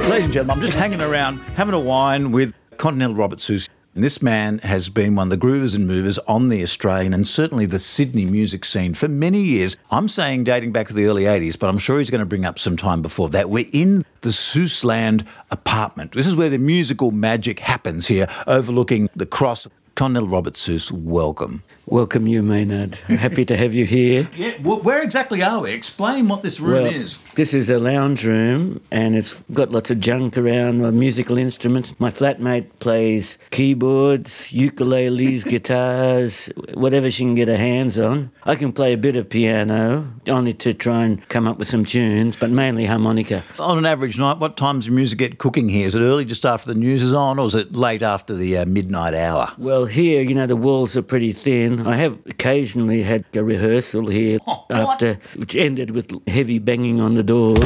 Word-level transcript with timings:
Ladies 0.09 0.25
and 0.25 0.33
gentlemen, 0.33 0.57
I'm 0.59 0.61
just 0.61 0.75
hanging 0.75 1.01
around 1.01 1.39
having 1.55 1.75
a 1.75 1.81
wine 1.81 2.33
with 2.33 2.55
Continental 2.77 3.17
Robert 3.17 3.39
Susz. 3.39 3.69
And 3.95 4.03
this 4.03 4.23
man 4.23 4.59
has 4.59 4.89
been 4.89 5.15
one 5.15 5.27
of 5.27 5.31
the 5.31 5.47
groovers 5.47 5.77
and 5.77 5.87
movers 5.87 6.19
on 6.21 6.49
the 6.49 6.63
Australian 6.63 7.13
and 7.13 7.29
certainly 7.29 7.67
the 7.67 7.79
Sydney 7.79 8.25
music 8.25 8.65
scene 8.65 8.95
for 8.95 9.07
many 9.07 9.43
years. 9.43 9.77
I'm 9.91 10.09
saying 10.09 10.45
dating 10.45 10.73
back 10.73 10.89
to 10.89 10.95
the 10.95 11.07
early 11.07 11.25
80s, 11.25 11.59
but 11.59 11.69
I'm 11.69 11.79
sure 11.79 11.99
he's 11.99 12.11
going 12.11 12.21
to 12.21 12.27
bring 12.27 12.47
up 12.47 12.59
some 12.59 12.77
time 12.77 13.03
before 13.03 13.29
that. 13.31 13.51
We're 13.51 13.69
in 13.73 14.05
the 14.23 14.31
Suszland 14.31 15.27
apartment. 15.51 16.13
This 16.13 16.27
is 16.27 16.35
where 16.35 16.49
the 16.49 16.59
musical 16.59 17.11
magic 17.11 17.61
happens 17.61 18.09
here, 18.09 18.27
overlooking 18.47 19.11
the 19.15 19.27
cross. 19.27 19.69
Continental 19.95 20.31
Robert 20.31 20.55
Susz, 20.55 20.91
welcome. 20.91 21.63
Welcome 21.87 22.29
you, 22.29 22.45
Maynard. 22.45 22.95
Happy 22.95 23.45
to 23.45 23.57
have 23.57 23.75
you 23.75 23.85
here. 23.85 24.29
Yeah, 24.43 24.55
well, 24.63 24.79
where 24.81 25.03
exactly 25.03 25.43
are 25.43 25.61
we? 25.61 25.73
Explain 25.73 26.27
what 26.27 26.43
this 26.43 26.59
room 26.59 26.85
Well, 26.85 26.93
is. 26.93 27.19
This 27.35 27.53
is 27.55 27.69
a 27.71 27.79
lounge 27.79 28.25
room 28.25 28.81
and 28.91 29.15
it's 29.15 29.35
got 29.53 29.71
lots 29.71 29.91
of 29.91 30.01
junk 30.01 30.37
around, 30.39 30.85
uh, 30.85 30.91
musical 30.91 31.39
instruments. 31.39 31.95
My 32.01 32.11
flatmate 32.11 32.67
plays 32.81 33.37
keyboards, 33.51 34.51
ukuleles, 34.53 35.45
guitars, 35.49 36.51
whatever 36.75 37.11
she 37.11 37.25
can 37.25 37.35
get 37.35 37.49
her 37.49 37.57
hands 37.57 37.99
on. 37.99 38.31
I 38.45 38.55
can 38.57 38.73
play 38.73 38.93
a 38.93 38.97
bit 38.97 39.17
of 39.17 39.29
piano, 39.29 40.09
only 40.29 40.55
to 40.55 40.73
try 40.75 41.05
and 41.05 41.29
come 41.29 41.47
up 41.47 41.59
with 41.59 41.69
some 41.69 41.85
tunes, 41.85 42.35
but 42.37 42.51
mainly 42.51 42.87
harmonica. 42.87 43.43
On 43.59 43.77
an 43.79 43.87
average 43.87 44.19
night, 44.19 44.39
what 44.39 44.57
time's 44.57 44.87
your 44.87 44.95
music 44.97 45.19
get 45.19 45.39
cooking 45.39 45.69
here? 45.69 45.87
Is 45.87 45.95
it 45.95 46.01
early 46.01 46.25
just 46.25 46.47
after 46.47 46.73
the 46.73 46.79
news 46.79 47.03
is 47.03 47.13
on, 47.15 47.39
or 47.39 47.47
is 47.47 47.55
it 47.55 47.75
late 47.75 48.03
after 48.03 48.35
the 48.35 48.59
uh, 48.59 48.67
midnight 48.67 49.15
hour? 49.15 49.53
Well, 49.59 49.85
here, 49.85 50.23
you 50.23 50.35
know, 50.35 50.47
the 50.47 50.57
walls 50.57 50.97
are 50.97 51.03
pretty 51.03 51.33
thin. 51.33 51.72
I 51.81 51.97
have 51.97 52.21
occasionally 52.27 53.03
had 53.03 53.25
a 53.35 53.43
rehearsal 53.43 54.07
here 54.09 54.39
Oh, 54.47 54.65
what? 54.69 54.79
after, 54.79 55.19
which 55.37 55.57
ended 55.57 55.91
with 55.91 56.11
heavy 56.29 56.59
banging 56.59 57.01
on 57.01 57.15
the 57.15 57.23
doors. 57.23 57.59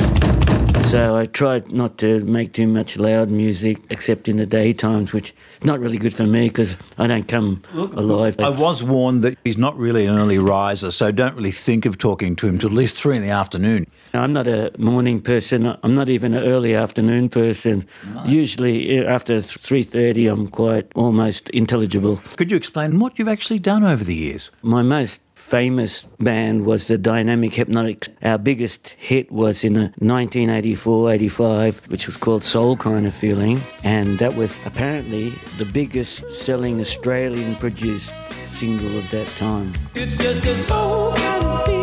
So 0.90 1.16
I 1.16 1.26
tried 1.26 1.72
not 1.72 1.98
to 1.98 2.20
make 2.24 2.52
too 2.52 2.68
much 2.68 2.96
loud 2.96 3.30
music, 3.30 3.78
except 3.90 4.28
in 4.28 4.36
the 4.36 4.46
daytimes, 4.46 5.12
which 5.12 5.34
is 5.60 5.64
not 5.64 5.80
really 5.80 5.98
good 5.98 6.14
for 6.14 6.26
me 6.26 6.46
because 6.46 6.76
I 6.96 7.08
don't 7.08 7.26
come 7.26 7.62
alive. 7.74 8.36
I 8.38 8.50
was 8.50 8.84
warned 8.84 9.24
that 9.24 9.36
he's 9.44 9.58
not 9.58 9.76
really 9.76 10.06
an 10.06 10.16
early 10.16 10.38
riser, 10.38 10.92
so 10.92 11.10
don't 11.10 11.34
really 11.34 11.50
think 11.50 11.86
of 11.86 11.98
talking 11.98 12.36
to 12.36 12.46
him 12.46 12.58
till 12.58 12.68
at 12.68 12.74
least 12.76 12.96
three 12.96 13.16
in 13.16 13.22
the 13.22 13.30
afternoon. 13.30 13.86
I'm 14.14 14.32
not 14.32 14.46
a 14.46 14.72
morning 14.78 15.20
person. 15.20 15.76
I'm 15.82 15.94
not 15.94 16.08
even 16.08 16.34
an 16.34 16.44
early 16.44 16.74
afternoon 16.74 17.28
person. 17.28 17.86
Usually 18.24 18.98
uh, 18.98 19.04
after 19.04 19.40
3:30, 19.40 20.30
I'm 20.30 20.46
quite 20.46 20.86
almost 20.94 21.48
intelligible. 21.50 22.20
Could 22.36 22.50
you 22.50 22.56
explain 22.56 22.98
what 22.98 23.18
you've 23.18 23.28
actually 23.28 23.58
done 23.60 23.84
over 23.84 24.04
the 24.04 24.14
years? 24.14 24.50
My 24.62 24.82
most 24.82 25.20
famous 25.34 26.08
band 26.18 26.66
was 26.66 26.86
the 26.86 26.98
Dynamic 26.98 27.52
Hepnotics. 27.52 28.08
Our 28.22 28.38
biggest 28.38 28.96
hit 28.98 29.30
was 29.30 29.62
in 29.62 29.76
uh, 29.76 29.92
1984 29.98 31.12
85, 31.12 31.82
which 31.86 32.06
was 32.06 32.16
called 32.16 32.42
Soul 32.42 32.76
Kind 32.76 33.06
of 33.06 33.14
Feeling. 33.14 33.60
And 33.84 34.18
that 34.18 34.34
was 34.34 34.58
apparently 34.64 35.32
the 35.58 35.64
biggest 35.64 36.28
selling 36.32 36.80
Australian 36.80 37.54
produced 37.56 38.12
single 38.48 38.98
of 38.98 39.08
that 39.10 39.28
time. 39.36 39.74
It's 39.94 40.16
just 40.16 40.44
a 40.46 40.54
soul 40.56 41.12
kind 41.14 41.44
of 41.44 41.64
feeling. 41.64 41.75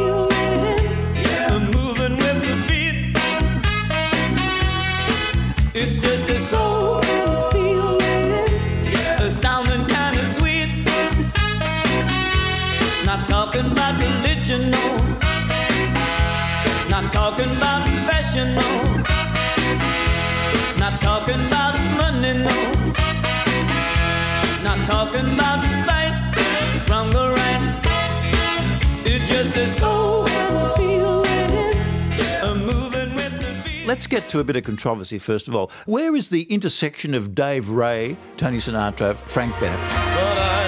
It's 5.85 5.97
just 5.97 6.29
a 6.29 6.39
soul 6.39 7.01
feeling. 7.51 7.99
Yeah. 8.89 9.27
Sounding 9.27 9.85
kind 9.85 10.15
of 10.15 10.25
sweet. 10.37 10.69
Not 13.05 13.27
talking 13.27 13.67
about 13.69 14.01
religion, 14.01 14.71
no. 14.71 14.85
Not 16.89 17.11
talking 17.11 17.51
about 17.57 17.85
fashion, 18.07 18.55
no. 18.55 18.69
Not 20.79 21.01
talking 21.01 21.41
about 21.47 21.75
money, 21.97 22.33
no. 22.47 22.57
Not 24.63 24.87
talking 24.87 25.33
about 25.33 25.65
fight 25.85 26.02
Let's 33.93 34.07
get 34.07 34.27
to 34.29 34.39
a 34.39 34.43
bit 34.43 34.55
of 34.55 34.63
controversy 34.63 35.19
first 35.19 35.47
of 35.47 35.55
all. 35.55 35.69
Where 35.85 36.15
is 36.15 36.29
the 36.29 36.51
intersection 36.51 37.13
of 37.13 37.35
Dave 37.35 37.69
Ray, 37.69 38.17
Tony 38.37 38.57
Sinatra, 38.57 39.15
Frank 39.15 39.53
Bennett? 39.59 40.62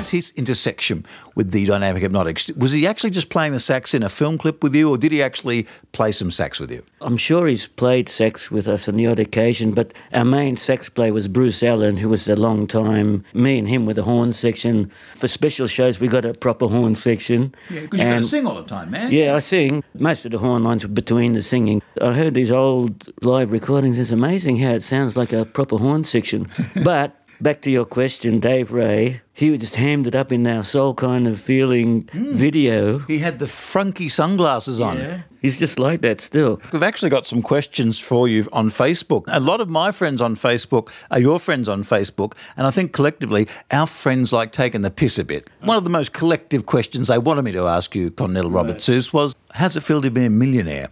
Where's 0.00 0.10
his 0.12 0.32
intersection 0.34 1.04
with 1.34 1.50
the 1.50 1.66
dynamic 1.66 2.02
hepnotics? 2.02 2.56
Was 2.56 2.72
he 2.72 2.86
actually 2.86 3.10
just 3.10 3.28
playing 3.28 3.52
the 3.52 3.60
sax 3.60 3.92
in 3.92 4.02
a 4.02 4.08
film 4.08 4.38
clip 4.38 4.62
with 4.62 4.74
you, 4.74 4.88
or 4.88 4.96
did 4.96 5.12
he 5.12 5.22
actually 5.22 5.66
play 5.92 6.10
some 6.10 6.30
sax 6.30 6.58
with 6.58 6.70
you? 6.70 6.82
I'm 7.02 7.18
sure 7.18 7.46
he's 7.46 7.66
played 7.68 8.08
sax 8.08 8.50
with 8.50 8.66
us 8.66 8.88
on 8.88 8.96
the 8.96 9.06
odd 9.06 9.20
occasion, 9.20 9.72
but 9.72 9.92
our 10.14 10.24
main 10.24 10.56
sax 10.56 10.88
player 10.88 11.12
was 11.12 11.28
Bruce 11.28 11.62
Allen, 11.62 11.98
who 11.98 12.08
was 12.08 12.26
a 12.28 12.34
long 12.34 12.66
time. 12.66 13.26
Me 13.34 13.58
and 13.58 13.68
him 13.68 13.84
with 13.84 13.96
the 13.96 14.02
horn 14.02 14.32
section. 14.32 14.90
For 15.16 15.28
special 15.28 15.66
shows, 15.66 16.00
we 16.00 16.08
got 16.08 16.24
a 16.24 16.32
proper 16.32 16.66
horn 16.66 16.94
section. 16.94 17.54
And- 17.68 18.24
all 18.46 18.54
the 18.54 18.62
time, 18.66 18.90
man. 18.90 19.12
Yeah, 19.12 19.34
I 19.34 19.40
sing. 19.40 19.84
Most 19.98 20.24
of 20.24 20.32
the 20.32 20.38
horn 20.38 20.64
lines 20.64 20.82
were 20.82 20.88
between 20.88 21.34
the 21.34 21.42
singing. 21.42 21.82
I 22.00 22.14
heard 22.14 22.32
these 22.32 22.50
old 22.50 23.06
live 23.22 23.52
recordings. 23.52 23.98
It's 23.98 24.12
amazing 24.12 24.56
how 24.56 24.70
it 24.70 24.82
sounds 24.82 25.14
like 25.14 25.34
a 25.34 25.44
proper 25.44 25.76
horn 25.76 26.04
section. 26.04 26.48
but 26.84 27.19
back 27.40 27.62
to 27.62 27.70
your 27.70 27.84
question, 27.84 28.40
Dave 28.40 28.72
Ray, 28.72 29.22
he 29.32 29.50
would 29.50 29.60
just 29.60 29.76
hammed 29.76 30.06
it 30.06 30.14
up 30.14 30.32
in 30.32 30.46
our 30.46 30.62
soul 30.62 30.94
kind 30.94 31.26
of 31.26 31.40
feeling 31.40 32.08
hmm. 32.12 32.32
video. 32.32 32.98
He 33.00 33.18
had 33.18 33.38
the 33.38 33.46
funky 33.46 34.08
sunglasses 34.08 34.80
on. 34.80 35.24
He's 35.40 35.58
just 35.58 35.78
like 35.78 36.02
that 36.02 36.20
still. 36.20 36.60
We've 36.72 36.82
actually 36.82 37.08
got 37.08 37.26
some 37.26 37.40
questions 37.40 37.98
for 37.98 38.28
you 38.28 38.46
on 38.52 38.68
Facebook. 38.68 39.24
A 39.28 39.40
lot 39.40 39.60
of 39.60 39.70
my 39.70 39.90
friends 39.90 40.20
on 40.20 40.34
Facebook 40.34 40.90
are 41.10 41.18
your 41.18 41.38
friends 41.38 41.68
on 41.68 41.82
Facebook, 41.82 42.34
and 42.56 42.66
I 42.66 42.70
think 42.70 42.92
collectively 42.92 43.48
our 43.70 43.86
friends 43.86 44.32
like 44.32 44.52
taking 44.52 44.82
the 44.82 44.90
piss 44.90 45.18
a 45.18 45.24
bit. 45.24 45.50
One 45.60 45.78
of 45.78 45.84
the 45.84 45.90
most 45.90 46.12
collective 46.12 46.66
questions 46.66 47.08
they 47.08 47.18
wanted 47.18 47.42
me 47.42 47.52
to 47.52 47.66
ask 47.66 47.94
you, 47.94 48.10
Continental 48.10 48.50
Robert 48.50 48.76
Susz, 48.76 49.12
was 49.12 49.34
How's 49.52 49.76
it 49.76 49.82
feel 49.82 50.00
to 50.02 50.10
be 50.10 50.26
a 50.26 50.30
millionaire? 50.30 50.90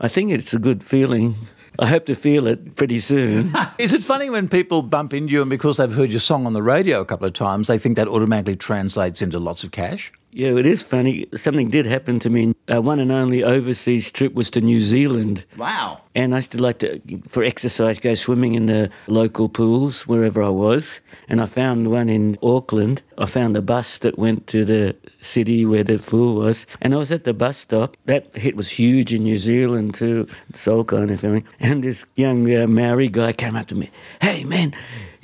I 0.00 0.08
think 0.08 0.30
it's 0.32 0.52
a 0.52 0.58
good 0.58 0.82
feeling. 0.84 1.36
I 1.78 1.86
hope 1.86 2.06
to 2.06 2.14
feel 2.14 2.46
it 2.46 2.76
pretty 2.76 3.00
soon. 3.00 3.52
Is 3.78 3.92
it 3.92 4.02
funny 4.02 4.30
when 4.30 4.48
people 4.48 4.82
bump 4.82 5.12
into 5.12 5.32
you 5.32 5.40
and 5.40 5.50
because 5.50 5.78
they've 5.78 5.90
heard 5.90 6.10
your 6.10 6.20
song 6.20 6.46
on 6.46 6.52
the 6.52 6.62
radio 6.62 7.00
a 7.00 7.04
couple 7.04 7.26
of 7.26 7.32
times, 7.32 7.68
they 7.68 7.78
think 7.78 7.96
that 7.96 8.06
automatically 8.06 8.56
translates 8.56 9.20
into 9.22 9.38
lots 9.38 9.64
of 9.64 9.72
cash? 9.72 10.12
Yeah, 10.34 10.50
it 10.58 10.66
is 10.66 10.82
funny. 10.82 11.26
Something 11.36 11.70
did 11.70 11.86
happen 11.86 12.18
to 12.18 12.28
me. 12.28 12.54
Our 12.68 12.80
one 12.80 12.98
and 12.98 13.12
only 13.12 13.44
overseas 13.44 14.10
trip 14.10 14.34
was 14.34 14.50
to 14.50 14.60
New 14.60 14.80
Zealand. 14.80 15.44
Wow. 15.56 16.00
And 16.16 16.34
I 16.34 16.38
used 16.38 16.50
to 16.52 16.62
like 16.62 16.80
to, 16.80 17.00
for 17.28 17.44
exercise, 17.44 18.00
go 18.00 18.14
swimming 18.16 18.54
in 18.54 18.66
the 18.66 18.90
local 19.06 19.48
pools 19.48 20.08
wherever 20.08 20.42
I 20.42 20.48
was. 20.48 21.00
And 21.28 21.40
I 21.40 21.46
found 21.46 21.92
one 21.92 22.08
in 22.08 22.36
Auckland. 22.42 23.02
I 23.16 23.26
found 23.26 23.56
a 23.56 23.62
bus 23.62 23.98
that 23.98 24.18
went 24.18 24.48
to 24.48 24.64
the 24.64 24.96
city 25.20 25.64
where 25.64 25.84
the 25.84 25.98
pool 25.98 26.34
was. 26.34 26.66
And 26.82 26.94
I 26.94 26.98
was 26.98 27.12
at 27.12 27.22
the 27.22 27.32
bus 27.32 27.58
stop. 27.58 27.96
That 28.06 28.34
hit 28.34 28.56
was 28.56 28.70
huge 28.70 29.14
in 29.14 29.22
New 29.22 29.38
Zealand 29.38 29.94
too, 29.94 30.26
soul 30.52 30.82
kind 30.82 31.12
of 31.12 31.20
feeling. 31.20 31.46
And 31.60 31.84
this 31.84 32.06
young 32.16 32.52
uh, 32.52 32.66
Maori 32.66 33.08
guy 33.08 33.32
came 33.32 33.54
up 33.54 33.66
to 33.66 33.76
me. 33.76 33.90
Hey, 34.20 34.42
man, 34.42 34.74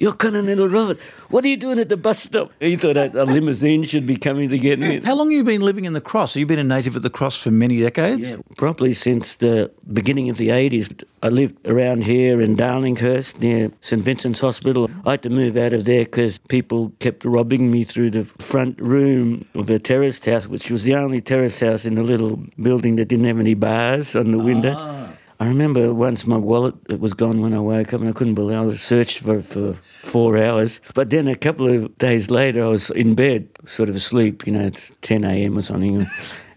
you're 0.00 0.14
Continental 0.14 0.66
Robert. 0.66 0.98
What 1.28 1.44
are 1.44 1.48
you 1.48 1.58
doing 1.58 1.78
at 1.78 1.90
the 1.90 1.96
bus 1.98 2.20
stop? 2.20 2.50
He 2.58 2.76
thought 2.76 2.96
a, 2.96 3.22
a 3.22 3.24
limousine 3.24 3.84
should 3.84 4.06
be 4.06 4.16
coming 4.16 4.48
to 4.48 4.58
get 4.58 4.78
me. 4.78 4.98
How 5.00 5.14
long 5.14 5.30
have 5.30 5.36
you 5.36 5.44
been 5.44 5.60
living 5.60 5.84
in 5.84 5.92
the 5.92 6.00
Cross? 6.00 6.34
Have 6.34 6.40
you 6.40 6.46
been 6.46 6.58
a 6.58 6.64
native 6.64 6.96
of 6.96 7.02
the 7.02 7.10
Cross 7.10 7.42
for 7.42 7.50
many 7.50 7.80
decades? 7.80 8.30
Yeah, 8.30 8.36
probably 8.56 8.94
since 8.94 9.36
the 9.36 9.70
beginning 9.92 10.30
of 10.30 10.38
the 10.38 10.48
80s. 10.48 11.04
I 11.22 11.28
lived 11.28 11.66
around 11.66 12.04
here 12.04 12.40
in 12.40 12.56
Darlinghurst 12.56 13.40
near 13.40 13.72
St 13.82 14.02
Vincent's 14.02 14.40
Hospital. 14.40 14.90
I 15.04 15.10
had 15.12 15.22
to 15.24 15.30
move 15.30 15.58
out 15.58 15.74
of 15.74 15.84
there 15.84 16.04
because 16.04 16.38
people 16.38 16.92
kept 16.98 17.26
robbing 17.26 17.70
me 17.70 17.84
through 17.84 18.12
the 18.12 18.24
front 18.24 18.80
room 18.80 19.42
of 19.54 19.68
a 19.68 19.78
terraced 19.78 20.24
house, 20.24 20.46
which 20.46 20.70
was 20.70 20.84
the 20.84 20.94
only 20.94 21.20
terrace 21.20 21.60
house 21.60 21.84
in 21.84 21.96
the 21.96 22.02
little 22.02 22.42
building 22.60 22.96
that 22.96 23.08
didn't 23.08 23.26
have 23.26 23.38
any 23.38 23.54
bars 23.54 24.16
on 24.16 24.30
the 24.30 24.38
window. 24.38 24.74
Ah. 24.78 25.08
I 25.40 25.46
remember 25.46 25.94
once 25.94 26.26
my 26.26 26.36
wallet 26.36 27.00
was 27.00 27.14
gone 27.14 27.40
when 27.40 27.54
I 27.54 27.60
woke 27.60 27.94
up 27.94 28.02
and 28.02 28.10
I 28.10 28.12
couldn't 28.12 28.34
believe 28.34 28.58
it. 28.58 28.74
I 28.74 28.76
searched 28.76 29.20
for 29.20 29.38
it 29.38 29.46
for 29.46 29.72
four 29.72 30.36
hours. 30.36 30.82
But 30.92 31.08
then 31.08 31.28
a 31.28 31.34
couple 31.34 31.66
of 31.66 31.96
days 31.96 32.30
later, 32.30 32.62
I 32.62 32.68
was 32.68 32.90
in 32.90 33.14
bed, 33.14 33.48
sort 33.64 33.88
of 33.88 33.96
asleep, 33.96 34.46
you 34.46 34.52
know, 34.52 34.66
it's 34.66 34.92
10 35.00 35.24
a.m. 35.24 35.56
or 35.56 35.62
something. 35.62 36.06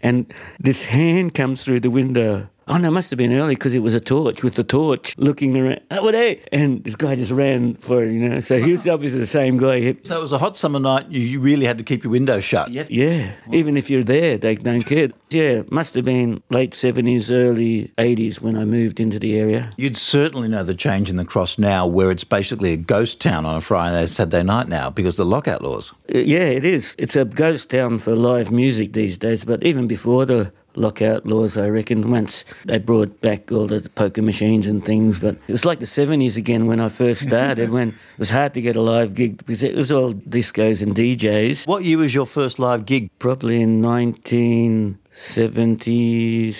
And 0.01 0.33
this 0.59 0.83
hand 0.83 1.33
comes 1.33 1.63
through 1.63 1.80
the 1.80 1.89
window 1.89 2.50
Oh 2.68 2.77
no, 2.77 2.88
it 2.88 2.92
must 2.92 3.10
have 3.10 3.18
been 3.18 3.33
early 3.33 3.56
because 3.56 3.74
it 3.74 3.80
was 3.80 3.94
a 3.94 4.00
torch 4.00 4.42
with 4.44 4.56
the 4.56 4.63
torch 4.63 5.15
looking 5.18 5.57
around. 5.57 5.81
Oh, 5.92 6.12
hey? 6.12 6.42
And 6.51 6.83
this 6.83 6.95
guy 6.95 7.15
just 7.15 7.31
ran 7.31 7.75
for 7.75 8.04
it, 8.04 8.12
you 8.12 8.30
know. 8.30 8.39
So 8.39 8.60
he 8.60 8.71
was 8.71 8.88
obviously 8.95 9.19
the 9.19 9.27
same 9.27 9.57
guy. 9.57 9.95
So 10.04 10.19
it 10.19 10.21
was 10.21 10.31
a 10.31 10.38
hot 10.38 10.56
summer 10.56 10.80
night. 10.80 11.10
You, 11.10 11.42
really 11.44 11.65
had 11.65 11.77
to 11.77 11.83
keep 11.83 12.04
your 12.04 12.12
windows 12.12 12.45
shut. 12.45 12.69
Yeah, 12.71 13.33
even 13.51 13.75
if 13.75 13.89
you're 13.89 14.04
there, 14.04 14.38
they 14.38 14.56
don't 14.56 14.81
care. 14.83 15.10
Yeah, 15.30 15.63
must 15.69 15.94
have 15.95 16.06
been 16.06 16.42
late 16.51 16.71
70s, 16.71 17.31
early 17.31 17.92
80s 17.98 18.39
when 18.39 18.56
I 18.56 18.63
moved 18.65 19.00
into 19.00 19.19
the 19.19 19.38
area. 19.38 19.74
You'd 19.77 19.98
certainly 19.98 20.48
know 20.48 20.63
the 20.63 20.75
change 20.75 21.10
in 21.10 21.18
the 21.18 21.25
cross 21.25 21.57
now, 21.57 21.86
where 21.86 22.12
it's 22.12 22.24
basically 22.24 22.71
a 22.71 22.77
ghost 22.77 23.19
town 23.19 23.45
on 23.45 23.56
a 23.57 23.62
Friday, 23.62 24.06
Saturday 24.07 24.44
night 24.44 24.69
now 24.69 24.89
because 24.89 25.18
the 25.18 25.25
lockout 25.25 25.62
laws. 25.62 25.92
Uh, 26.13 26.19
Yeah, 26.19 26.45
it 26.45 26.63
is. 26.63 26.95
It's 26.98 27.15
a 27.15 27.25
ghost 27.25 27.71
town 27.71 28.00
for 28.00 28.15
live 28.15 28.51
music 28.51 28.94
these 28.94 29.18
days, 29.18 29.44
but 29.44 29.63
even 29.63 29.88
before 29.88 30.25
the 30.25 30.54
lockout 30.75 31.25
laws, 31.25 31.57
I 31.57 31.69
reckon, 31.69 32.09
once 32.09 32.43
they 32.65 32.79
brought 32.79 33.21
back 33.21 33.51
all 33.51 33.67
the 33.67 33.87
poker 33.95 34.21
machines 34.21 34.67
and 34.67 34.83
things, 34.83 35.19
but 35.19 35.35
it 35.47 35.51
was 35.51 35.65
like 35.65 35.79
the 35.79 35.85
70s 35.85 36.37
again 36.37 36.67
when 36.67 36.79
I 36.79 36.89
first 36.89 37.23
started, 37.27 37.69
when 37.69 37.89
it 37.89 37.95
was 38.17 38.29
hard 38.29 38.53
to 38.55 38.61
get 38.61 38.75
a 38.75 38.81
live 38.81 39.15
gig 39.15 39.37
because 39.37 39.63
it 39.63 39.75
was 39.75 39.91
all 39.91 40.13
discos 40.13 40.81
and 40.81 40.95
DJs. 40.95 41.67
What 41.67 41.83
year 41.83 41.97
was 41.97 42.13
your 42.13 42.25
first 42.25 42.59
live 42.59 42.85
gig? 42.85 43.09
Probably 43.19 43.61
in 43.61 43.81
1970, 43.81 46.53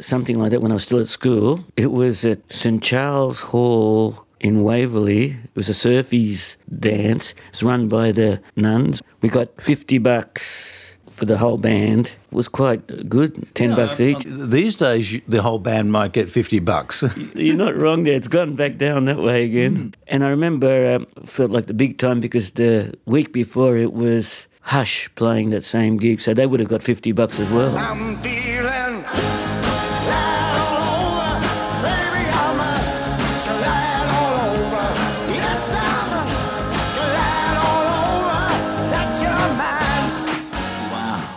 something 0.00 0.38
like 0.38 0.50
that, 0.50 0.62
when 0.62 0.72
I 0.72 0.74
was 0.74 0.84
still 0.84 1.00
at 1.00 1.08
school. 1.08 1.64
It 1.76 1.92
was 1.92 2.24
at 2.24 2.50
St 2.52 2.82
Charles 2.82 3.40
Hall 3.40 4.26
in 4.40 4.62
Waverley. 4.62 5.36
It 5.44 5.54
was 5.54 5.68
a 5.68 5.74
surfies 5.74 6.56
dance. 6.78 7.32
It 7.32 7.36
was 7.52 7.62
run 7.62 7.88
by 7.88 8.12
the 8.12 8.40
nuns. 8.56 9.02
We 9.20 9.28
got 9.28 9.60
50 9.60 9.98
bucks 9.98 10.87
for 11.18 11.26
the 11.26 11.36
whole 11.36 11.58
band. 11.58 12.12
Was 12.30 12.48
quite 12.48 13.08
good, 13.08 13.54
10 13.54 13.74
bucks 13.74 14.00
each. 14.00 14.24
These 14.24 14.76
days, 14.76 15.20
the 15.26 15.42
whole 15.42 15.58
band 15.58 15.90
might 15.90 16.12
get 16.12 16.30
50 16.30 16.60
bucks. 16.60 17.02
You're 17.34 17.56
not 17.56 17.76
wrong 17.76 18.04
there. 18.04 18.14
It's 18.14 18.28
gone 18.28 18.54
back 18.54 18.76
down 18.78 19.06
that 19.06 19.18
way 19.18 19.44
again. 19.44 19.94
And 20.06 20.24
I 20.24 20.28
remember 20.28 20.94
um, 20.94 21.06
felt 21.26 21.50
like 21.50 21.66
the 21.66 21.74
big 21.74 21.98
time 21.98 22.20
because 22.20 22.52
the 22.52 22.94
week 23.04 23.32
before 23.32 23.76
it 23.76 23.92
was 23.92 24.46
Hush 24.62 25.08
playing 25.14 25.50
that 25.50 25.64
same 25.64 25.96
gig, 25.96 26.20
so 26.20 26.34
they 26.34 26.46
would 26.46 26.60
have 26.60 26.68
got 26.68 26.82
50 26.82 27.12
bucks 27.12 27.40
as 27.40 27.48
well. 27.48 27.74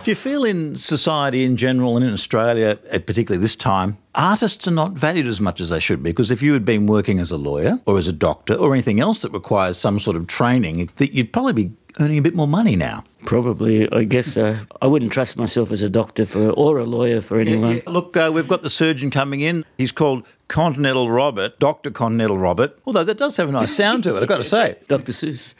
Do 0.04 0.10
you 0.10 0.16
feel 0.16 0.44
in 0.44 0.76
society 0.76 1.44
in 1.44 1.56
general 1.56 1.96
and 1.96 2.04
in 2.04 2.12
Australia, 2.12 2.76
at 2.90 3.06
particularly 3.06 3.40
this 3.40 3.54
time, 3.54 3.98
artists 4.16 4.66
are 4.66 4.72
not 4.72 4.94
valued 4.94 5.28
as 5.28 5.40
much 5.40 5.60
as 5.60 5.68
they 5.68 5.78
should 5.78 6.02
be? 6.02 6.10
Because 6.10 6.32
if 6.32 6.42
you 6.42 6.54
had 6.54 6.64
been 6.64 6.88
working 6.88 7.20
as 7.20 7.30
a 7.30 7.36
lawyer 7.36 7.78
or 7.86 7.98
as 7.98 8.08
a 8.08 8.12
doctor 8.12 8.54
or 8.54 8.72
anything 8.72 8.98
else 8.98 9.22
that 9.22 9.30
requires 9.30 9.76
some 9.76 10.00
sort 10.00 10.16
of 10.16 10.26
training, 10.26 10.90
that 10.96 11.12
you'd 11.12 11.32
probably 11.32 11.52
be 11.52 11.72
earning 12.00 12.18
a 12.18 12.22
bit 12.22 12.34
more 12.34 12.48
money 12.48 12.76
now. 12.76 13.04
Probably, 13.24 13.90
I 13.92 14.04
guess 14.04 14.36
uh, 14.36 14.58
I 14.80 14.86
wouldn't 14.86 15.12
trust 15.12 15.36
myself 15.36 15.70
as 15.70 15.82
a 15.82 15.88
doctor 15.88 16.26
for 16.26 16.50
or 16.50 16.78
a 16.78 16.84
lawyer 16.84 17.20
for 17.20 17.38
anyone. 17.38 17.76
Yeah, 17.76 17.82
Look, 17.86 18.16
uh, 18.16 18.30
we've 18.34 18.48
got 18.48 18.62
the 18.62 18.70
surgeon 18.70 19.10
coming 19.10 19.40
in. 19.40 19.64
He's 19.78 19.92
called 19.92 20.26
Continental 20.48 21.10
Robert, 21.10 21.58
Dr. 21.58 21.90
Continental 21.90 22.36
Robert. 22.36 22.78
Although 22.84 23.04
that 23.04 23.18
does 23.18 23.36
have 23.36 23.48
a 23.48 23.52
nice 23.52 23.72
sound 23.74 24.02
to 24.04 24.16
it, 24.16 24.22
I've 24.22 24.28
got 24.28 24.38
to 24.38 24.44
say. 24.44 24.76
Dr. 24.88 25.12
Seuss. 25.12 25.54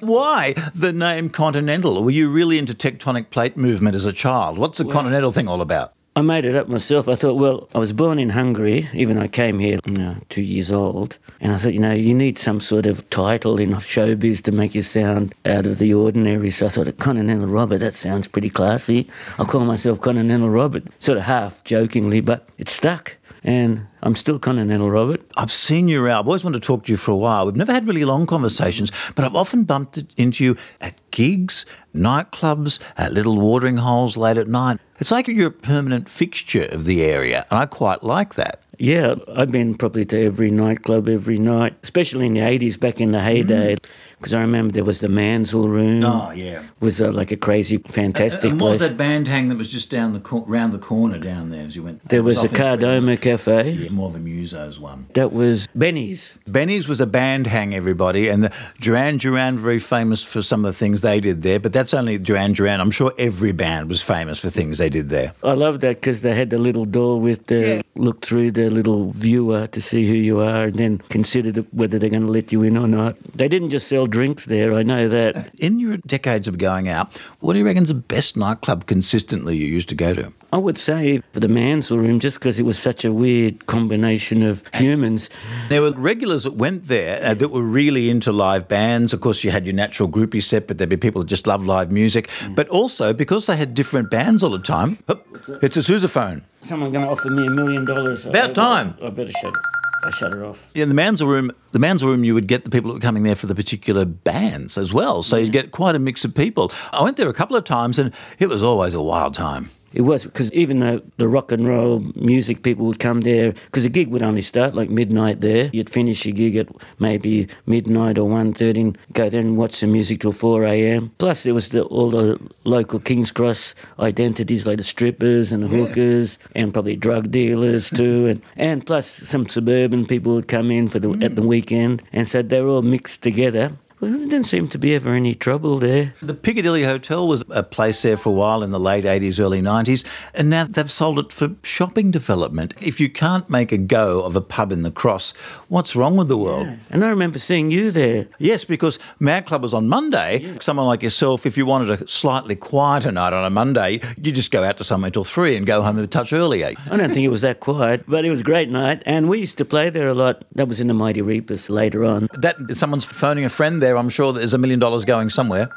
Why 0.00 0.54
the 0.74 0.92
name 0.92 1.30
Continental? 1.30 2.04
Were 2.04 2.10
you 2.10 2.30
really 2.30 2.58
into 2.58 2.74
tectonic 2.74 3.30
plate 3.30 3.56
movement 3.56 3.96
as 3.96 4.04
a 4.04 4.12
child? 4.12 4.58
What's 4.58 4.78
the 4.78 4.84
Continental 4.84 5.32
thing 5.32 5.48
all 5.48 5.60
about? 5.60 5.94
I 6.16 6.22
made 6.22 6.46
it 6.46 6.54
up 6.54 6.66
myself. 6.66 7.10
I 7.10 7.14
thought, 7.14 7.36
well, 7.36 7.68
I 7.74 7.78
was 7.78 7.92
born 7.92 8.18
in 8.18 8.30
Hungary, 8.30 8.88
even 8.94 9.18
I 9.18 9.26
came 9.26 9.58
here, 9.58 9.78
you 9.84 9.92
know, 9.92 10.16
two 10.30 10.40
years 10.40 10.72
old. 10.72 11.18
And 11.42 11.52
I 11.52 11.58
thought, 11.58 11.74
you 11.74 11.78
know, 11.78 11.92
you 11.92 12.14
need 12.14 12.38
some 12.38 12.58
sort 12.58 12.86
of 12.86 13.08
title 13.10 13.60
in 13.60 13.72
showbiz 13.74 14.40
to 14.44 14.52
make 14.52 14.74
you 14.74 14.80
sound 14.80 15.34
out 15.44 15.66
of 15.66 15.76
the 15.76 15.92
ordinary. 15.92 16.50
So 16.50 16.64
I 16.64 16.68
thought, 16.70 16.96
Continental 16.96 17.46
Robert, 17.46 17.78
that 17.80 17.94
sounds 17.94 18.28
pretty 18.28 18.48
classy. 18.48 19.06
I'll 19.38 19.44
call 19.44 19.66
myself 19.66 20.00
Continental 20.00 20.48
Robert, 20.48 20.84
sort 21.00 21.18
of 21.18 21.24
half 21.24 21.62
jokingly, 21.64 22.22
but 22.22 22.48
it 22.56 22.70
stuck. 22.70 23.16
And 23.46 23.86
I'm 24.02 24.16
still 24.16 24.40
Continental 24.40 24.90
Robert. 24.90 25.22
I've 25.36 25.52
seen 25.52 25.86
you 25.86 26.04
around. 26.04 26.18
I've 26.18 26.26
always 26.26 26.42
wanted 26.42 26.60
to 26.60 26.66
talk 26.66 26.82
to 26.84 26.92
you 26.92 26.96
for 26.96 27.12
a 27.12 27.16
while. 27.16 27.46
We've 27.46 27.54
never 27.54 27.72
had 27.72 27.86
really 27.86 28.04
long 28.04 28.26
conversations, 28.26 28.90
but 29.14 29.24
I've 29.24 29.36
often 29.36 29.62
bumped 29.62 30.02
into 30.16 30.42
you 30.42 30.56
at 30.80 31.00
gigs, 31.12 31.64
nightclubs, 31.94 32.80
at 32.96 33.12
little 33.12 33.38
watering 33.38 33.76
holes 33.76 34.16
late 34.16 34.36
at 34.36 34.48
night. 34.48 34.80
It's 34.98 35.12
like 35.12 35.28
you're 35.28 35.46
a 35.46 35.52
permanent 35.52 36.08
fixture 36.08 36.64
of 36.72 36.86
the 36.86 37.04
area, 37.04 37.46
and 37.48 37.60
I 37.60 37.66
quite 37.66 38.02
like 38.02 38.34
that. 38.34 38.62
Yeah, 38.78 39.14
I've 39.34 39.52
been 39.52 39.76
probably 39.76 40.04
to 40.06 40.24
every 40.24 40.50
nightclub 40.50 41.08
every 41.08 41.38
night, 41.38 41.76
especially 41.84 42.26
in 42.26 42.34
the 42.34 42.40
80s, 42.40 42.78
back 42.78 43.00
in 43.00 43.12
the 43.12 43.20
heyday. 43.20 43.76
Mm. 43.76 43.88
Because 44.18 44.32
I 44.34 44.40
remember 44.40 44.72
there 44.72 44.84
was 44.84 45.00
the 45.00 45.08
Manzil 45.08 45.68
Room. 45.68 46.02
Oh, 46.02 46.30
yeah. 46.30 46.62
was 46.80 47.00
uh, 47.02 47.12
like 47.12 47.32
a 47.32 47.36
crazy, 47.36 47.78
fantastic 47.78 48.50
and 48.50 48.60
what 48.60 48.70
was 48.70 48.80
that 48.80 48.96
band 48.96 49.28
hang 49.28 49.48
that 49.50 49.58
was 49.58 49.70
just 49.70 49.90
down 49.90 50.14
the 50.14 50.20
cor- 50.20 50.44
round 50.46 50.72
the 50.72 50.78
corner 50.78 51.18
down 51.18 51.50
there 51.50 51.66
as 51.66 51.76
you 51.76 51.82
went? 51.82 52.08
There 52.08 52.22
was 52.22 52.38
off 52.38 52.50
the. 52.50 52.56
Kardomah 52.56 53.20
Cafe. 53.20 53.70
Yeah, 53.70 53.90
more 53.90 54.08
of 54.08 54.16
a 54.16 54.18
musos 54.18 54.78
one. 54.78 55.06
That 55.12 55.32
was 55.32 55.68
Benny's. 55.74 56.38
Benny's 56.46 56.88
was 56.88 57.00
a 57.00 57.06
band 57.06 57.46
hang, 57.46 57.74
everybody, 57.74 58.28
and 58.28 58.44
the 58.44 58.52
Duran 58.80 59.18
Duran 59.18 59.58
very 59.58 59.78
famous 59.78 60.24
for 60.24 60.40
some 60.42 60.64
of 60.64 60.72
the 60.72 60.78
things 60.78 61.02
they 61.02 61.20
did 61.20 61.42
there. 61.42 61.60
But 61.60 61.72
that's 61.72 61.92
only 61.92 62.18
Duran 62.18 62.54
Duran. 62.54 62.80
I'm 62.80 62.90
sure 62.90 63.12
every 63.18 63.52
band 63.52 63.88
was 63.88 64.02
famous 64.02 64.38
for 64.38 64.48
things 64.48 64.78
they 64.78 64.88
did 64.88 65.10
there. 65.10 65.34
I 65.42 65.52
love 65.52 65.80
that 65.80 65.96
because 65.96 66.22
they 66.22 66.34
had 66.34 66.50
the 66.50 66.58
little 66.58 66.84
door 66.84 67.20
with 67.20 67.46
the 67.46 67.84
look 67.94 68.22
through 68.22 68.52
the 68.52 68.70
little 68.70 69.10
viewer 69.12 69.66
to 69.68 69.80
see 69.80 70.06
who 70.06 70.14
you 70.14 70.40
are 70.40 70.64
and 70.64 70.76
then 70.76 70.98
consider 71.10 71.52
the, 71.52 71.62
whether 71.72 71.98
they're 71.98 72.10
going 72.10 72.26
to 72.26 72.32
let 72.32 72.52
you 72.52 72.62
in 72.62 72.76
or 72.76 72.86
not. 72.86 73.16
They 73.34 73.48
didn't 73.48 73.70
just 73.70 73.88
sell 73.88 74.05
drinks 74.06 74.46
there, 74.46 74.74
I 74.74 74.82
know 74.82 75.08
that. 75.08 75.50
In 75.58 75.78
your 75.78 75.96
decades 75.98 76.48
of 76.48 76.58
going 76.58 76.88
out, 76.88 77.16
what 77.40 77.52
do 77.54 77.58
you 77.58 77.64
reckon's 77.64 77.88
the 77.88 77.94
best 77.94 78.36
nightclub 78.36 78.86
consistently 78.86 79.56
you 79.56 79.66
used 79.66 79.88
to 79.90 79.94
go 79.94 80.12
to? 80.14 80.32
I 80.52 80.58
would 80.58 80.78
say 80.78 81.20
for 81.32 81.40
the 81.40 81.48
Manzil 81.48 81.98
Room, 81.98 82.20
just 82.20 82.38
because 82.38 82.58
it 82.58 82.62
was 82.64 82.78
such 82.78 83.04
a 83.04 83.12
weird 83.12 83.66
combination 83.66 84.42
of 84.42 84.62
humans. 84.74 85.28
There 85.68 85.82
were 85.82 85.90
regulars 85.90 86.44
that 86.44 86.54
went 86.54 86.86
there 86.86 87.22
uh, 87.24 87.34
that 87.34 87.48
were 87.50 87.62
really 87.62 88.08
into 88.08 88.32
live 88.32 88.68
bands. 88.68 89.12
Of 89.12 89.20
course, 89.20 89.42
you 89.44 89.50
had 89.50 89.66
your 89.66 89.74
natural 89.74 90.08
groupie 90.08 90.42
set, 90.42 90.66
but 90.68 90.78
there'd 90.78 90.88
be 90.88 90.96
people 90.96 91.20
that 91.22 91.28
just 91.28 91.46
love 91.46 91.66
live 91.66 91.90
music. 91.92 92.30
But 92.54 92.68
also, 92.68 93.12
because 93.12 93.46
they 93.46 93.56
had 93.56 93.74
different 93.74 94.10
bands 94.10 94.42
all 94.44 94.50
the 94.50 94.58
time, 94.60 94.98
Hup, 95.08 95.26
it's 95.62 95.76
a 95.76 95.80
sousaphone. 95.80 96.42
Someone 96.62 96.92
going 96.92 97.04
to 97.04 97.10
offer 97.10 97.28
me 97.28 97.46
a 97.46 97.50
million 97.50 97.84
dollars. 97.84 98.24
About 98.26 98.50
I- 98.50 98.54
time. 98.54 98.94
I 99.02 99.10
better 99.10 99.32
shut 99.32 99.52
it. 99.54 99.60
I 100.04 100.10
shut 100.10 100.32
it 100.32 100.42
off. 100.42 100.70
In 100.74 100.88
the 100.88 100.94
man's 100.94 101.22
room, 101.22 101.50
the 101.72 101.78
man's 101.78 102.04
room, 102.04 102.24
you 102.24 102.34
would 102.34 102.46
get 102.46 102.64
the 102.64 102.70
people 102.70 102.90
that 102.90 102.94
were 102.94 103.00
coming 103.00 103.22
there 103.22 103.34
for 103.34 103.46
the 103.46 103.54
particular 103.54 104.04
bands 104.04 104.78
as 104.78 104.92
well. 104.94 105.22
So 105.22 105.36
you'd 105.36 105.52
get 105.52 105.72
quite 105.72 105.94
a 105.94 105.98
mix 105.98 106.24
of 106.24 106.34
people. 106.34 106.72
I 106.92 107.02
went 107.02 107.16
there 107.16 107.28
a 107.28 107.34
couple 107.34 107.56
of 107.56 107.64
times, 107.64 107.98
and 107.98 108.12
it 108.38 108.48
was 108.48 108.62
always 108.62 108.94
a 108.94 109.02
wild 109.02 109.34
time. 109.34 109.70
It 109.96 110.02
was 110.02 110.24
because 110.24 110.52
even 110.52 110.80
though 110.80 111.00
the 111.16 111.26
rock 111.26 111.50
and 111.52 111.66
roll 111.66 112.00
music 112.14 112.62
people 112.62 112.84
would 112.84 112.98
come 112.98 113.22
there, 113.22 113.52
because 113.52 113.82
the 113.82 113.88
gig 113.88 114.08
would 114.08 114.22
only 114.22 114.42
start 114.42 114.74
like 114.74 114.90
midnight 114.90 115.40
there. 115.40 115.70
You'd 115.72 115.88
finish 115.88 116.26
your 116.26 116.34
gig 116.34 116.54
at 116.54 116.68
maybe 116.98 117.48
midnight 117.64 118.18
or 118.18 118.28
1.30 118.28 118.76
and 118.76 118.98
go 119.14 119.30
there 119.30 119.40
and 119.40 119.56
watch 119.56 119.80
the 119.80 119.86
music 119.86 120.20
till 120.20 120.32
4 120.32 120.64
a.m. 120.64 121.12
Plus 121.16 121.44
there 121.44 121.54
was 121.54 121.70
the, 121.70 121.82
all 121.84 122.10
the 122.10 122.38
local 122.64 123.00
King's 123.00 123.32
Cross 123.32 123.74
identities 123.98 124.66
like 124.66 124.76
the 124.76 124.84
strippers 124.84 125.50
and 125.50 125.62
the 125.62 125.68
hookers 125.68 126.38
and 126.54 126.74
probably 126.74 126.96
drug 126.96 127.30
dealers 127.30 127.88
too. 127.88 128.26
And, 128.26 128.42
and 128.56 128.86
plus 128.86 129.06
some 129.06 129.46
suburban 129.46 130.04
people 130.04 130.34
would 130.34 130.48
come 130.48 130.70
in 130.70 130.88
for 130.88 130.98
the, 130.98 131.12
at 131.22 131.36
the 131.36 131.42
mm. 131.42 131.46
weekend. 131.46 132.02
And 132.12 132.28
so 132.28 132.42
they 132.42 132.60
were 132.60 132.68
all 132.68 132.82
mixed 132.82 133.22
together. 133.22 133.72
Well, 133.98 134.10
there 134.10 134.28
didn't 134.28 134.44
seem 134.44 134.68
to 134.68 134.78
be 134.78 134.94
ever 134.94 135.14
any 135.14 135.34
trouble 135.34 135.78
there. 135.78 136.12
The 136.20 136.34
Piccadilly 136.34 136.84
Hotel 136.84 137.26
was 137.26 137.44
a 137.48 137.62
place 137.62 138.02
there 138.02 138.18
for 138.18 138.28
a 138.28 138.32
while 138.32 138.62
in 138.62 138.70
the 138.70 138.78
late 138.78 139.04
80s, 139.04 139.40
early 139.40 139.62
90s, 139.62 140.04
and 140.34 140.50
now 140.50 140.64
they've 140.64 140.90
sold 140.90 141.18
it 141.18 141.32
for 141.32 141.54
shopping 141.62 142.10
development. 142.10 142.74
If 142.78 143.00
you 143.00 143.08
can't 143.08 143.48
make 143.48 143.72
a 143.72 143.78
go 143.78 144.22
of 144.22 144.36
a 144.36 144.42
pub 144.42 144.70
in 144.70 144.82
the 144.82 144.90
Cross, 144.90 145.32
what's 145.68 145.96
wrong 145.96 146.18
with 146.18 146.28
the 146.28 146.36
world? 146.36 146.68
And 146.90 147.02
I 147.02 147.08
remember 147.08 147.38
seeing 147.38 147.70
you 147.70 147.90
there. 147.90 148.26
Yes, 148.38 148.66
because 148.66 148.98
Mad 149.18 149.46
Club 149.46 149.62
was 149.62 149.72
on 149.72 149.88
Monday. 149.88 150.58
Someone 150.60 150.84
like 150.84 151.02
yourself, 151.02 151.46
if 151.46 151.56
you 151.56 151.64
wanted 151.64 152.02
a 152.02 152.06
slightly 152.06 152.54
quieter 152.54 153.10
night 153.10 153.32
on 153.32 153.46
a 153.46 153.50
Monday, 153.50 154.00
you 154.20 154.30
just 154.30 154.50
go 154.50 154.62
out 154.62 154.76
to 154.76 154.84
somewhere 154.84 155.10
till 155.10 155.24
three 155.24 155.56
and 155.56 155.66
go 155.66 155.80
home 155.80 155.98
a 155.98 156.06
touch 156.06 156.34
earlier. 156.34 156.72
I 156.90 156.96
don't 156.98 157.14
think 157.14 157.24
it 157.24 157.30
was 157.30 157.40
that 157.40 157.60
quiet, 157.60 158.04
but 158.06 158.26
it 158.26 158.30
was 158.30 158.42
a 158.42 158.44
great 158.44 158.68
night. 158.68 159.02
And 159.06 159.30
we 159.30 159.38
used 159.38 159.56
to 159.56 159.64
play 159.64 159.88
there 159.88 160.08
a 160.08 160.14
lot. 160.14 160.44
That 160.54 160.68
was 160.68 160.80
in 160.80 160.86
the 160.86 160.94
Mighty 160.94 161.22
Reapers 161.22 161.70
later 161.70 162.04
on. 162.04 162.28
That 162.34 162.76
someone's 162.76 163.06
phoning 163.06 163.46
a 163.46 163.48
friend 163.48 163.80
there. 163.80 163.85
I'm 163.94 164.08
sure 164.08 164.32
that 164.32 164.40
there's 164.40 164.54
a 164.54 164.58
million 164.58 164.80
dollars 164.80 165.04
going 165.04 165.30
somewhere. 165.30 165.68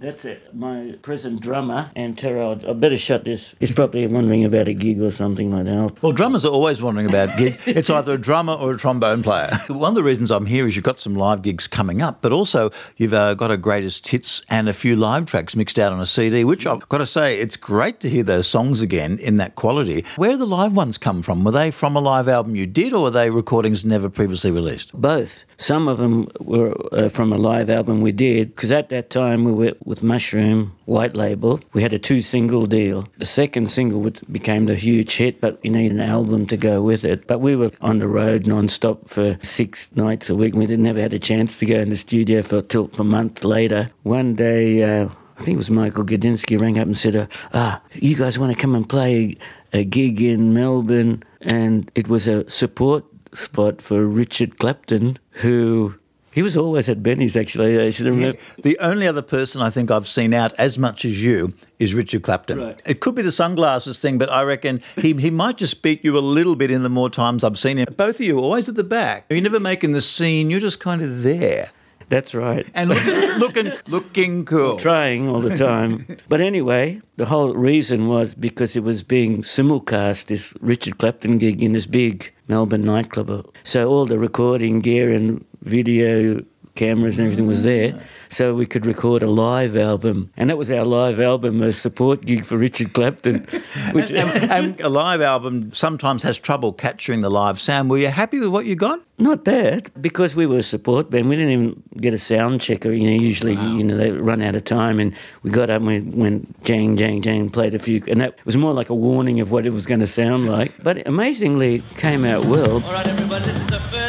That's 0.00 0.24
it. 0.24 0.54
My 0.54 0.94
present 1.02 1.40
drummer, 1.40 1.90
and 1.96 2.16
Tara, 2.16 2.50
I 2.68 2.72
better 2.72 2.96
shut 2.96 3.24
this. 3.24 3.56
He's 3.58 3.72
probably 3.72 4.06
wondering 4.06 4.44
about 4.44 4.68
a 4.68 4.72
gig 4.72 5.00
or 5.02 5.10
something 5.10 5.50
like 5.50 5.64
that. 5.64 6.00
Well, 6.00 6.12
drummers 6.12 6.44
are 6.44 6.52
always 6.52 6.80
wondering 6.80 7.08
about 7.08 7.36
gigs. 7.36 7.66
It's 7.66 7.90
either 7.90 8.14
a 8.14 8.18
drummer 8.18 8.52
or 8.52 8.72
a 8.72 8.76
trombone 8.76 9.24
player. 9.24 9.50
One 9.68 9.90
of 9.90 9.94
the 9.96 10.04
reasons 10.04 10.30
I'm 10.30 10.46
here 10.46 10.68
is 10.68 10.76
you've 10.76 10.84
got 10.84 11.00
some 11.00 11.16
live 11.16 11.42
gigs 11.42 11.66
coming 11.66 12.00
up, 12.00 12.22
but 12.22 12.32
also 12.32 12.70
you've 12.96 13.12
uh, 13.12 13.34
got 13.34 13.50
a 13.50 13.56
greatest 13.56 14.06
hits 14.06 14.40
and 14.48 14.68
a 14.68 14.72
few 14.72 14.94
live 14.94 15.26
tracks 15.26 15.56
mixed 15.56 15.80
out 15.80 15.92
on 15.92 16.00
a 16.00 16.06
CD, 16.06 16.44
which 16.44 16.64
I've 16.64 16.88
got 16.88 16.98
to 16.98 17.06
say, 17.06 17.38
it's 17.40 17.56
great 17.56 17.98
to 18.00 18.08
hear 18.08 18.22
those 18.22 18.46
songs 18.46 18.80
again 18.80 19.18
in 19.18 19.38
that 19.38 19.56
quality. 19.56 20.04
Where 20.14 20.36
the 20.36 20.46
live 20.46 20.76
ones 20.76 20.96
come 20.96 21.22
from? 21.22 21.42
Were 21.42 21.50
they 21.50 21.72
from 21.72 21.96
a 21.96 22.00
live 22.00 22.28
album 22.28 22.54
you 22.54 22.68
did, 22.68 22.92
or 22.92 23.02
were 23.02 23.10
they 23.10 23.30
recordings 23.30 23.84
never 23.84 24.08
previously 24.08 24.52
released? 24.52 24.92
Both. 24.92 25.44
Some 25.56 25.88
of 25.88 25.98
them 25.98 26.28
were 26.40 26.76
uh, 26.92 27.08
from 27.08 27.32
a 27.32 27.36
live 27.36 27.68
album 27.68 28.00
we 28.00 28.12
did, 28.12 28.54
because 28.54 28.70
at 28.70 28.90
that 28.90 29.10
time 29.10 29.42
we 29.42 29.52
were 29.52 29.74
with 29.88 30.02
Mushroom, 30.02 30.76
White 30.84 31.16
Label. 31.16 31.60
We 31.72 31.82
had 31.82 31.94
a 31.94 31.98
two 31.98 32.20
single 32.20 32.66
deal. 32.66 33.08
The 33.16 33.26
second 33.26 33.70
single 33.70 34.08
became 34.30 34.66
the 34.66 34.74
huge 34.74 35.16
hit, 35.16 35.40
but 35.40 35.58
you 35.64 35.70
need 35.70 35.90
an 35.90 36.00
album 36.00 36.44
to 36.46 36.56
go 36.58 36.82
with 36.82 37.06
it. 37.06 37.26
But 37.26 37.38
we 37.40 37.56
were 37.56 37.70
on 37.80 37.98
the 37.98 38.06
road 38.06 38.46
non 38.46 38.68
stop 38.68 39.08
for 39.08 39.38
six 39.40 39.90
nights 39.96 40.28
a 40.28 40.34
week. 40.34 40.54
We 40.54 40.66
didn't 40.66 40.84
never 40.84 41.00
had 41.00 41.14
a 41.14 41.18
chance 41.18 41.58
to 41.58 41.66
go 41.66 41.76
in 41.76 41.88
the 41.88 41.96
studio 41.96 42.42
for 42.42 42.60
till 42.60 42.88
for 42.88 43.02
a 43.02 43.04
month 43.04 43.44
later. 43.44 43.90
One 44.02 44.34
day, 44.34 44.82
uh, 44.82 45.08
I 45.38 45.42
think 45.42 45.54
it 45.54 45.58
was 45.58 45.70
Michael 45.70 46.04
Gudinski 46.04 46.60
rang 46.60 46.78
up 46.78 46.86
and 46.86 46.96
said, 46.96 47.16
uh, 47.16 47.26
"Ah, 47.54 47.80
you 47.94 48.14
guys 48.14 48.38
want 48.38 48.52
to 48.52 48.58
come 48.58 48.74
and 48.74 48.86
play 48.86 49.38
a 49.72 49.84
gig 49.84 50.20
in 50.20 50.52
Melbourne?" 50.52 51.22
And 51.40 51.90
it 51.94 52.08
was 52.08 52.28
a 52.28 52.48
support 52.50 53.04
spot 53.32 53.80
for 53.80 54.06
Richard 54.06 54.58
Clapton, 54.58 55.18
who 55.30 55.94
he 56.38 56.42
was 56.42 56.56
always 56.56 56.88
at 56.88 57.02
Benny's. 57.02 57.36
Actually, 57.36 57.80
I 57.80 57.90
should 57.90 58.06
remember. 58.06 58.38
The 58.62 58.78
only 58.78 59.08
other 59.08 59.22
person 59.22 59.60
I 59.60 59.70
think 59.70 59.90
I've 59.90 60.06
seen 60.06 60.32
out 60.32 60.52
as 60.52 60.78
much 60.78 61.04
as 61.04 61.20
you 61.20 61.52
is 61.80 61.96
Richard 61.96 62.22
Clapton. 62.22 62.60
Right. 62.60 62.80
It 62.86 63.00
could 63.00 63.16
be 63.16 63.22
the 63.22 63.32
sunglasses 63.32 63.98
thing, 63.98 64.18
but 64.18 64.30
I 64.30 64.44
reckon 64.44 64.80
he, 64.94 65.14
he 65.14 65.32
might 65.32 65.56
just 65.56 65.82
beat 65.82 66.04
you 66.04 66.16
a 66.16 66.20
little 66.20 66.54
bit 66.54 66.70
in 66.70 66.84
the 66.84 66.88
more 66.88 67.10
times 67.10 67.42
I've 67.42 67.58
seen 67.58 67.76
him. 67.76 67.92
Both 67.96 68.20
of 68.20 68.20
you 68.20 68.38
always 68.38 68.68
at 68.68 68.76
the 68.76 68.84
back. 68.84 69.26
You're 69.28 69.40
never 69.40 69.58
making 69.58 69.94
the 69.94 70.00
scene, 70.00 70.48
you're 70.48 70.60
just 70.60 70.78
kind 70.78 71.02
of 71.02 71.24
there. 71.24 71.70
That's 72.08 72.36
right. 72.36 72.68
And 72.72 72.90
looking, 72.90 73.14
looking, 73.38 73.72
looking 73.88 74.44
cool. 74.44 74.76
trying 74.76 75.28
all 75.28 75.40
the 75.40 75.56
time. 75.56 76.06
but 76.28 76.40
anyway, 76.40 77.02
the 77.16 77.26
whole 77.26 77.52
reason 77.52 78.06
was 78.06 78.36
because 78.36 78.76
it 78.76 78.84
was 78.84 79.02
being 79.02 79.42
simulcast, 79.42 80.26
this 80.26 80.54
Richard 80.60 80.98
Clapton 80.98 81.38
gig 81.38 81.64
in 81.64 81.72
this 81.72 81.86
big 81.86 82.32
Melbourne 82.46 82.82
nightclub. 82.82 83.52
So 83.64 83.88
all 83.88 84.06
the 84.06 84.20
recording 84.20 84.80
gear 84.80 85.12
and 85.12 85.44
video 85.68 86.42
cameras 86.78 87.18
and 87.18 87.26
everything 87.26 87.46
was 87.46 87.62
there. 87.64 88.00
So 88.30 88.54
we 88.54 88.64
could 88.64 88.86
record 88.86 89.22
a 89.22 89.26
live 89.26 89.76
album. 89.76 90.30
And 90.36 90.48
that 90.48 90.56
was 90.56 90.70
our 90.70 90.84
live 90.84 91.18
album, 91.18 91.60
a 91.62 91.72
support 91.72 92.24
gig 92.24 92.44
for 92.44 92.56
Richard 92.56 92.92
Clapton. 92.92 93.46
Which, 93.92 94.10
and 94.10 94.80
a 94.80 94.88
live 94.88 95.20
album 95.20 95.72
sometimes 95.72 96.22
has 96.22 96.38
trouble 96.38 96.72
capturing 96.72 97.20
the 97.20 97.30
live 97.30 97.58
sound. 97.58 97.90
Were 97.90 97.98
you 97.98 98.08
happy 98.08 98.38
with 98.38 98.50
what 98.50 98.64
you 98.64 98.76
got? 98.76 99.00
Not 99.18 99.44
that, 99.46 100.00
because 100.00 100.36
we 100.36 100.46
were 100.46 100.58
a 100.58 100.62
support 100.62 101.10
band. 101.10 101.28
We 101.28 101.34
didn't 101.34 101.50
even 101.50 101.82
get 101.96 102.14
a 102.14 102.18
sound 102.18 102.60
checker. 102.60 102.92
You 102.92 103.10
know, 103.10 103.20
usually, 103.20 103.54
you 103.54 103.82
know, 103.82 103.96
they 103.96 104.12
run 104.12 104.40
out 104.42 104.54
of 104.54 104.62
time, 104.62 105.00
and 105.00 105.12
we 105.42 105.50
got 105.50 105.70
up 105.70 105.82
and 105.82 105.88
we 105.88 106.00
went 106.00 106.62
jang, 106.62 106.96
jang, 106.96 107.20
jang, 107.20 107.50
played 107.50 107.74
a 107.74 107.80
few, 107.80 108.00
and 108.06 108.20
that 108.20 108.38
was 108.46 108.56
more 108.56 108.72
like 108.72 108.90
a 108.90 108.94
warning 108.94 109.40
of 109.40 109.50
what 109.50 109.66
it 109.66 109.70
was 109.70 109.86
going 109.86 109.98
to 110.00 110.06
sound 110.06 110.46
like. 110.46 110.72
But 110.84 111.04
amazingly, 111.08 111.76
it 111.76 111.96
came 111.96 112.24
out 112.24 112.44
well. 112.44 112.74
All 112.74 112.92
right, 112.92 113.08
everybody, 113.08 113.46
this 113.46 113.56
is 113.56 113.66
the 113.66 113.80
first 113.80 114.07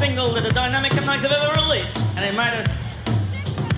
single 0.00 0.28
that 0.28 0.42
the 0.42 0.54
Dynamic 0.54 0.94
and 0.96 1.04
Nice 1.04 1.20
have 1.20 1.32
ever 1.32 1.52
released, 1.60 1.94
and 2.16 2.24
it 2.24 2.32
made 2.32 2.54
us 2.56 2.66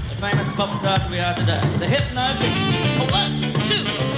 the 0.08 0.14
famous 0.22 0.52
pop 0.54 0.70
stars 0.70 1.02
we 1.10 1.18
are 1.18 1.34
today. 1.34 1.58
The 1.82 1.88
Hypno 1.88 2.22
Beat. 2.38 3.10
One, 3.10 3.34
two, 3.66 4.11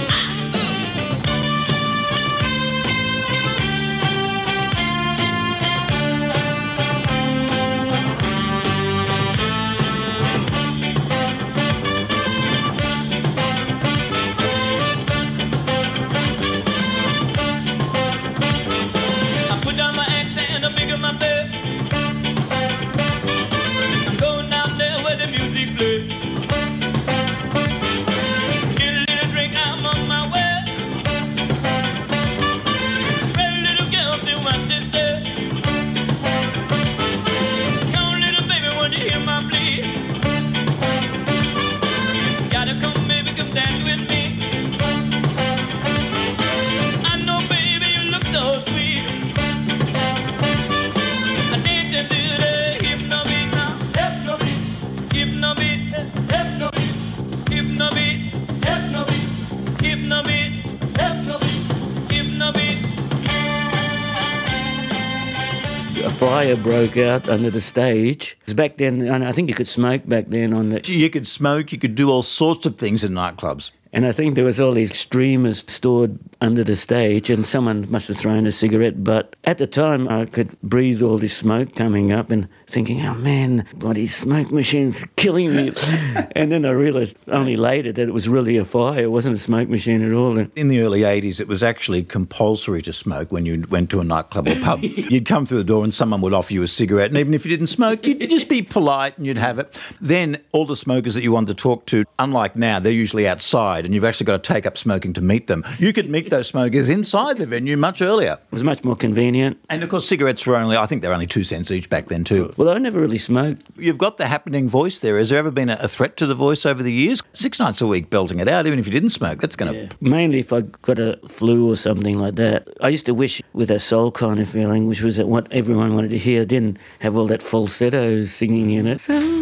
fire 66.55 66.63
broke 66.63 66.97
out 66.97 67.29
under 67.29 67.49
the 67.49 67.61
stage. 67.61 68.37
back 68.55 68.77
then, 68.77 69.09
I 69.09 69.31
think 69.31 69.49
you 69.49 69.55
could 69.55 69.67
smoke 69.67 70.07
back 70.07 70.25
then 70.29 70.53
on 70.53 70.69
the. 70.69 70.81
You 70.85 71.09
could 71.09 71.27
smoke, 71.27 71.71
you 71.71 71.77
could 71.77 71.95
do 71.95 72.09
all 72.09 72.21
sorts 72.21 72.65
of 72.65 72.77
things 72.77 73.03
in 73.03 73.13
nightclubs. 73.13 73.71
And 73.93 74.05
I 74.05 74.11
think 74.11 74.35
there 74.35 74.43
was 74.43 74.59
all 74.59 74.73
these 74.73 74.97
streamers 74.97 75.63
stored 75.67 76.19
under 76.41 76.65
the 76.65 76.75
stage, 76.75 77.29
and 77.29 77.45
someone 77.45 77.89
must 77.89 78.09
have 78.09 78.17
thrown 78.17 78.45
a 78.45 78.51
cigarette. 78.51 79.03
But 79.03 79.37
at 79.45 79.57
the 79.57 79.67
time, 79.67 80.09
I 80.09 80.25
could 80.25 80.59
breathe 80.61 81.01
all 81.01 81.17
this 81.17 81.35
smoke 81.35 81.75
coming 81.75 82.11
up, 82.11 82.29
and 82.29 82.49
thinking, 82.67 83.05
"Oh 83.05 83.15
man, 83.15 83.65
bloody 83.75 84.07
smoke 84.07 84.51
machines 84.51 85.03
killing 85.15 85.55
me." 85.55 85.71
and 86.35 86.51
then 86.51 86.65
I 86.65 86.71
realised 86.71 87.17
only 87.27 87.55
later 87.55 87.91
that 87.91 88.07
it 88.07 88.13
was 88.13 88.27
really 88.27 88.57
a 88.57 88.65
fire; 88.65 89.03
it 89.03 89.11
wasn't 89.11 89.35
a 89.35 89.39
smoke 89.39 89.69
machine 89.69 90.03
at 90.03 90.13
all. 90.13 90.37
In 90.37 90.67
the 90.67 90.81
early 90.81 91.01
80s, 91.01 91.39
it 91.39 91.47
was 91.47 91.63
actually 91.63 92.03
compulsory 92.03 92.81
to 92.83 92.93
smoke 92.93 93.31
when 93.31 93.45
you 93.45 93.63
went 93.69 93.89
to 93.91 93.99
a 93.99 94.03
nightclub 94.03 94.47
or 94.47 94.59
pub. 94.59 94.83
you'd 94.83 95.25
come 95.25 95.45
through 95.45 95.57
the 95.57 95.63
door 95.63 95.83
and 95.83 95.93
someone 95.93 96.21
would 96.21 96.33
offer 96.33 96.53
you 96.53 96.63
a 96.63 96.67
cigarette, 96.67 97.09
and 97.09 97.17
even 97.17 97.33
if 97.33 97.45
you 97.45 97.49
didn't 97.49 97.67
smoke, 97.67 98.05
you'd 98.05 98.29
just 98.29 98.49
be 98.49 98.61
polite 98.61 99.17
and 99.17 99.25
you'd 99.25 99.37
have 99.37 99.59
it. 99.59 99.77
Then 100.01 100.41
all 100.51 100.65
the 100.65 100.75
smokers 100.75 101.15
that 101.15 101.23
you 101.23 101.31
wanted 101.31 101.57
to 101.57 101.61
talk 101.61 101.85
to, 101.87 102.05
unlike 102.19 102.55
now, 102.55 102.79
they're 102.79 102.91
usually 102.91 103.27
outside 103.27 103.85
and 103.85 103.93
you've 103.93 104.03
actually 104.03 104.25
got 104.25 104.43
to 104.43 104.53
take 104.53 104.65
up 104.65 104.77
smoking 104.77 105.13
to 105.13 105.21
meet 105.21 105.47
them. 105.47 105.63
You 105.79 105.93
could 105.93 106.09
meet 106.09 106.29
those 106.29 106.47
smokers 106.47 106.89
inside 106.89 107.37
the 107.37 107.45
venue 107.45 107.77
much 107.77 108.01
earlier. 108.01 108.33
it 108.33 108.51
was 108.51 108.63
much 108.63 108.83
more 108.83 108.95
convenient. 108.95 109.57
And 109.69 109.83
of 109.83 109.89
course, 109.89 110.07
cigarettes 110.07 110.45
were 110.45 110.55
only, 110.55 110.77
I 110.77 110.85
think 110.85 111.01
they're 111.01 111.13
only 111.13 111.27
two 111.27 111.43
cents 111.43 111.71
each 111.71 111.89
back 111.89 112.07
then 112.07 112.23
too. 112.23 112.53
Well, 112.57 112.69
I 112.69 112.77
never 112.77 113.01
really 113.01 113.17
smoked. 113.17 113.63
You've 113.75 113.97
got 113.97 114.15
the 114.15 114.27
happening 114.27 114.69
voice 114.69 114.99
there. 114.99 115.17
Has 115.17 115.29
there 115.29 115.37
ever 115.37 115.51
been 115.51 115.69
a, 115.69 115.77
a 115.81 115.89
threat 115.89 116.15
to 116.17 116.25
the 116.25 116.35
voice 116.35 116.65
over 116.65 116.81
the 116.81 116.91
years? 116.91 117.21
Six 117.33 117.59
nights 117.59 117.81
a 117.81 117.87
week 117.87 118.09
belting 118.09 118.39
it 118.39 118.47
out, 118.47 118.65
even 118.65 118.79
if 118.79 118.85
you 118.85 118.93
didn't 118.93 119.09
smoke, 119.09 119.41
that's 119.41 119.57
going 119.57 119.73
to. 119.73 119.89
Mainly 119.99 120.39
if 120.39 120.53
I 120.53 120.61
got 120.61 120.97
a 120.97 121.19
flu 121.27 121.69
or 121.69 121.75
something 121.75 122.17
like 122.17 122.35
that. 122.35 122.69
I 122.79 122.87
used 122.87 123.05
to 123.07 123.13
wish 123.13 123.41
with 123.51 123.69
a 123.71 123.79
soul 123.79 124.09
kind 124.09 124.39
of 124.39 124.47
feeling, 124.47 124.87
which 124.87 125.01
was 125.01 125.17
that 125.17 125.27
what 125.27 125.51
everyone 125.51 125.95
wanted 125.95 126.11
to 126.11 126.17
hear, 126.17 126.45
didn't 126.45 126.77
have 126.99 127.17
all 127.17 127.25
that 127.27 127.43
falsetto 127.43 128.23
singing 128.23 128.71
in 128.71 128.87
it. 128.87 129.05
I'm 129.09 129.41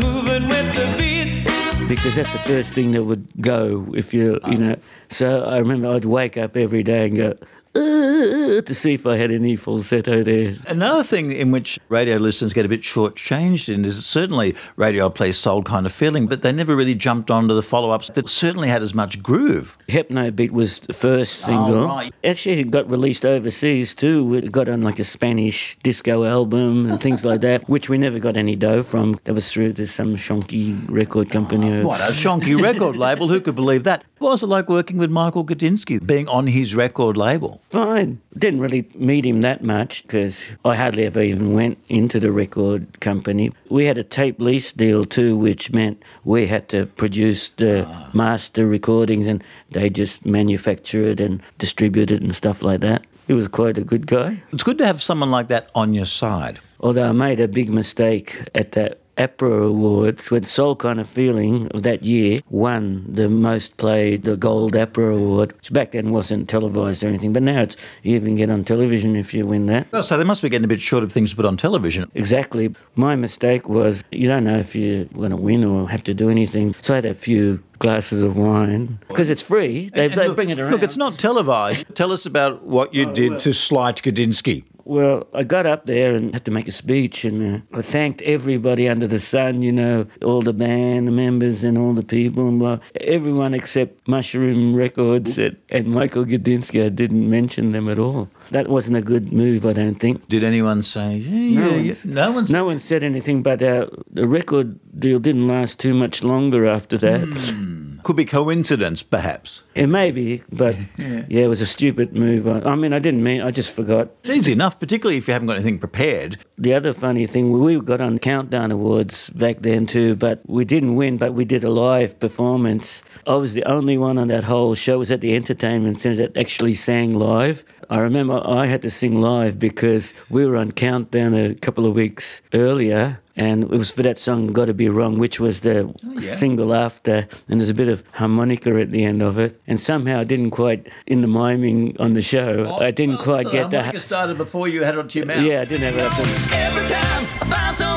moving 0.00 0.48
with 0.48 0.74
the 0.74 0.94
beat. 0.98 1.88
Because 1.88 2.16
that's 2.16 2.32
the 2.32 2.40
first 2.40 2.74
thing 2.74 2.90
that 2.90 3.04
would 3.04 3.28
go 3.40 3.86
if 3.94 4.12
you, 4.12 4.32
you 4.32 4.40
ah. 4.42 4.50
know. 4.50 4.76
So 5.08 5.44
I 5.44 5.58
remember 5.58 5.92
I'd 5.92 6.04
wake 6.04 6.36
up 6.36 6.56
every 6.56 6.82
day 6.82 7.06
and 7.06 7.16
go, 7.16 7.34
"Uh," 7.76 8.62
to 8.62 8.74
see 8.74 8.94
if 8.94 9.06
I 9.06 9.16
had 9.16 9.30
any 9.30 9.56
falsetto 9.56 10.22
there. 10.22 10.54
Another 10.66 11.02
thing 11.02 11.32
in 11.32 11.50
which 11.50 11.78
radio 11.88 12.16
listeners 12.16 12.52
get 12.52 12.64
a 12.64 12.68
bit 12.68 12.80
shortchanged 12.82 13.72
in 13.72 13.84
is 13.84 14.04
certainly 14.04 14.54
radio 14.76 15.08
plays 15.10 15.36
soul 15.36 15.62
kind 15.62 15.86
of 15.86 15.92
feeling, 15.92 16.26
but 16.26 16.42
they 16.42 16.52
never 16.52 16.74
really 16.74 16.94
jumped 16.94 17.30
onto 17.30 17.54
the 17.54 17.62
follow 17.62 17.90
ups 17.90 18.10
that 18.14 18.28
certainly 18.28 18.68
had 18.68 18.82
as 18.82 18.94
much 18.94 19.22
groove. 19.22 19.76
Hypno 19.88 20.30
Beat 20.30 20.52
was 20.52 20.80
the 20.80 20.92
first 20.94 21.40
single. 21.40 21.86
right. 21.86 22.12
Actually, 22.24 22.60
it 22.60 22.70
got 22.70 22.90
released 22.90 23.24
overseas 23.26 23.94
too. 23.94 24.34
It 24.34 24.50
got 24.52 24.68
on 24.68 24.82
like 24.82 24.98
a 24.98 25.04
Spanish 25.04 25.76
disco 25.82 26.24
album 26.24 26.88
and 26.90 27.00
things 27.00 27.24
like 27.24 27.40
that, 27.42 27.68
which 27.68 27.88
we 27.88 27.98
never 27.98 28.18
got 28.18 28.36
any 28.36 28.56
dough 28.56 28.82
from. 28.82 29.18
That 29.24 29.34
was 29.34 29.50
through 29.52 29.74
to 29.74 29.86
some 29.86 30.16
shonky 30.16 30.76
record 30.88 31.30
company. 31.30 31.72
or- 31.72 31.82
What 31.86 32.00
a 32.00 32.12
shonky 32.12 32.60
record 32.60 32.96
label, 32.96 33.28
who 33.28 33.40
could 33.40 33.54
believe 33.54 33.84
that? 33.84 34.04
What 34.18 34.30
was 34.30 34.42
it 34.42 34.46
like 34.46 34.68
working 34.68 34.96
with 34.96 35.10
Michael 35.10 35.44
Gudinski, 35.44 36.04
being 36.04 36.26
on 36.28 36.46
his 36.46 36.74
record 36.74 37.16
label? 37.16 37.60
Fine. 37.68 38.20
Didn't 38.38 38.60
really 38.60 38.88
meet 38.94 39.26
him 39.26 39.40
that 39.40 39.62
much 39.62 40.02
because 40.02 40.44
I 40.64 40.76
hardly 40.76 41.04
ever 41.04 41.20
even 41.20 41.52
went 41.52 41.78
into 41.88 42.20
the 42.20 42.30
record 42.30 43.00
company. 43.00 43.52
We 43.68 43.86
had 43.86 43.98
a 43.98 44.04
tape 44.04 44.40
lease 44.40 44.72
deal 44.72 45.04
too, 45.04 45.36
which 45.36 45.72
meant 45.72 46.02
we 46.24 46.46
had 46.46 46.68
to 46.70 46.86
produce 46.86 47.50
the 47.50 47.86
ah. 47.86 48.10
master 48.12 48.66
recordings 48.66 49.26
and 49.26 49.42
they 49.70 49.90
just 49.90 50.24
manufacture 50.24 51.04
it 51.04 51.20
and 51.20 51.42
distribute 51.58 52.10
it 52.10 52.22
and 52.22 52.34
stuff 52.34 52.62
like 52.62 52.80
that. 52.80 53.04
He 53.26 53.32
was 53.32 53.48
quite 53.48 53.76
a 53.76 53.82
good 53.82 54.06
guy. 54.06 54.42
It's 54.52 54.62
good 54.62 54.78
to 54.78 54.86
have 54.86 55.02
someone 55.02 55.32
like 55.32 55.48
that 55.48 55.70
on 55.74 55.92
your 55.92 56.06
side. 56.06 56.60
Although 56.78 57.08
I 57.08 57.12
made 57.12 57.40
a 57.40 57.48
big 57.48 57.70
mistake 57.70 58.48
at 58.54 58.72
the 58.72 58.96
APRA 59.16 59.68
Awards 59.68 60.30
when 60.30 60.44
Soul 60.44 60.76
Kind 60.76 61.00
of 61.00 61.08
Feeling 61.08 61.68
of 61.68 61.82
that 61.82 62.02
year 62.02 62.40
won 62.50 63.04
the 63.08 63.28
most 63.28 63.76
played, 63.76 64.24
the 64.24 64.36
Gold 64.36 64.74
APRA 64.74 65.16
Award, 65.16 65.52
which 65.54 65.72
back 65.72 65.92
then 65.92 66.10
wasn't 66.10 66.48
televised 66.48 67.02
or 67.02 67.08
anything, 67.08 67.32
but 67.32 67.42
now 67.42 67.62
it's 67.62 67.76
you 68.02 68.16
even 68.16 68.36
get 68.36 68.50
on 68.50 68.64
television 68.64 69.16
if 69.16 69.32
you 69.32 69.46
win 69.46 69.66
that. 69.66 69.86
Oh, 69.92 70.02
so 70.02 70.18
they 70.18 70.24
must 70.24 70.42
be 70.42 70.48
getting 70.48 70.64
a 70.64 70.68
bit 70.68 70.80
short 70.80 71.02
of 71.02 71.12
things 71.12 71.30
to 71.30 71.36
put 71.36 71.44
on 71.44 71.56
television. 71.56 72.10
Exactly. 72.14 72.74
My 72.94 73.16
mistake 73.16 73.68
was 73.68 74.04
you 74.10 74.28
don't 74.28 74.44
know 74.44 74.58
if 74.58 74.74
you're 74.74 75.04
going 75.06 75.30
to 75.30 75.36
win 75.36 75.64
or 75.64 75.88
have 75.88 76.04
to 76.04 76.14
do 76.14 76.28
anything. 76.28 76.74
So 76.82 76.94
I 76.94 76.96
had 76.96 77.06
a 77.06 77.14
few 77.14 77.62
glasses 77.78 78.22
of 78.22 78.36
wine 78.36 78.98
because 79.08 79.30
it's 79.30 79.42
free. 79.42 79.90
They, 79.94 80.06
And 80.06 80.14
they 80.14 80.28
look, 80.28 80.36
bring 80.36 80.50
it 80.50 80.58
around. 80.58 80.72
Look, 80.72 80.82
it's 80.82 80.96
not 80.96 81.18
televised. 81.18 81.94
Tell 81.94 82.12
us 82.12 82.26
about 82.26 82.62
what 82.62 82.94
you 82.94 83.06
oh, 83.08 83.12
did 83.12 83.38
to 83.40 83.52
slight 83.52 84.02
Gudinski. 84.02 84.64
Well, 84.88 85.26
I 85.34 85.42
got 85.42 85.66
up 85.66 85.86
there 85.86 86.14
and 86.14 86.32
had 86.32 86.44
to 86.44 86.52
make 86.52 86.68
a 86.68 86.72
speech, 86.72 87.24
and 87.24 87.56
uh, 87.74 87.78
I 87.78 87.82
thanked 87.82 88.22
everybody 88.22 88.88
under 88.88 89.08
the 89.08 89.18
sun, 89.18 89.62
you 89.62 89.72
know, 89.72 90.06
all 90.22 90.40
the 90.42 90.52
band 90.52 91.10
members 91.14 91.64
and 91.64 91.76
all 91.76 91.92
the 91.92 92.04
people, 92.04 92.46
and 92.46 92.60
blah. 92.60 92.78
everyone 93.00 93.52
except 93.52 94.06
Mushroom 94.06 94.76
Records 94.76 95.38
and, 95.38 95.56
and 95.70 95.88
Michael 95.88 96.24
Gudinski. 96.24 96.84
I 96.84 96.88
didn't 96.88 97.28
mention 97.28 97.72
them 97.72 97.88
at 97.88 97.98
all. 97.98 98.28
That 98.52 98.68
wasn't 98.68 98.96
a 98.96 99.02
good 99.02 99.32
move, 99.32 99.66
I 99.66 99.72
don't 99.72 99.96
think. 99.96 100.28
Did 100.28 100.44
anyone 100.44 100.82
say, 100.84 101.16
yeah, 101.16 101.60
No 101.60 101.66
yeah, 101.68 101.76
one's- 101.76 102.04
yeah. 102.04 102.14
No 102.14 102.32
one's. 102.32 102.50
No 102.52 102.64
one 102.64 102.78
said 102.78 103.02
anything, 103.02 103.42
but 103.42 103.60
uh, 103.62 103.88
the 104.12 104.28
record 104.28 104.78
deal 105.00 105.18
didn't 105.18 105.48
last 105.48 105.80
too 105.80 105.94
much 105.94 106.22
longer 106.22 106.64
after 106.64 106.96
that. 106.98 107.95
Could 108.06 108.14
be 108.14 108.24
coincidence, 108.24 109.02
perhaps. 109.02 109.64
It 109.74 109.88
may 109.88 110.12
be, 110.12 110.44
but 110.52 110.76
yeah. 110.96 111.24
it 111.28 111.48
was 111.48 111.60
a 111.60 111.66
stupid 111.66 112.14
move. 112.14 112.46
I, 112.46 112.60
I 112.60 112.76
mean, 112.76 112.92
I 112.92 113.00
didn't 113.00 113.24
mean. 113.24 113.42
I 113.42 113.50
just 113.50 113.74
forgot. 113.74 114.10
It's 114.20 114.30
easy 114.30 114.52
enough, 114.52 114.78
particularly 114.78 115.16
if 115.16 115.26
you 115.26 115.32
haven't 115.32 115.48
got 115.48 115.56
anything 115.56 115.80
prepared. 115.80 116.38
The 116.56 116.72
other 116.72 116.94
funny 116.94 117.26
thing, 117.26 117.50
we 117.50 117.80
got 117.80 118.00
on 118.00 118.20
Countdown 118.20 118.70
Awards 118.70 119.28
back 119.30 119.62
then 119.62 119.86
too, 119.86 120.14
but 120.14 120.40
we 120.46 120.64
didn't 120.64 120.94
win, 120.94 121.16
but 121.16 121.34
we 121.34 121.44
did 121.44 121.64
a 121.64 121.68
live 121.68 122.20
performance. 122.20 123.02
I 123.26 123.34
was 123.34 123.54
the 123.54 123.64
only 123.64 123.98
one 123.98 124.18
on 124.18 124.28
that 124.28 124.44
whole 124.44 124.76
show, 124.76 124.98
was 124.98 125.10
at 125.10 125.20
the 125.20 125.34
entertainment 125.34 125.98
centre 125.98 126.28
that 126.28 126.36
actually 126.40 126.76
sang 126.76 127.10
live. 127.10 127.64
I 127.90 127.98
remember 127.98 128.40
I 128.46 128.66
had 128.66 128.82
to 128.82 128.90
sing 128.90 129.20
live 129.20 129.58
because 129.58 130.14
we 130.30 130.46
were 130.46 130.56
on 130.56 130.70
Countdown 130.70 131.34
a 131.34 131.56
couple 131.56 131.84
of 131.84 131.94
weeks 131.96 132.40
earlier. 132.54 133.20
And 133.36 133.64
it 133.64 133.70
was 133.70 133.90
for 133.90 134.02
that 134.02 134.18
song 134.18 134.48
"Gotta 134.48 134.72
Be 134.72 134.88
Wrong," 134.88 135.18
which 135.18 135.38
was 135.38 135.60
the 135.60 135.94
oh, 136.06 136.18
single 136.18 136.74
after, 136.74 137.28
and 137.48 137.60
there's 137.60 137.68
a 137.68 137.74
bit 137.74 137.88
of 137.88 138.02
harmonica 138.12 138.80
at 138.80 138.92
the 138.92 139.04
end 139.04 139.22
of 139.22 139.38
it. 139.38 139.60
And 139.66 139.78
somehow 139.78 140.20
I 140.20 140.24
didn't 140.24 140.50
quite 140.50 140.88
in 141.06 141.20
the 141.20 141.28
miming 141.28 141.96
on 141.98 142.14
the 142.14 142.22
show. 142.22 142.64
Oh, 142.66 142.84
I 142.84 142.90
didn't 142.90 143.18
quite 143.18 143.50
get 143.50 143.70
that. 143.70 144.00
started 144.00 144.38
before 144.38 144.68
you 144.68 144.84
had 144.84 144.94
it 144.94 144.98
onto 144.98 145.18
your 145.18 145.26
mouth. 145.26 145.44
Yeah, 145.44 145.60
I 145.60 145.64
didn't 145.66 145.82
have 145.82 145.96
it 145.96 146.02
up 146.02 146.12
to. 146.14 146.22
Every 146.56 146.88
time 146.88 147.22
I 147.42 147.54
find 147.54 147.76
someone, 147.76 147.95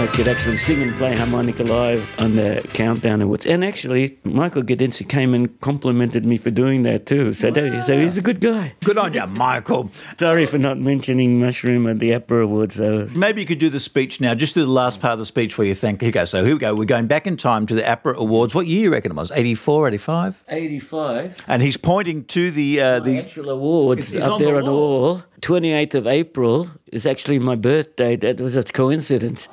I 0.00 0.06
could 0.06 0.28
actually 0.28 0.56
sing 0.56 0.80
and 0.82 0.92
play 0.94 1.14
harmonica 1.14 1.62
live 1.62 2.18
on 2.22 2.34
the 2.34 2.66
Countdown 2.72 3.20
Awards. 3.20 3.44
And 3.44 3.62
actually, 3.62 4.18
Michael 4.24 4.62
Gudinski 4.62 5.06
came 5.06 5.34
and 5.34 5.60
complimented 5.60 6.24
me 6.24 6.38
for 6.38 6.50
doing 6.50 6.80
that 6.82 7.04
too. 7.04 7.34
So, 7.34 7.50
there- 7.50 7.82
so 7.82 7.98
he's 8.00 8.16
a 8.16 8.22
good 8.22 8.40
guy. 8.40 8.72
Good 8.82 8.96
on 8.96 9.12
you, 9.12 9.26
Michael. 9.26 9.90
Sorry 10.18 10.46
for 10.46 10.56
not 10.56 10.78
mentioning 10.78 11.38
Mushroom 11.38 11.86
at 11.86 11.98
the 11.98 12.12
APRA 12.12 12.44
Awards 12.44 12.76
though. 12.76 13.08
Maybe 13.14 13.42
you 13.42 13.46
could 13.46 13.58
do 13.58 13.68
the 13.68 13.78
speech 13.78 14.22
now, 14.22 14.32
just 14.34 14.54
do 14.54 14.64
the 14.64 14.70
last 14.70 15.00
part 15.02 15.12
of 15.12 15.18
the 15.18 15.26
speech 15.26 15.58
where 15.58 15.66
you 15.66 15.74
thank. 15.74 16.00
Here 16.00 16.08
you 16.08 16.12
go. 16.12 16.24
So 16.24 16.46
here 16.46 16.54
we 16.54 16.60
go. 16.60 16.74
We're 16.74 16.86
going 16.86 17.06
back 17.06 17.26
in 17.26 17.36
time 17.36 17.66
to 17.66 17.74
the 17.74 17.82
APRA 17.82 18.14
Awards. 18.16 18.54
What 18.54 18.66
year 18.66 18.84
you 18.84 18.92
reckon 18.92 19.12
it 19.12 19.16
was? 19.16 19.30
84, 19.32 19.88
85? 19.88 20.42
85. 20.48 21.34
And 21.46 21.60
he's 21.60 21.76
pointing 21.76 22.24
to 22.24 22.50
the 22.50 22.80
uh, 22.80 23.00
The 23.00 23.10
the. 23.10 23.18
actual 23.18 23.50
awards 23.50 24.00
It's- 24.00 24.16
it's 24.16 24.24
up 24.26 24.32
on 24.32 24.38
the 24.38 24.44
there 24.46 24.56
on 24.56 24.64
the 24.64 24.72
wall. 24.72 25.24
28th 25.42 25.94
of 25.94 26.06
April 26.06 26.70
is 26.90 27.04
actually 27.04 27.38
my 27.38 27.54
birthday. 27.54 28.16
That 28.16 28.40
was 28.40 28.56
a 28.56 28.62
coincidence. 28.62 29.46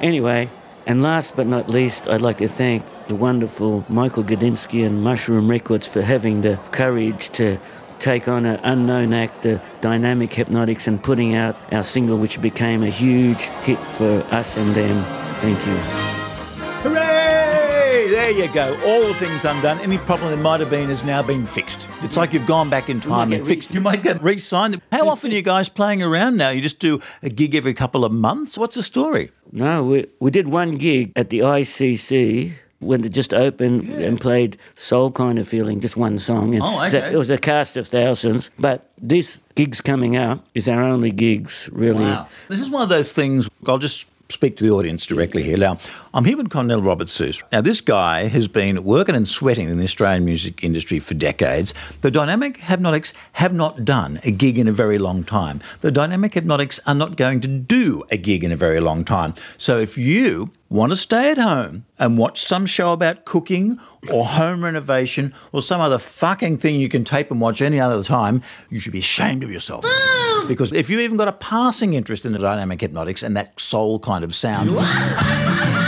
Anyway, 0.00 0.48
and 0.86 1.02
last 1.02 1.36
but 1.36 1.46
not 1.46 1.68
least, 1.68 2.06
I'd 2.08 2.20
like 2.22 2.38
to 2.38 2.48
thank 2.48 2.84
the 3.08 3.14
wonderful 3.14 3.84
Michael 3.88 4.24
Gudinski 4.24 4.84
and 4.86 5.02
Mushroom 5.02 5.48
Records 5.50 5.86
for 5.86 6.02
having 6.02 6.42
the 6.42 6.58
courage 6.72 7.30
to 7.30 7.58
take 7.98 8.28
on 8.28 8.44
an 8.44 8.60
unknown 8.62 9.14
act, 9.14 9.42
the 9.42 9.60
Dynamic 9.80 10.30
Hepnotics, 10.30 10.86
and 10.86 11.02
putting 11.02 11.34
out 11.34 11.56
our 11.72 11.82
single, 11.82 12.18
which 12.18 12.40
became 12.42 12.82
a 12.82 12.90
huge 12.90 13.42
hit 13.64 13.78
for 13.78 14.20
us 14.30 14.56
and 14.56 14.74
them. 14.74 15.02
Thank 15.40 15.58
you. 15.66 15.76
Hooray! 16.90 18.08
There 18.10 18.30
you 18.30 18.48
go. 18.52 18.78
All 18.84 19.02
the 19.08 19.14
things 19.14 19.44
undone. 19.44 19.78
Any 19.80 19.98
problem 19.98 20.30
that 20.30 20.36
might 20.42 20.60
have 20.60 20.70
been 20.70 20.88
has 20.88 21.04
now 21.04 21.22
been 21.22 21.46
fixed. 21.46 21.88
It's 22.02 22.16
like 22.16 22.32
you've 22.32 22.46
gone 22.46 22.68
back 22.70 22.88
in 22.90 23.00
time 23.00 23.30
get 23.30 23.38
and 23.40 23.48
fixed. 23.48 23.70
re- 23.70 23.74
You 23.76 23.80
might 23.80 24.02
get 24.02 24.22
re-signed. 24.22 24.80
How 24.92 25.08
often 25.08 25.30
are 25.30 25.34
you 25.34 25.42
guys 25.42 25.68
playing 25.68 26.02
around 26.02 26.36
now? 26.36 26.50
You 26.50 26.60
just 26.60 26.78
do 26.78 27.00
a 27.22 27.30
gig 27.30 27.54
every 27.54 27.72
couple 27.74 28.04
of 28.04 28.12
months. 28.12 28.56
What's 28.58 28.74
the 28.76 28.82
story? 28.82 29.30
No, 29.52 29.82
we, 29.84 30.06
we 30.20 30.30
did 30.30 30.48
one 30.48 30.72
gig 30.76 31.12
at 31.16 31.30
the 31.30 31.40
ICC 31.40 32.52
when 32.78 33.04
it 33.04 33.08
just 33.08 33.32
opened 33.32 33.88
and 33.88 34.20
played 34.20 34.58
Soul 34.74 35.10
Kind 35.10 35.38
of 35.38 35.48
Feeling, 35.48 35.80
just 35.80 35.96
one 35.96 36.18
song. 36.18 36.54
And 36.54 36.62
Oh, 36.62 36.86
so 36.88 36.98
okay. 36.98 37.12
it 37.12 37.16
was 37.16 37.30
a 37.30 37.38
cast 37.38 37.76
of 37.78 37.88
thousands. 37.88 38.50
But 38.58 38.90
this 39.00 39.40
gigs 39.54 39.80
coming 39.80 40.16
up 40.16 40.44
is 40.54 40.68
our 40.68 40.82
only 40.82 41.10
gigs, 41.10 41.70
really. 41.72 42.04
Wow. 42.04 42.28
This 42.48 42.60
is 42.60 42.68
one 42.68 42.82
of 42.82 42.88
those 42.90 43.12
things. 43.14 43.48
I'll 43.66 43.78
just 43.78 44.06
speak 44.28 44.56
to 44.56 44.64
the 44.64 44.70
audience 44.70 45.06
directly 45.06 45.42
here. 45.42 45.56
Now, 45.56 45.78
I'm 46.12 46.24
here 46.24 46.36
with 46.36 46.50
Cornell 46.50 46.82
Robert 46.82 47.08
Susz. 47.08 47.42
Now, 47.52 47.60
this 47.60 47.80
guy 47.80 48.28
has 48.28 48.48
been 48.48 48.84
working 48.84 49.14
and 49.14 49.26
sweating 49.26 49.68
in 49.68 49.78
the 49.78 49.84
Australian 49.84 50.24
music 50.24 50.64
industry 50.64 50.98
for 50.98 51.14
decades. 51.14 51.74
The 52.00 52.10
Dynamic 52.10 52.58
Hepnotics 52.58 53.12
have 53.34 53.52
not 53.52 53.84
done 53.84 54.20
a 54.24 54.30
gig 54.30 54.58
in 54.58 54.68
a 54.68 54.72
very 54.72 54.98
long 54.98 55.24
time. 55.24 55.60
The 55.80 55.92
Dynamic 55.92 56.32
Hepnotics 56.32 56.80
are 56.86 56.94
not 56.94 57.16
going 57.16 57.40
to 57.40 57.48
do 57.48 58.04
a 58.10 58.16
gig 58.16 58.44
in 58.44 58.52
a 58.52 58.56
very 58.56 58.80
long 58.80 59.04
time. 59.04 59.34
So 59.56 59.78
if 59.78 59.96
you 59.96 60.50
want 60.68 60.90
to 60.90 60.96
stay 60.96 61.30
at 61.30 61.38
home 61.38 61.86
and 61.98 62.18
watch 62.18 62.42
some 62.42 62.66
show 62.66 62.92
about 62.92 63.24
cooking 63.24 63.78
or 64.10 64.24
home 64.24 64.64
renovation 64.64 65.32
or 65.52 65.62
some 65.62 65.80
other 65.80 65.98
fucking 65.98 66.58
thing 66.58 66.80
you 66.80 66.88
can 66.88 67.04
tape 67.04 67.30
and 67.30 67.40
watch 67.40 67.62
any 67.62 67.78
other 67.78 68.02
time, 68.02 68.42
you 68.70 68.80
should 68.80 68.92
be 68.92 68.98
ashamed 68.98 69.44
of 69.44 69.50
yourself. 69.50 69.84
Ah! 69.86 70.25
Because 70.48 70.72
if 70.72 70.88
you 70.88 71.00
even 71.00 71.16
got 71.16 71.28
a 71.28 71.32
passing 71.32 71.94
interest 71.94 72.24
in 72.24 72.32
the 72.32 72.38
dynamic 72.38 72.78
hepnotics 72.80 73.22
and 73.22 73.36
that 73.36 73.58
soul 73.58 73.98
kind 73.98 74.22
of 74.24 74.34
sound, 74.34 74.70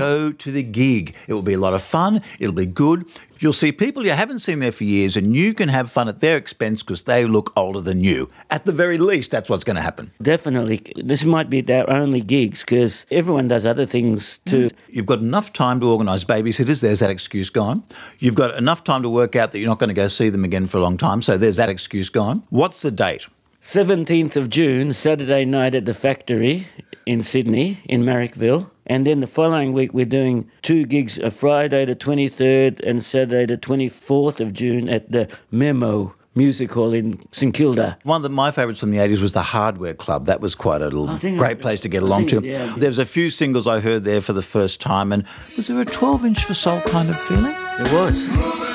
go 0.00 0.32
to 0.32 0.50
the 0.50 0.62
gig. 0.62 1.14
It 1.28 1.34
will 1.34 1.42
be 1.42 1.54
a 1.54 1.58
lot 1.58 1.74
of 1.74 1.82
fun. 1.82 2.22
It'll 2.38 2.54
be 2.54 2.66
good. 2.66 3.06
You'll 3.38 3.52
see 3.54 3.72
people 3.72 4.04
you 4.04 4.12
haven't 4.12 4.40
seen 4.40 4.58
there 4.58 4.72
for 4.72 4.84
years, 4.84 5.16
and 5.16 5.34
you 5.34 5.54
can 5.54 5.70
have 5.70 5.90
fun 5.90 6.08
at 6.08 6.20
their 6.20 6.36
expense 6.36 6.82
because 6.82 7.04
they 7.04 7.24
look 7.24 7.52
older 7.56 7.80
than 7.80 8.04
you. 8.04 8.30
At 8.50 8.66
the 8.66 8.72
very 8.72 8.98
least, 8.98 9.30
that's 9.30 9.48
what's 9.48 9.64
going 9.64 9.76
to 9.76 9.82
happen. 9.82 10.12
Definitely. 10.20 10.92
This 10.96 11.24
might 11.24 11.48
be 11.48 11.62
their 11.62 11.88
only 11.88 12.20
gigs 12.20 12.60
because 12.60 13.06
everyone 13.10 13.48
does 13.48 13.64
other 13.64 13.86
things 13.86 14.40
too. 14.44 14.66
Mm. 14.66 14.72
You've 14.90 15.06
got 15.06 15.20
enough 15.20 15.52
time 15.52 15.80
to 15.80 15.86
organise 15.86 16.24
babysitters. 16.24 16.82
There's 16.82 17.00
that 17.00 17.10
excuse 17.10 17.48
gone. 17.48 17.82
You've 18.18 18.34
got 18.34 18.56
enough 18.56 18.84
time 18.84 19.02
to 19.02 19.08
work 19.08 19.36
out 19.36 19.52
that 19.52 19.58
you're 19.58 19.68
not 19.68 19.78
going 19.78 19.88
to 19.88 19.94
go 19.94 20.08
see 20.08 20.28
them 20.28 20.44
again 20.44 20.66
for 20.66 20.78
a 20.78 20.82
long 20.82 20.98
time. 20.98 21.22
So 21.22 21.38
there's 21.38 21.56
that 21.56 21.70
excuse 21.70 22.10
gone. 22.10 22.42
What's 22.50 22.82
the 22.82 22.90
date? 22.90 23.26
17th 23.62 24.36
of 24.36 24.48
June, 24.48 24.92
Saturday 24.94 25.44
night 25.44 25.74
at 25.74 25.84
the 25.84 25.92
factory 25.92 26.66
in 27.04 27.22
Sydney, 27.22 27.80
in 27.84 28.02
Marrickville. 28.04 28.70
And 28.90 29.06
then 29.06 29.20
the 29.20 29.28
following 29.28 29.72
week, 29.72 29.94
we're 29.94 30.04
doing 30.04 30.50
two 30.62 30.84
gigs, 30.84 31.16
a 31.16 31.30
Friday 31.30 31.84
the 31.84 31.94
23rd 31.94 32.80
and 32.80 33.04
Saturday 33.04 33.46
the 33.46 33.56
24th 33.56 34.40
of 34.40 34.52
June 34.52 34.88
at 34.88 35.12
the 35.12 35.28
Memo 35.52 36.12
Music 36.34 36.72
Hall 36.72 36.92
in 36.92 37.24
St 37.30 37.54
Kilda. 37.54 37.98
One 38.02 38.24
of 38.24 38.30
my 38.32 38.50
favourites 38.50 38.80
from 38.80 38.90
the 38.90 38.98
80s 38.98 39.20
was 39.20 39.32
the 39.32 39.42
Hardware 39.42 39.94
Club. 39.94 40.26
That 40.26 40.40
was 40.40 40.56
quite 40.56 40.82
a 40.82 40.86
little 40.86 41.06
great 41.06 41.42
I- 41.42 41.54
place 41.54 41.80
to 41.82 41.88
get 41.88 42.02
along 42.02 42.26
think- 42.26 42.42
to. 42.42 42.50
yeah. 42.50 42.74
There 42.76 42.88
was 42.90 42.98
a 42.98 43.06
few 43.06 43.30
singles 43.30 43.68
I 43.68 43.78
heard 43.78 44.02
there 44.02 44.20
for 44.20 44.32
the 44.32 44.42
first 44.42 44.80
time. 44.80 45.12
And 45.12 45.24
was 45.56 45.68
there 45.68 45.78
a 45.80 45.84
12 45.84 46.24
inch 46.24 46.44
for 46.44 46.54
Soul 46.54 46.80
kind 46.80 47.10
of 47.10 47.16
feeling? 47.16 47.54
It 47.78 47.92
was. 47.92 48.69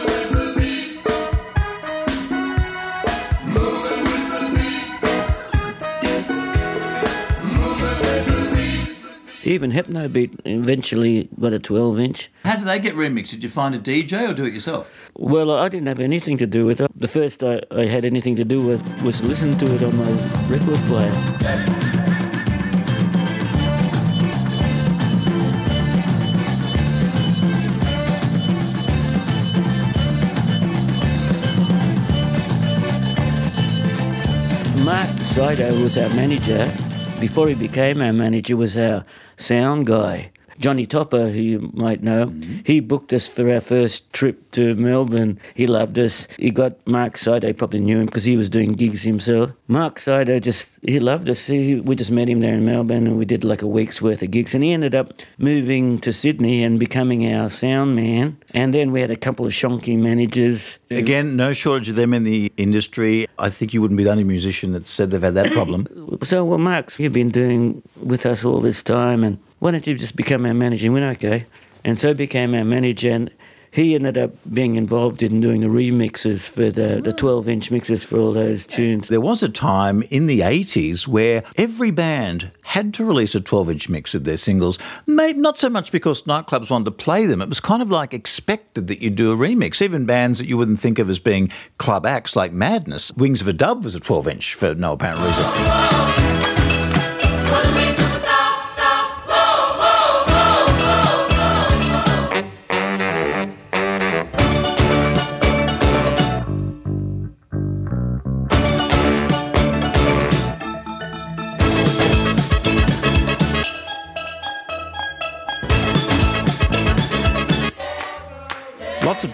Even 9.48 9.72
Hypnobeat 9.72 10.40
eventually 10.44 11.30
got 11.40 11.54
a 11.54 11.60
12 11.60 12.00
inch. 12.00 12.32
How 12.44 12.56
did 12.56 12.66
they 12.66 12.80
get 12.80 12.96
remixed? 12.96 13.30
Did 13.30 13.44
you 13.44 13.50
find 13.50 13.76
a 13.76 13.80
DJ 13.80 14.28
or 14.28 14.34
do 14.34 14.44
it 14.44 14.54
yourself? 14.56 14.92
Well, 15.16 15.52
I 15.52 15.70
didn't 15.70 15.88
have 15.88 16.00
anything 16.00 16.38
to 16.40 16.48
do 16.48 16.66
with 16.66 16.82
it. 16.82 16.90
The 17.00 17.08
first 17.08 17.44
I, 17.44 17.62
I 17.70 17.86
had 17.86 18.06
anything 18.06 18.36
to 18.38 18.44
do 18.44 18.60
with 18.66 18.82
was 19.04 19.24
listen 19.24 19.56
to 19.60 19.76
it 19.76 19.84
on 19.84 19.96
my 19.98 20.12
record 20.48 20.80
player. 20.88 21.12
Mark 34.84 35.10
Sido 35.22 35.84
was 35.84 36.00
our 36.00 36.10
manager. 36.10 36.72
Before 37.20 37.48
he 37.48 37.56
became 37.56 38.02
our 38.02 38.14
manager, 38.14 38.58
was 38.58 38.78
our 38.78 39.06
sound 39.38 39.88
guy. 39.88 40.32
Johnny 40.60 40.86
Topper, 40.86 41.30
who 41.30 41.40
you 41.40 41.72
might 41.74 42.02
know, 42.04 42.28
mm-hmm. 42.28 42.60
he 42.64 42.80
booked 42.80 43.14
us 43.14 43.28
for 43.28 43.52
our 43.52 43.62
first 43.62 44.12
trip 44.14 44.52
to 44.52 44.74
Melbourne. 44.76 45.40
He 45.54 45.68
loved 45.68 46.00
us. 46.00 46.28
He 46.38 46.52
got 46.52 46.86
Mark 46.88 47.18
Sido, 47.18 47.52
probably 47.54 47.80
knew 47.80 48.00
him 48.00 48.06
because 48.06 48.24
he 48.24 48.38
was 48.38 48.50
doing 48.50 48.74
gigs 48.74 49.04
himself. 49.04 49.52
Mark 49.68 49.98
Sido 49.98 50.40
just, 50.40 50.78
he 50.82 51.00
loved 51.00 51.30
us. 51.30 51.48
He, 51.48 51.76
we 51.80 51.96
just 51.96 52.12
met 52.12 52.30
him 52.30 52.40
there 52.40 52.54
in 52.54 52.66
Melbourne 52.66 53.08
and 53.08 53.18
we 53.18 53.26
did 53.26 53.44
like 53.44 53.62
a 53.62 53.68
week's 53.68 54.02
worth 54.02 54.22
of 54.22 54.32
gigs. 54.32 54.54
And 54.54 54.64
he 54.64 54.72
ended 54.72 54.96
up 54.96 55.14
moving 55.38 56.00
to 56.00 56.14
Sydney 56.14 56.64
and 56.64 56.80
becoming 56.80 57.34
our 57.34 57.50
sound 57.50 57.96
man. 57.96 58.38
And 58.54 58.74
then 58.74 58.92
we 58.92 59.02
had 59.02 59.12
a 59.12 59.16
couple 59.16 59.46
of 59.46 59.52
shonky 59.52 59.98
managers. 59.98 60.80
Again, 60.90 61.36
no 61.36 61.54
shortage 61.54 61.90
of 61.90 61.96
them 61.96 62.14
in 62.14 62.24
the 62.24 62.52
industry. 62.58 63.28
I 63.38 63.50
think 63.50 63.74
you 63.74 63.82
wouldn't 63.82 63.98
be 63.98 64.04
the 64.04 64.12
only 64.12 64.24
musician 64.24 64.72
that 64.74 64.88
said 64.88 65.12
they've 65.12 65.22
had 65.22 65.34
that 65.34 65.52
problem. 65.52 65.88
So, 66.24 66.46
well, 66.46 66.58
Mark's, 66.58 67.00
you've 67.00 67.14
been 67.14 67.30
doing 67.30 67.82
with 68.02 68.26
us 68.26 68.46
all 68.46 68.60
this 68.60 68.82
time, 68.84 69.24
and 69.24 69.40
why 69.66 69.72
don't 69.72 69.88
you 69.88 69.96
just 69.96 70.16
become 70.16 70.46
our 70.46 70.54
manager? 70.54 70.86
And 70.86 70.94
we 70.94 71.02
went, 71.02 71.18
okay. 71.18 71.48
And 71.84 71.98
so 71.98 72.14
became 72.14 72.54
our 72.54 72.64
manager, 72.64 73.10
and 73.10 73.32
he 73.72 73.96
ended 73.96 74.16
up 74.16 74.30
being 74.54 74.76
involved 74.76 75.24
in 75.24 75.42
doing 75.42 75.62
the 75.62 75.68
remixes 75.68 76.48
for 76.48 76.70
the, 76.70 77.02
the 77.02 77.12
ah. 77.12 77.18
12 77.18 77.50
inch 77.50 77.72
mixes 77.72 78.04
for 78.04 78.20
all 78.20 78.32
those 78.32 78.68
tunes. 78.68 79.08
There 79.08 79.20
was 79.20 79.42
a 79.42 79.50
time 79.50 80.04
in 80.12 80.28
the 80.28 80.42
80s 80.42 81.08
where 81.08 81.44
every 81.58 81.90
band 81.90 82.52
had 82.62 82.94
to 82.94 83.06
release 83.06 83.34
a 83.34 83.42
12 83.42 83.72
inch 83.72 83.90
mix 83.90 84.14
of 84.14 84.24
their 84.24 84.38
singles. 84.38 84.78
Maybe 85.08 85.40
not 85.40 85.58
so 85.58 85.72
much 85.72 85.92
because 85.92 86.22
nightclubs 86.24 86.70
wanted 86.70 86.86
to 86.86 86.92
play 86.92 87.26
them, 87.26 87.42
it 87.42 87.50
was 87.50 87.60
kind 87.60 87.82
of 87.82 87.90
like 87.90 88.14
expected 88.14 88.86
that 88.86 89.02
you'd 89.02 89.16
do 89.16 89.32
a 89.32 89.36
remix. 89.36 89.82
Even 89.82 90.06
bands 90.06 90.38
that 90.38 90.46
you 90.46 90.60
wouldn't 90.60 90.80
think 90.80 91.00
of 91.00 91.10
as 91.10 91.18
being 91.18 91.52
club 91.80 92.06
acts 92.06 92.36
like 92.36 92.54
Madness. 92.54 93.12
Wings 93.14 93.42
of 93.42 93.48
a 93.48 93.54
Dove 93.54 93.84
was 93.84 93.96
a 93.96 94.00
12 94.00 94.28
inch 94.28 94.54
for 94.54 94.76
no 94.76 94.94
apparent 94.94 95.22
reason. 95.22 96.35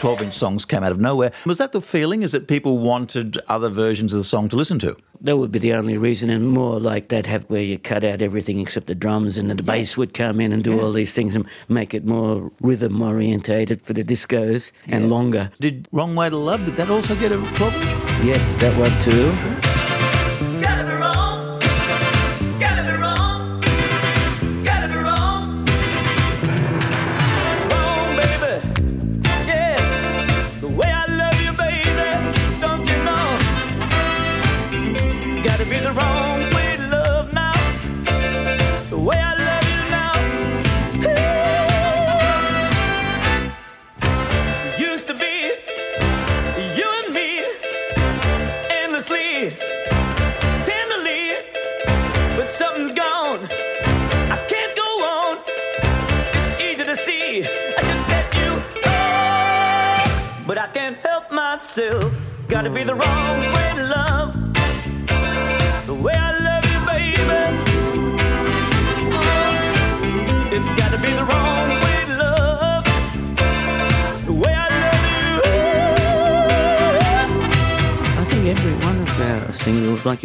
12 0.01 0.23
inch 0.23 0.33
songs 0.33 0.65
came 0.65 0.83
out 0.83 0.91
of 0.91 0.99
nowhere. 0.99 1.31
Was 1.45 1.59
that 1.59 1.73
the 1.73 1.79
feeling? 1.79 2.23
Is 2.23 2.31
that 2.31 2.47
people 2.47 2.79
wanted 2.79 3.37
other 3.47 3.69
versions 3.69 4.15
of 4.15 4.17
the 4.17 4.23
song 4.23 4.49
to 4.49 4.55
listen 4.55 4.79
to? 4.79 4.97
That 5.21 5.37
would 5.37 5.51
be 5.51 5.59
the 5.59 5.73
only 5.73 5.95
reason, 5.95 6.31
and 6.31 6.49
more 6.49 6.79
like 6.79 7.09
that 7.09 7.27
have 7.27 7.47
where 7.51 7.61
you 7.61 7.77
cut 7.77 8.03
out 8.03 8.23
everything 8.23 8.59
except 8.59 8.87
the 8.87 8.95
drums, 8.95 9.37
and 9.37 9.47
the 9.47 9.61
bass 9.61 9.97
would 9.97 10.15
come 10.15 10.41
in 10.41 10.53
and 10.53 10.63
do 10.63 10.81
all 10.81 10.91
these 10.91 11.13
things 11.13 11.35
and 11.35 11.45
make 11.69 11.93
it 11.93 12.03
more 12.03 12.51
rhythm 12.61 12.99
orientated 12.99 13.83
for 13.83 13.93
the 13.93 14.03
discos 14.03 14.71
and 14.87 15.11
longer. 15.11 15.51
Did 15.59 15.87
Wrong 15.91 16.15
Way 16.15 16.31
to 16.31 16.37
Love, 16.37 16.65
did 16.65 16.77
that 16.77 16.89
also 16.89 17.15
get 17.15 17.31
a 17.31 17.37
12 17.37 17.75
inch? 17.75 18.25
Yes, 18.25 18.59
that 18.59 18.75
one 18.79 19.03
too. 19.03 19.60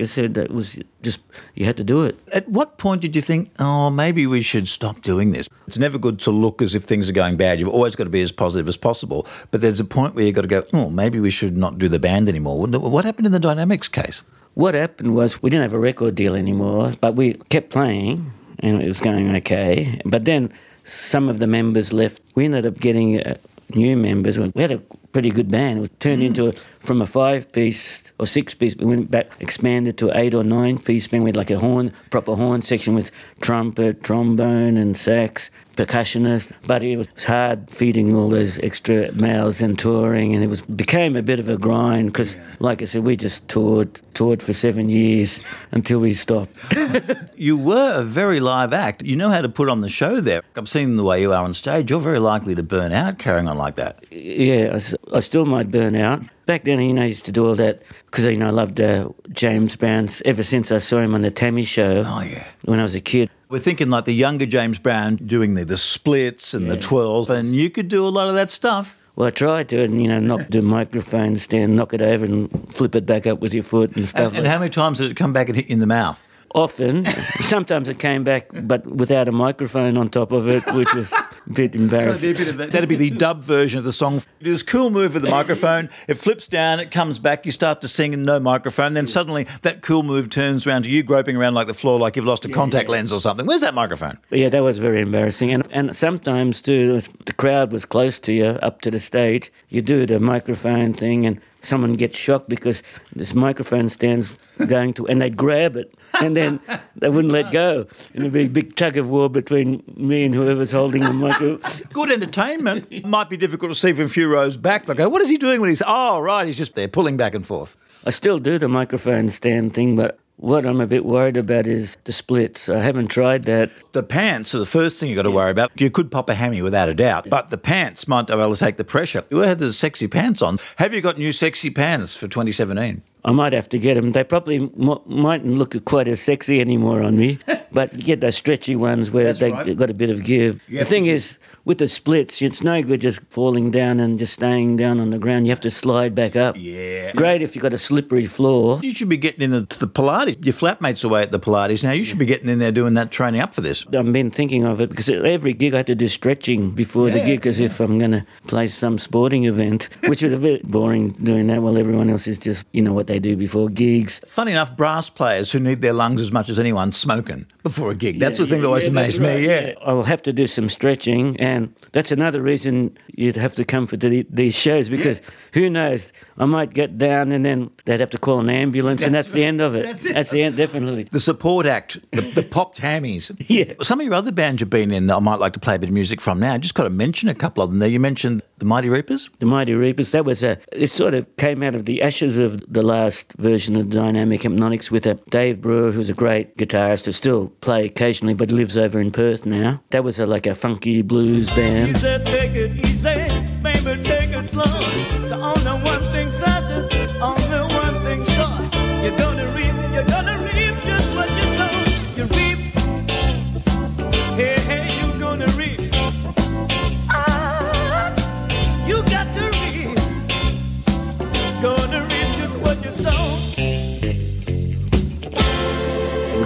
You 0.07 0.23
said, 0.23 0.35
that 0.35 0.51
was 0.51 0.79
just, 1.03 1.21
you 1.55 1.64
had 1.66 1.77
to 1.77 1.85
do 1.85 2.05
it. 2.05 2.19
At 2.33 2.49
what 2.49 2.79
point 2.79 3.01
did 3.03 3.14
you 3.16 3.23
think, 3.23 3.51
oh, 3.59 3.90
maybe 3.90 4.27
we 4.27 4.40
should 4.40 4.66
stop 4.69 5.01
doing 5.03 5.33
this? 5.33 5.49
It's 5.66 5.79
never 5.79 5.99
good 5.99 6.19
to 6.21 6.31
look 6.31 6.62
as 6.62 6.75
if 6.75 6.85
things 6.85 7.09
are 7.11 7.12
going 7.12 7.37
bad. 7.37 7.59
You've 7.61 7.69
always 7.79 7.97
got 7.97 8.05
to 8.05 8.11
be 8.11 8.23
as 8.23 8.33
positive 8.33 8.69
as 8.69 8.77
possible. 8.77 9.27
But 9.51 9.61
there's 9.61 9.81
a 9.81 9.85
point 9.85 10.14
where 10.14 10.25
you've 10.25 10.35
got 10.35 10.42
to 10.42 10.49
go, 10.49 10.64
oh, 10.73 10.90
maybe 10.90 11.19
we 11.21 11.31
should 11.31 11.57
not 11.57 11.79
do 11.79 11.88
the 11.88 11.99
band 11.99 12.29
anymore. 12.29 12.59
What- 12.61 12.71
What 12.97 13.05
happened 13.05 13.27
in 13.27 13.33
the 13.33 13.40
Dynamics 13.40 13.88
case? 13.88 14.23
What 14.55 14.75
happened 14.75 15.14
was 15.14 15.42
we 15.42 15.51
didn't 15.51 15.64
have 15.64 15.75
a 15.75 15.79
record 15.90 16.14
deal 16.14 16.35
anymore, 16.35 16.95
but 17.01 17.14
we 17.16 17.35
kept 17.51 17.69
playing 17.71 18.33
and 18.61 18.81
it 18.83 18.87
was 18.87 19.01
going 19.01 19.35
okay. 19.37 20.01
But 20.05 20.25
then 20.25 20.51
some 20.85 21.29
of 21.29 21.38
the 21.40 21.47
members 21.47 21.92
left. 21.92 22.23
We 22.35 22.45
ended 22.47 22.64
up 22.64 22.79
getting 22.81 23.21
uh, 23.21 23.35
new 23.75 23.97
members. 23.97 24.38
We 24.38 24.62
had 24.62 24.73
a 24.73 24.81
pretty 25.17 25.31
good 25.31 25.51
band. 25.51 25.79
It 25.79 25.81
was 25.81 25.91
turned 25.99 26.23
into 26.23 26.49
a, 26.49 26.53
from 26.79 27.01
a 27.01 27.07
five 27.07 27.51
piece 27.51 28.03
or 28.19 28.27
six 28.27 28.53
piece. 28.53 28.77
We 28.77 28.85
went 28.85 29.11
back, 29.11 29.31
expanded 29.41 29.97
to 29.97 30.15
eight 30.15 30.35
or 30.35 30.45
nine 30.45 30.79
piece 30.79 31.09
band 31.09 31.25
with 31.25 31.37
like 31.37 31.51
a 31.51 31.59
horn, 31.59 31.91
proper 32.11 32.35
horn 32.35 32.61
section 32.61 32.95
with 32.95 33.11
trumpet, 33.41 34.03
trombone, 34.03 34.77
and 34.77 34.95
sax, 34.95 35.51
percussionist. 35.75 36.53
But 36.67 36.83
it 36.83 36.99
was 36.99 37.09
hard 37.27 37.71
feeding 37.71 38.15
all 38.15 38.29
those 38.29 38.59
extra 38.59 39.11
mouths 39.13 39.63
and 39.63 39.79
touring, 39.79 40.35
and 40.35 40.45
it 40.45 40.49
was 40.49 40.61
became 40.61 41.17
a 41.17 41.23
bit 41.23 41.41
of 41.41 41.49
a 41.49 41.57
grind 41.57 42.09
because, 42.13 42.37
like 42.61 42.83
I 42.83 42.85
said, 42.85 43.03
we 43.05 43.17
just 43.17 43.49
toured 43.49 43.99
toured 44.13 44.43
for 44.43 44.53
seven 44.53 44.91
years 44.91 45.41
until 45.73 46.01
we 46.01 46.13
stopped. 46.13 46.53
You 47.39 47.59
were 47.59 48.01
a 48.01 48.03
very 48.03 48.41
live 48.41 48.73
act. 48.73 49.03
You 49.03 49.15
know 49.15 49.29
how 49.29 49.43
to 49.43 49.49
put 49.49 49.69
on 49.69 49.83
the 49.83 49.91
show 49.91 50.21
there. 50.21 50.41
I've 50.57 50.71
seen 50.71 50.97
the 50.97 51.05
way 51.05 51.21
you 51.21 51.35
are 51.35 51.45
on 51.45 51.53
stage. 51.53 51.91
You're 51.91 52.01
very 52.01 52.19
likely 52.19 52.55
to 52.55 52.63
burn 52.63 52.93
out 52.93 53.19
carrying 53.19 53.47
on 53.47 53.59
like 53.59 53.77
that. 53.77 54.03
yeah, 54.11 54.79
I, 55.12 55.21
still 55.21 55.47
might 55.47 55.71
burn 55.71 55.97
out. 55.97 56.23
Back 56.47 56.64
then, 56.64 56.81
you 56.81 56.92
know, 56.92 57.03
I 57.03 57.07
used 57.07 57.25
to 57.27 57.33
do 57.33 57.47
all 57.47 57.55
that 57.57 57.83
because 58.07 58.27
you 58.27 58.37
know 58.37 58.49
I 58.49 58.51
loved 58.51 58.81
uh, 58.81 59.11
James 59.31 59.77
Brown 59.77 60.09
ever 60.25 60.42
since 60.42 60.73
I 60.73 60.79
saw 60.79 60.99
him 60.99 61.14
on 61.14 61.21
the 61.21 61.31
T.A.M.I. 61.31 61.62
Show. 61.62 62.05
Oh, 62.07 62.21
yeah. 62.21 62.45
When 62.64 62.81
I 62.81 62.83
was 62.83 62.95
a 62.95 63.01
kid. 63.01 63.31
We're 63.49 63.61
thinking 63.61 63.90
like 63.90 64.05
the 64.05 64.14
younger 64.14 64.47
James 64.47 64.79
Brown 64.79 65.16
doing 65.16 65.55
the, 65.55 65.64
the 65.64 65.77
splits 65.77 66.53
and 66.53 66.69
the 66.69 66.77
twirls, 66.77 67.31
and 67.31 67.55
you 67.55 67.71
could 67.71 67.88
do 67.88 68.07
a 68.07 68.11
lot 68.11 68.29
of 68.29 68.35
that 68.35 68.51
stuff. 68.51 68.97
Well, 69.14 69.29
I 69.29 69.31
tried 69.31 69.71
to, 69.71 69.83
and 69.83 70.03
you 70.03 70.09
know, 70.09 70.21
knock 70.21 70.49
the 70.51 70.61
microphone 70.61 71.37
stand, 71.37 71.75
knock 71.77 71.95
it 71.95 72.03
over, 72.03 72.25
and 72.25 72.73
flip 72.73 72.95
it 72.95 73.07
back 73.07 73.27
up 73.27 73.40
with 73.40 73.55
your 73.55 73.62
foot 73.62 73.97
and 73.97 74.07
stuff. 74.07 74.33
And, 74.33 74.38
and 74.38 74.47
how 74.47 74.59
many 74.59 74.69
times 74.69 74.99
did 74.99 75.11
it 75.11 75.16
come 75.16 75.33
back 75.33 75.49
and 75.49 75.57
hit 75.57 75.69
you 75.69 75.75
in 75.75 75.81
the 75.81 75.87
mouth? 75.87 76.21
Often, 76.57 77.05
sometimes 77.42 77.87
it 77.87 77.99
came 77.99 78.25
back, 78.25 78.49
but 78.62 78.87
without 78.87 79.29
a 79.29 79.33
microphone 79.33 79.99
on 79.99 80.09
top 80.09 80.33
of 80.33 80.49
it, 80.49 80.64
which 80.75 80.92
was 80.95 81.12
a 81.12 81.29
bit 81.53 81.73
That'd 81.73 81.73
be, 81.73 81.79
a 81.79 81.83
embarrassing. 81.83 82.57
bit 82.57 82.73
that'd 82.73 82.88
be 82.88 82.97
the 82.97 83.11
dub 83.11 83.45
version 83.45 83.79
of 83.79 83.85
the 83.85 83.92
song. 83.92 84.14
You 84.14 84.47
do 84.47 84.53
this 84.53 84.62
cool 84.62 84.88
move 84.88 85.12
with 85.12 85.23
the 85.23 85.29
microphone. 85.29 85.90
It 86.09 86.14
flips 86.14 86.49
down, 86.49 86.81
it 86.81 86.90
comes 86.90 87.19
back. 87.19 87.45
You 87.45 87.53
start 87.53 87.83
to 87.83 87.88
sing 87.88 88.14
and 88.14 88.25
no 88.25 88.40
microphone. 88.40 88.95
Then 88.95 89.07
suddenly 89.07 89.45
that 89.61 89.83
cool 89.83 90.03
move 90.03 90.31
turns 90.31 90.66
around 90.66 90.85
to 90.85 90.90
you 90.90 91.03
groping 91.03 91.37
around 91.37 91.53
like 91.53 91.66
the 91.66 91.75
floor, 91.75 91.99
like 91.99 92.16
you've 92.16 92.25
lost 92.25 92.47
a 92.47 92.49
contact 92.49 92.88
lens 92.88 93.12
or 93.12 93.21
something. 93.21 93.45
Where's 93.45 93.61
that 93.61 93.75
microphone? 93.75 94.19
Yeah, 94.31 94.49
that 94.49 94.62
was 94.62 94.79
very 94.79 95.03
embarrassing. 95.03 95.53
And 95.53 95.69
and 95.73 95.95
sometimes 95.95 96.62
too, 96.62 96.95
if 96.97 97.12
the 97.27 97.35
crowd 97.35 97.71
was 97.71 97.85
close 97.85 98.19
to 98.21 98.33
you, 98.33 98.47
up 98.62 98.81
to 98.81 98.90
the 98.90 98.99
stage, 98.99 99.53
you 99.69 99.83
do 99.83 100.07
the 100.07 100.19
microphone 100.21 100.95
thing, 100.95 101.27
and 101.27 101.38
someone 101.67 101.95
gets 101.95 102.17
shocked 102.17 102.49
because 102.49 102.83
this 103.15 103.35
microphone 103.35 103.89
stands 103.89 104.39
going 104.67 104.95
to, 104.95 105.07
and 105.07 105.21
they'd 105.21 105.37
grab 105.37 105.77
it, 105.77 105.95
and 106.21 106.37
then 106.37 106.61
they 106.97 107.09
wouldn't 107.09 107.33
let 107.33 107.53
go. 107.53 107.87
And 108.15 108.23
there'd 108.23 108.33
be 108.33 108.45
a 108.45 108.49
big 108.49 108.77
tug 108.77 108.97
of 108.97 109.11
war 109.11 109.29
between 109.29 109.83
me 109.97 110.25
and 110.25 110.35
whoever's 110.35 110.73
holding 110.73 111.03
the 111.03 111.13
microphone. 111.13 111.61
Good 111.93 112.11
entertainment. 112.11 113.05
Might 113.05 113.29
be 113.29 113.37
difficult 113.37 113.73
to 113.73 113.75
see 113.79 113.93
from 113.93 114.07
a 114.07 114.09
few 114.09 114.29
rows 114.29 114.57
back. 114.57 114.87
They 114.87 114.95
go, 114.95 115.09
what 115.09 115.23
is 115.23 115.29
he 115.29 115.37
doing 115.37 115.61
when 115.61 115.69
he's, 115.69 115.83
oh, 115.87 116.21
right, 116.21 116.47
he's 116.47 116.59
just 116.59 116.75
there 116.75 116.89
pulling 116.89 117.17
back 117.17 117.35
and 117.35 117.47
forth. 117.47 117.77
I 118.05 118.11
still 118.11 118.39
do 118.39 118.59
the 118.59 118.69
microphone 118.69 119.29
stand 119.29 119.75
thing, 119.75 119.97
but 119.97 120.19
what 120.37 120.66
I'm 120.66 120.81
a 120.81 120.87
bit 120.87 121.05
worried 121.05 121.37
about 121.37 121.66
is 121.66 121.96
the 122.05 122.12
splits. 122.12 122.68
I 122.68 122.81
haven't 122.81 123.09
tried 123.09 123.44
that. 123.44 123.70
The 123.92 124.03
pants 124.03 124.55
are 124.55 124.59
the 124.59 124.66
first 124.66 125.01
thing 125.01 125.09
you've 125.09 125.16
got 125.16 125.22
to 125.22 125.31
worry 125.31 125.51
about. 125.51 125.70
You 125.81 125.90
could 125.90 126.11
pop 126.11 126.29
a 126.29 126.35
hammy 126.35 126.62
without 126.62 126.88
a 126.88 126.94
doubt, 126.94 127.29
but 127.29 127.51
the 127.51 127.59
pants 127.59 128.07
might 128.07 128.27
be 128.27 128.33
able 128.33 128.55
to 128.55 128.59
take 128.59 128.77
the 128.77 128.85
pressure. 128.85 129.25
You 129.31 129.38
had 129.38 129.59
the 129.59 129.72
sexy 129.72 130.09
pants 130.09 130.42
on. 130.42 130.59
Have 130.77 130.92
you 130.92 131.01
got 131.01 131.18
new 131.18 131.33
sexy 131.33 131.70
pants 131.70 132.16
for 132.16 132.29
2017? 132.29 133.03
I 133.27 133.33
might 133.33 133.53
have 133.53 133.69
to 133.71 133.79
get 133.79 133.95
them. 133.95 134.12
They 134.12 134.25
probably 134.25 134.57
m- 134.57 135.01
mightn't 135.07 135.59
look 135.59 135.85
quite 135.85 136.09
as 136.09 136.21
sexy 136.21 136.61
anymore 136.61 137.03
on 137.03 137.19
me, 137.19 137.39
but 137.73 137.97
get 137.99 138.21
those 138.21 138.37
stretchy 138.37 138.77
ones 138.77 139.11
where 139.11 139.25
That's 139.25 139.41
they 139.41 139.51
right. 139.53 139.77
got 139.77 139.91
a 139.91 139.95
bit 139.95 140.11
of 140.11 140.25
give. 140.25 140.61
You 140.69 140.79
the 140.79 140.85
thing 140.85 141.07
is, 141.07 141.37
with 141.65 141.79
the 141.79 141.89
splits, 141.89 142.41
it's 142.41 142.62
no 142.62 142.83
good 142.83 143.01
just 143.01 143.21
falling 143.29 143.71
down 143.73 143.99
and 144.01 144.19
just 144.19 144.35
staying 144.35 144.77
down 144.77 145.01
on 145.01 145.11
the 145.11 145.19
ground. 145.19 145.47
You 145.47 145.51
have 145.51 145.61
to 145.61 145.71
slide 145.71 146.15
back 146.15 146.37
up. 146.37 146.55
Yeah. 146.57 147.12
Great 147.12 147.43
if 147.43 147.57
you've 147.57 147.62
got 147.62 147.75
a 147.75 147.79
slippery 147.79 148.27
floor. 148.27 148.79
You 148.83 148.95
should 148.95 149.09
be 149.09 149.17
getting 149.17 149.43
in 149.43 149.51
the, 149.51 149.61
the 149.61 149.89
Pilates. 149.89 150.45
Your 150.45 150.55
flatmate's 150.55 151.05
are 151.05 151.09
away 151.09 151.23
at 151.23 151.33
the 151.33 151.41
Pilates 151.41 151.83
now. 151.83 151.91
You 151.93 152.05
should 152.05 152.19
be 152.19 152.27
getting 152.27 152.49
in 152.49 152.61
there 152.61 152.71
doing 152.73 152.95
that 152.95 153.11
training 153.11 153.41
up 153.41 153.53
for 153.55 153.61
this. 153.61 153.85
I've 153.93 154.12
been 154.12 154.31
thinking 154.31 154.65
of 154.65 154.81
it 154.81 154.89
because 154.91 155.09
every 155.09 155.53
gig 155.53 155.75
I 155.75 155.79
had 155.79 155.89
to 155.89 155.95
do 155.97 156.07
stretching 156.07 156.71
before 156.71 157.11
the 157.11 157.19
Yeah, 157.19 157.27
gig 157.27 157.47
as 157.49 157.59
if 157.59 157.81
I'm 157.81 157.99
going 157.99 158.12
to 158.12 158.25
play 158.47 158.69
some 158.69 158.99
sporting 158.99 159.45
event, 159.47 159.89
which 160.07 160.23
was 160.23 160.33
a 160.33 160.39
bit 160.39 160.62
boring 160.71 161.11
doing 161.11 161.49
that 161.49 161.61
while 161.62 161.77
everyone 161.77 162.09
else 162.09 162.29
is 162.29 162.39
just, 162.39 162.69
you 162.73 162.83
know, 162.83 162.93
what 162.93 163.09
they 163.09 163.16
do 163.19 163.37
before 163.37 163.69
gigs. 163.69 164.21
Funny 164.27 164.53
enough, 164.53 164.77
brass 164.77 165.11
players 165.11 165.53
who 165.53 165.61
need 165.61 165.83
their 165.83 165.93
lungs 165.93 166.21
as 166.21 166.33
much 166.33 166.49
as 166.49 166.59
anyone 166.59 166.93
smoking 166.93 167.47
before 167.63 167.91
a 167.91 167.95
gig. 167.95 168.21
That's 168.21 168.39
the 168.39 168.47
thing 168.47 168.61
that 168.61 168.67
always 168.67 168.87
amazed 168.87 169.21
me. 169.21 169.47
Yeah. 169.47 169.75
I'll 169.85 170.03
have 170.03 170.23
to 170.23 170.33
do 170.33 170.47
some 170.47 170.69
stretching, 170.69 171.39
and 171.41 171.75
that's 171.93 172.13
another 172.13 172.41
reason 172.41 172.97
you'd 173.09 173.37
have 173.37 173.55
to 173.57 173.65
come 173.65 173.87
for 173.87 173.97
the, 173.97 174.27
these 174.31 174.55
shows 174.55 174.89
because 174.89 175.21
who 175.53 175.69
knows? 175.71 176.13
I 176.39 176.45
might 176.45 176.73
get 176.73 176.99
down 176.99 177.33
and 177.33 177.45
then 177.45 177.71
they'd 177.85 178.01
have 178.01 178.11
to 178.11 178.19
call 178.19 178.41
an 178.41 178.51
ambulance, 178.51 179.03
and 179.03 179.15
that's 179.15 179.31
the 179.33 179.45
end 179.45 179.61
of 179.61 179.75
it. 179.75 179.99
That's, 180.03 180.31
the 180.31 180.43
end, 180.43 180.57
definitely. 180.57 181.05
The 181.05 181.21
support 181.21 181.67
act, 181.67 181.99
the, 182.13 182.21
the 182.23 182.43
popped 182.43 182.81
hammies. 182.81 183.35
Yeah. 183.49 183.75
Some 183.81 184.01
of 184.01 184.05
your 184.07 184.15
other 184.15 184.33
bands 184.33 184.61
you've 184.61 184.71
been 184.71 184.91
in 184.91 185.07
that 185.07 185.17
I 185.17 185.21
might 185.21 185.39
like 185.39 185.53
to 185.53 185.61
play 185.61 185.77
a 185.77 185.79
bit 185.79 185.89
of 185.89 185.95
music 185.95 186.21
from 186.21 186.41
now. 186.41 186.59
Just 186.59 186.75
got 186.75 186.83
to 186.83 186.91
mention 186.91 187.29
a 187.29 187.35
couple 187.35 187.63
of 187.63 187.71
them 187.71 187.79
there. 187.79 187.89
You 187.89 188.01
mentioned 188.01 188.43
the 188.59 188.65
Mighty 188.65 188.89
Reapers. 188.89 189.31
The 189.39 189.47
Mighty 189.47 189.73
Reapers, 189.75 190.11
that 190.11 190.25
was 190.25 190.43
a, 190.43 190.59
it 190.73 190.89
sort 190.89 191.15
of 191.15 191.37
came 191.37 191.63
out 191.63 191.75
of 191.75 191.85
the 191.85 192.03
ashes 192.03 192.39
of 192.39 192.61
the 192.73 192.83
last 192.97 193.35
version 193.35 193.77
of 193.77 193.91
Dynamic 193.91 194.41
Hepnotics 194.41 194.91
with 194.91 195.05
a 195.07 195.15
Dave 195.29 195.61
Brewer, 195.61 195.93
who's 195.93 196.09
a 196.09 196.15
great 196.15 196.57
guitarist 196.57 197.05
who 197.05 197.13
still 197.13 197.49
play 197.61 197.85
occasionally, 197.85 198.33
but 198.33 198.51
lives 198.51 198.79
over 198.79 198.99
in 198.99 199.11
Perth 199.11 199.45
now. 199.45 199.83
That 199.91 200.03
was 200.03 200.19
a, 200.19 200.27
like 200.27 200.47
a 200.47 200.55
funky 200.55 201.03
blues 201.03 201.51
band. 201.51 201.97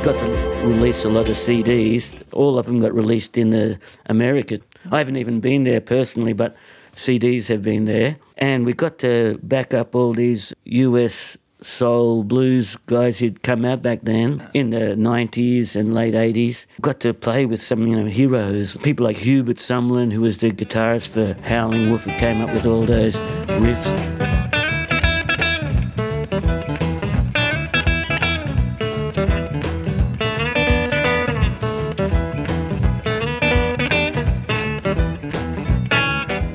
Got 0.03 0.19
to 0.19 0.67
release 0.67 1.05
a 1.05 1.11
lot 1.11 1.29
of 1.29 1.37
CDs. 1.37 2.23
All 2.33 2.59
of 2.59 2.67
them 2.67 2.81
got 2.81 2.95
released 2.95 3.37
in 3.37 3.53
uh, 3.55 3.77
America. 4.07 4.59
I 4.91 4.99
haven't 4.99 5.19
even 5.19 5.41
been 5.41 5.65
there 5.65 5.81
personally, 5.81 6.33
but 6.33 6.57
CDs 6.95 7.49
have 7.49 7.63
been 7.63 7.85
there. 7.85 8.17
And 8.39 8.65
we 8.65 8.73
got 8.73 8.99
to 9.01 9.39
back 9.43 9.75
up 9.75 9.95
all 9.95 10.15
these 10.15 10.55
US 10.65 11.37
soul 11.61 12.25
blues 12.25 12.77
guys 12.87 13.19
who'd 13.19 13.43
come 13.43 13.67
out 13.67 13.83
back 13.83 14.01
then 14.05 14.49
in 14.55 14.71
the 14.71 14.97
90s 14.97 15.77
and 15.77 15.93
late 15.93 16.15
80s. 16.15 16.65
Got 16.81 17.01
to 17.01 17.13
play 17.13 17.45
with 17.45 17.63
some, 17.63 17.87
you 17.87 17.97
know, 17.97 18.07
heroes. 18.07 18.79
People 18.79 19.05
like 19.05 19.19
Hubert 19.19 19.59
Sumlin, 19.59 20.13
who 20.13 20.23
was 20.23 20.39
the 20.39 20.51
guitarist 20.51 21.09
for 21.09 21.35
Howling 21.43 21.91
Wolf, 21.91 22.05
who 22.05 22.17
came 22.17 22.41
up 22.41 22.55
with 22.55 22.65
all 22.65 22.87
those 22.87 23.17
riffs. 23.17 24.40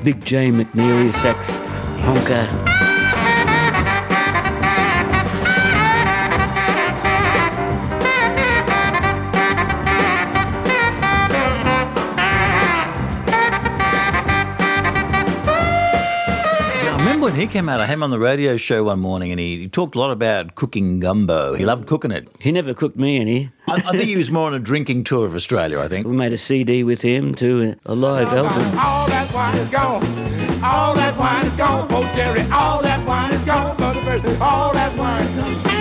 Big 0.05 0.23
Jay 0.23 0.51
McNeely 0.51 1.11
sax 1.11 1.57
honker. 2.03 2.74
He 17.45 17.51
came 17.51 17.69
out, 17.69 17.79
I 17.79 17.86
had 17.86 17.93
him 17.93 18.03
on 18.03 18.10
the 18.10 18.17
radio 18.17 18.58
show 18.58 18.86
one 18.86 18.99
morning 18.99 19.29
and 19.31 19.39
he, 19.39 19.60
he 19.60 19.69
talked 19.69 19.95
a 19.95 19.99
lot 19.99 20.10
about 20.10 20.55
cooking 20.55 20.99
gumbo. 20.99 21.53
He 21.53 21.63
loved 21.63 21.88
cooking 21.88 22.10
it. 22.12 22.27
He 22.39 22.51
never 22.51 22.73
cooked 22.73 22.97
me 22.97 23.19
any. 23.19 23.51
I, 23.67 23.75
I 23.75 23.91
think 23.91 24.05
he 24.05 24.17
was 24.17 24.31
more 24.31 24.47
on 24.47 24.55
a 24.55 24.60
drinking 24.60 25.03
tour 25.03 25.27
of 25.27 25.36
Australia, 25.36 25.79
I 25.79 25.88
think. 25.88 26.08
We 26.08 26.15
made 26.15 26.34
a 26.34 26.38
CD 26.38 26.84
with 26.84 27.01
him 27.01 27.36
too, 27.36 27.75
a 27.86 27.93
live 27.93 28.29
album. 28.29 28.77
All 28.79 29.08
that 29.08 29.31
wine 29.31 29.58
is 29.58 29.69
gone. 29.69 30.63
All 30.63 30.95
that 30.95 31.17
wine 31.17 31.45
is 31.45 31.58
gone. 31.58 31.88
Oh, 31.91 32.12
Jerry, 32.15 32.41
all 32.51 32.81
that 32.81 33.05
wine 33.05 33.34
is 33.34 33.45
gone. 33.45 33.79
All 34.41 34.73
that 34.73 34.97
wine 34.97 35.27
is 35.27 35.63
gone. 35.63 35.74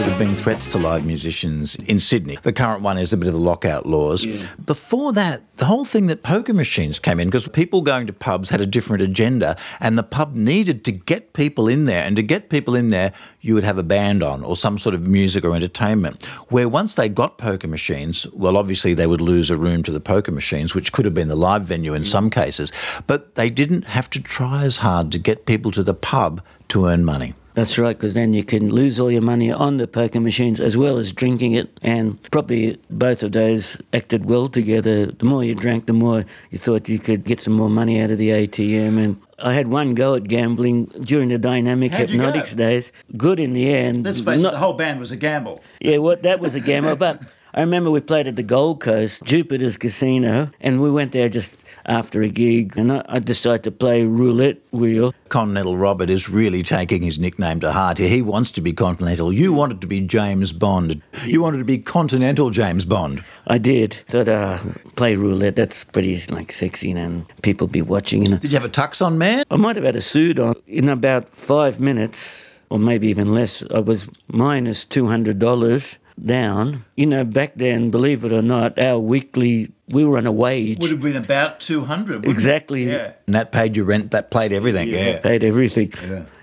That 0.00 0.08
have 0.08 0.18
been 0.18 0.34
threats 0.34 0.66
to 0.66 0.78
live 0.78 1.04
musicians 1.04 1.74
in 1.74 2.00
Sydney. 2.00 2.38
The 2.42 2.54
current 2.54 2.80
one 2.80 2.96
is 2.96 3.12
a 3.12 3.18
bit 3.18 3.28
of 3.28 3.34
the 3.34 3.40
lockout 3.40 3.84
laws. 3.84 4.24
Before 4.64 5.12
that, 5.12 5.42
the 5.58 5.66
whole 5.66 5.84
thing 5.84 6.06
that 6.06 6.22
poker 6.22 6.54
machines 6.54 6.98
came 6.98 7.20
in 7.20 7.28
because 7.28 7.46
people 7.48 7.82
going 7.82 8.06
to 8.06 8.14
pubs 8.14 8.48
had 8.48 8.62
a 8.62 8.66
different 8.66 9.02
agenda, 9.02 9.58
and 9.78 9.98
the 9.98 10.02
pub 10.02 10.34
needed 10.34 10.86
to 10.86 10.92
get 10.92 11.34
people 11.34 11.68
in 11.68 11.84
there. 11.84 12.02
And 12.02 12.16
to 12.16 12.22
get 12.22 12.48
people 12.48 12.74
in 12.74 12.88
there, 12.88 13.12
you 13.42 13.52
would 13.52 13.64
have 13.64 13.76
a 13.76 13.82
band 13.82 14.22
on 14.22 14.42
or 14.42 14.56
some 14.56 14.78
sort 14.78 14.94
of 14.94 15.06
music 15.06 15.44
or 15.44 15.54
entertainment. 15.54 16.24
Where 16.48 16.66
once 16.66 16.94
they 16.94 17.10
got 17.10 17.36
poker 17.36 17.68
machines, 17.68 18.26
well, 18.32 18.56
obviously 18.56 18.94
they 18.94 19.06
would 19.06 19.20
lose 19.20 19.50
a 19.50 19.56
room 19.58 19.82
to 19.82 19.92
the 19.92 20.00
poker 20.00 20.32
machines, 20.32 20.74
which 20.74 20.92
could 20.92 21.04
have 21.04 21.12
been 21.12 21.28
the 21.28 21.36
live 21.36 21.64
venue 21.64 21.92
in 21.92 22.06
some 22.06 22.30
cases, 22.30 22.72
but 23.06 23.34
they 23.34 23.50
didn't 23.50 23.84
have 23.84 24.08
to 24.10 24.22
try 24.22 24.64
as 24.64 24.78
hard 24.78 25.12
to 25.12 25.18
get 25.18 25.44
people 25.44 25.70
to 25.72 25.82
the 25.82 25.92
pub 25.92 26.42
to 26.68 26.86
earn 26.86 27.04
money. 27.04 27.34
That's 27.54 27.78
right, 27.78 27.96
because 27.96 28.14
then 28.14 28.32
you 28.32 28.44
can 28.44 28.68
lose 28.68 29.00
all 29.00 29.10
your 29.10 29.22
money 29.22 29.50
on 29.50 29.78
the 29.78 29.88
poker 29.88 30.20
machines 30.20 30.60
as 30.60 30.76
well 30.76 30.98
as 30.98 31.12
drinking 31.12 31.52
it. 31.52 31.68
And 31.82 32.22
probably 32.30 32.78
both 32.90 33.22
of 33.22 33.32
those 33.32 33.76
acted 33.92 34.24
well 34.26 34.48
together. 34.48 35.06
The 35.06 35.24
more 35.24 35.42
you 35.42 35.54
drank, 35.54 35.86
the 35.86 35.92
more 35.92 36.24
you 36.50 36.58
thought 36.58 36.88
you 36.88 36.98
could 36.98 37.24
get 37.24 37.40
some 37.40 37.54
more 37.54 37.70
money 37.70 38.00
out 38.00 38.10
of 38.10 38.18
the 38.18 38.30
ATM. 38.30 38.98
And 38.98 39.20
I 39.38 39.54
had 39.54 39.68
one 39.68 39.94
go 39.94 40.14
at 40.14 40.24
gambling 40.24 40.86
during 41.00 41.28
the 41.28 41.38
dynamic 41.38 41.92
How'd 41.92 42.10
hypnotics 42.10 42.54
days. 42.54 42.92
Good 43.16 43.40
in 43.40 43.52
the 43.52 43.72
end. 43.72 44.04
Not- 44.04 44.16
it, 44.16 44.42
the 44.42 44.58
whole 44.58 44.74
band 44.74 45.00
was 45.00 45.10
a 45.12 45.16
gamble. 45.16 45.58
Yeah, 45.80 45.98
what 45.98 46.22
that 46.22 46.40
was 46.40 46.54
a 46.54 46.60
gamble. 46.60 46.96
But 46.96 47.22
I 47.52 47.60
remember 47.60 47.90
we 47.90 48.00
played 48.00 48.28
at 48.28 48.36
the 48.36 48.44
Gold 48.44 48.80
Coast, 48.80 49.24
Jupiter's 49.24 49.76
Casino, 49.76 50.50
and 50.60 50.80
we 50.80 50.90
went 50.90 51.10
there 51.12 51.28
just 51.28 51.64
after 51.90 52.22
a 52.22 52.28
gig, 52.28 52.78
and 52.78 52.92
I, 52.92 53.04
I 53.08 53.18
decided 53.18 53.64
to 53.64 53.72
play 53.72 54.04
roulette 54.04 54.58
wheel. 54.70 55.12
Continental 55.28 55.76
Robert 55.76 56.08
is 56.08 56.30
really 56.30 56.62
taking 56.62 57.02
his 57.02 57.18
nickname 57.18 57.58
to 57.60 57.72
heart 57.72 57.98
here. 57.98 58.08
He 58.08 58.22
wants 58.22 58.52
to 58.52 58.60
be 58.60 58.72
Continental. 58.72 59.32
You 59.32 59.52
wanted 59.52 59.80
to 59.80 59.88
be 59.88 60.00
James 60.00 60.52
Bond. 60.52 61.02
You 61.26 61.42
wanted 61.42 61.58
to 61.58 61.64
be 61.64 61.78
Continental 61.78 62.50
James 62.50 62.84
Bond. 62.84 63.24
I 63.48 63.58
did. 63.58 63.94
Thought, 64.08 64.28
uh, 64.28 64.58
play 64.94 65.16
roulette. 65.16 65.56
That's 65.56 65.82
pretty 65.82 66.22
like 66.30 66.52
sexy, 66.52 66.92
and 66.92 67.26
people 67.42 67.66
be 67.66 67.82
watching. 67.82 68.24
And 68.24 68.40
Did 68.40 68.52
you 68.52 68.58
have 68.58 68.68
a 68.68 68.72
tux 68.72 69.04
on, 69.04 69.18
man? 69.18 69.42
I 69.50 69.56
might 69.56 69.74
have 69.74 69.84
had 69.84 69.96
a 69.96 70.00
suit 70.00 70.38
on. 70.38 70.54
In 70.68 70.88
about 70.88 71.28
five 71.28 71.80
minutes, 71.80 72.48
or 72.70 72.78
maybe 72.78 73.08
even 73.08 73.34
less, 73.34 73.64
I 73.74 73.80
was 73.80 74.08
minus 74.28 74.84
two 74.84 75.08
hundred 75.08 75.40
dollars 75.40 75.98
down. 76.22 76.84
You 76.96 77.06
know, 77.06 77.24
back 77.24 77.52
then, 77.56 77.90
believe 77.90 78.24
it 78.24 78.32
or 78.32 78.42
not, 78.42 78.78
our 78.78 78.98
weekly 78.98 79.72
we 79.90 80.04
were 80.04 80.18
on 80.18 80.26
a 80.26 80.32
wage. 80.32 80.78
Would 80.80 80.90
have 80.90 81.02
been 81.02 81.16
about 81.16 81.60
200. 81.60 82.24
Exactly. 82.24 82.84
Yeah, 82.84 83.12
And 83.26 83.34
that 83.34 83.52
paid 83.52 83.76
your 83.76 83.86
rent, 83.86 84.12
that 84.12 84.30
paid 84.30 84.52
everything. 84.52 84.88
Yeah. 84.88 85.18
paid 85.20 85.42
everything. 85.44 85.92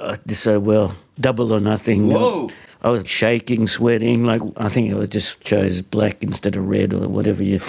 I 0.02 0.18
decided, 0.26 0.64
well, 0.64 0.96
double 1.20 1.54
or 1.54 1.60
nothing. 1.60 2.10
Whoa. 2.10 2.50
I 2.82 2.90
was 2.90 3.08
shaking, 3.08 3.68
sweating. 3.68 4.24
Like 4.24 4.42
I 4.58 4.70
think 4.70 4.94
I 4.94 5.06
just 5.06 5.42
chose 5.42 5.82
black 5.82 6.24
instead 6.24 6.56
of 6.56 6.68
red 6.68 6.94
or 6.94 7.08
whatever 7.08 7.44
you. 7.44 7.60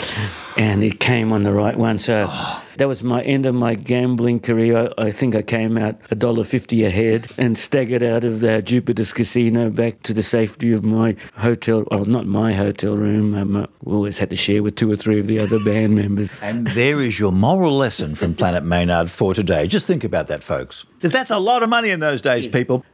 And 0.57 0.83
it 0.83 1.01
came 1.01 1.33
on 1.33 1.43
the 1.43 1.53
right 1.53 1.77
one. 1.77 1.99
So 1.99 2.31
that 2.77 2.87
was 2.87 3.03
my 3.03 3.23
end 3.23 3.47
of 3.47 3.55
my 3.55 3.75
gambling 3.75 4.41
career. 4.41 4.93
I, 4.99 5.07
I 5.07 5.11
think 5.11 5.35
I 5.35 5.43
came 5.43 5.77
out 5.77 5.97
a 6.11 6.15
dollar 6.15 6.45
fifty 6.45 6.85
ahead 6.85 7.27
and 7.39 7.59
staggered 7.59 8.03
out 8.03 8.25
of 8.25 8.41
the 8.41 8.63
Jupiter's 8.63 9.13
Casino 9.13 9.71
back 9.71 10.03
to 10.03 10.15
the 10.15 10.23
safety 10.23 10.73
of 10.73 10.85
my 10.85 11.17
hotel. 11.37 11.85
Well, 11.91 12.05
not 12.05 12.27
my 12.27 12.53
hotel 12.53 12.97
room. 12.97 13.35
Um, 13.35 13.67
we 13.83 13.93
always 13.93 14.19
had 14.19 14.31
to 14.31 14.37
share 14.37 14.63
with 14.63 14.77
two 14.77 14.91
or 14.91 14.97
three 14.97 15.19
of 15.19 15.27
the 15.27 15.41
other 15.41 15.59
band 15.65 15.95
members. 15.95 16.29
And 16.43 16.67
there 16.69 17.01
is 17.01 17.19
your 17.19 17.33
moral 17.33 17.77
lesson 17.77 18.15
from 18.15 18.35
Planet 18.35 18.65
Maynard 18.65 19.11
for 19.11 19.35
today. 19.35 19.67
Just 19.67 19.87
think 19.87 20.05
about 20.05 20.29
that, 20.29 20.45
folks. 20.45 20.85
Because 20.97 21.13
that's 21.13 21.31
a 21.31 21.39
lot 21.39 21.63
of 21.63 21.69
money 21.69 21.91
in 21.91 22.01
those 22.01 22.21
days, 22.21 22.47
people. 22.47 22.85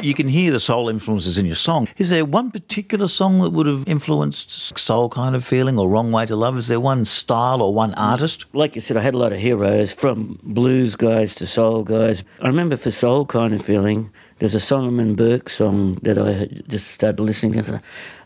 You 0.00 0.14
can 0.14 0.28
hear 0.28 0.52
the 0.52 0.60
soul 0.60 0.88
influences 0.88 1.38
in 1.38 1.46
your 1.46 1.54
song. 1.54 1.88
Is 1.96 2.10
there 2.10 2.24
one 2.24 2.50
particular 2.50 3.08
song 3.08 3.38
that 3.40 3.50
would 3.50 3.66
have 3.66 3.84
influenced 3.88 4.78
soul 4.78 5.08
kind 5.08 5.34
of 5.34 5.44
feeling 5.44 5.78
or 5.78 5.88
wrong 5.88 6.12
way 6.12 6.26
to 6.26 6.36
love? 6.36 6.58
Is 6.58 6.68
there 6.68 6.80
one 6.80 7.04
style 7.04 7.62
or 7.62 7.72
one 7.74 7.94
artist? 7.94 8.44
like 8.52 8.74
you 8.74 8.80
said, 8.80 8.96
I 8.96 9.00
had 9.00 9.14
a 9.14 9.18
lot 9.18 9.32
of 9.32 9.38
heroes 9.38 9.92
from 9.92 10.38
blues 10.42 10.94
guys 10.96 11.34
to 11.36 11.46
soul 11.46 11.82
guys. 11.84 12.22
I 12.40 12.46
remember 12.48 12.76
for 12.76 12.90
soul 12.90 13.24
kind 13.26 13.54
of 13.54 13.62
feeling, 13.62 14.10
there's 14.38 14.54
a 14.54 14.60
Solomon 14.60 15.14
Burke 15.14 15.48
song 15.48 15.98
that 16.02 16.18
I 16.18 16.46
just 16.68 16.88
started 16.90 17.20
listening 17.20 17.52
to. 17.54 17.58
I 17.60 17.62
said, 17.62 17.82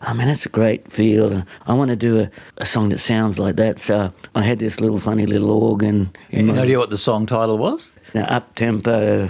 oh 0.07 0.13
man, 0.13 0.27
that's 0.27 0.45
a 0.45 0.49
great 0.49 0.91
feel. 0.91 1.43
I 1.65 1.73
want 1.73 1.89
to 1.89 1.95
do 1.95 2.19
a, 2.19 2.29
a 2.57 2.65
song 2.65 2.89
that 2.89 2.97
sounds 2.99 3.39
like 3.39 3.55
that. 3.55 3.79
So 3.79 4.13
I 4.35 4.41
had 4.41 4.59
this 4.59 4.79
little 4.81 4.99
funny 4.99 5.25
little 5.25 5.51
organ 5.51 6.11
in 6.29 6.49
Any 6.49 6.51
my 6.51 6.63
idea 6.63 6.77
what 6.79 6.89
the 6.89 6.97
song 6.97 7.25
title 7.25 7.57
was? 7.57 7.91
up 8.15 8.53
tempo, 8.55 9.29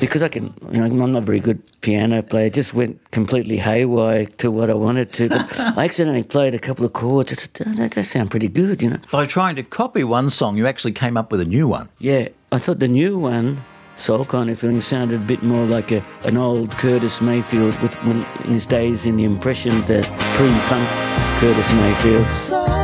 because 0.00 0.22
I 0.22 0.28
can, 0.28 0.54
you 0.70 0.78
know, 0.78 0.84
I'm 0.86 0.98
not 1.12 1.16
a 1.16 1.20
very 1.20 1.40
good 1.40 1.62
piano 1.80 2.22
player, 2.22 2.46
it 2.46 2.54
just 2.54 2.74
went 2.74 3.10
completely 3.10 3.56
haywire 3.58 4.26
to 4.26 4.50
what 4.50 4.70
I 4.70 4.74
wanted 4.74 5.12
to. 5.14 5.28
But 5.28 5.60
I 5.78 5.84
accidentally 5.84 6.22
played 6.22 6.54
a 6.54 6.58
couple 6.58 6.84
of 6.84 6.92
chords. 6.92 7.30
Said, 7.30 7.50
"Oh, 7.66 7.74
that 7.74 7.92
does 7.92 8.10
sound 8.10 8.30
pretty 8.30 8.48
good, 8.48 8.82
you 8.82 8.90
know. 8.90 8.98
By 9.10 9.26
trying 9.26 9.56
to 9.56 9.62
copy 9.62 10.04
one 10.04 10.30
song, 10.30 10.56
you 10.56 10.66
actually 10.66 10.92
came 10.92 11.16
up 11.16 11.30
with 11.32 11.40
a 11.40 11.44
new 11.44 11.68
one. 11.68 11.88
Yeah, 11.98 12.28
I 12.52 12.58
thought 12.58 12.78
the 12.78 12.88
new 12.88 13.18
one, 13.18 13.62
Soul 13.96 14.24
Kind 14.24 14.50
of 14.50 14.58
Feeling, 14.58 14.80
sounded 14.80 15.20
a 15.20 15.24
bit 15.24 15.42
more 15.42 15.66
like 15.66 15.92
a, 15.92 16.02
an 16.24 16.36
old 16.36 16.70
Curtis 16.72 17.20
Mayfield 17.20 17.78
with 17.80 17.94
when, 18.04 18.18
in 18.44 18.52
his 18.52 18.66
days 18.66 19.06
in 19.06 19.16
the 19.16 19.24
Impressions, 19.24 19.86
the 19.86 20.02
pre-funk 20.34 20.88
Curtis 21.40 21.74
Mayfield. 21.74 22.26
So 22.32 22.77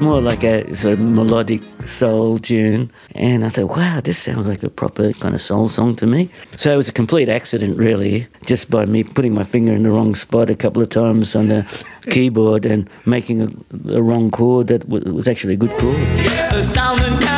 more 0.00 0.20
like 0.20 0.44
a 0.44 0.74
sort 0.74 0.94
of 0.94 1.00
melodic 1.00 1.62
soul 1.86 2.38
tune. 2.38 2.90
And 3.14 3.44
I 3.44 3.48
thought, 3.48 3.76
wow, 3.76 4.00
this 4.02 4.18
sounds 4.18 4.48
like 4.48 4.62
a 4.62 4.70
proper 4.70 5.12
kind 5.14 5.34
of 5.34 5.40
soul 5.40 5.68
song 5.68 5.96
to 5.96 6.06
me. 6.06 6.30
So 6.56 6.72
it 6.72 6.76
was 6.76 6.88
a 6.88 6.92
complete 6.92 7.28
accident, 7.28 7.76
really, 7.76 8.26
just 8.44 8.70
by 8.70 8.86
me 8.86 9.04
putting 9.04 9.34
my 9.34 9.44
finger 9.44 9.72
in 9.72 9.82
the 9.82 9.90
wrong 9.90 10.14
spot 10.14 10.50
a 10.50 10.54
couple 10.54 10.82
of 10.82 10.90
times 10.90 11.34
on 11.36 11.48
the 11.48 11.66
keyboard 12.10 12.64
and 12.64 12.88
making 13.06 13.42
a, 13.42 13.94
a 13.94 14.02
wrong 14.02 14.30
chord 14.30 14.68
that 14.68 14.88
was 14.88 15.28
actually 15.28 15.54
a 15.54 15.56
good 15.56 15.70
chord. 15.78 15.96
Uh, 15.96 17.37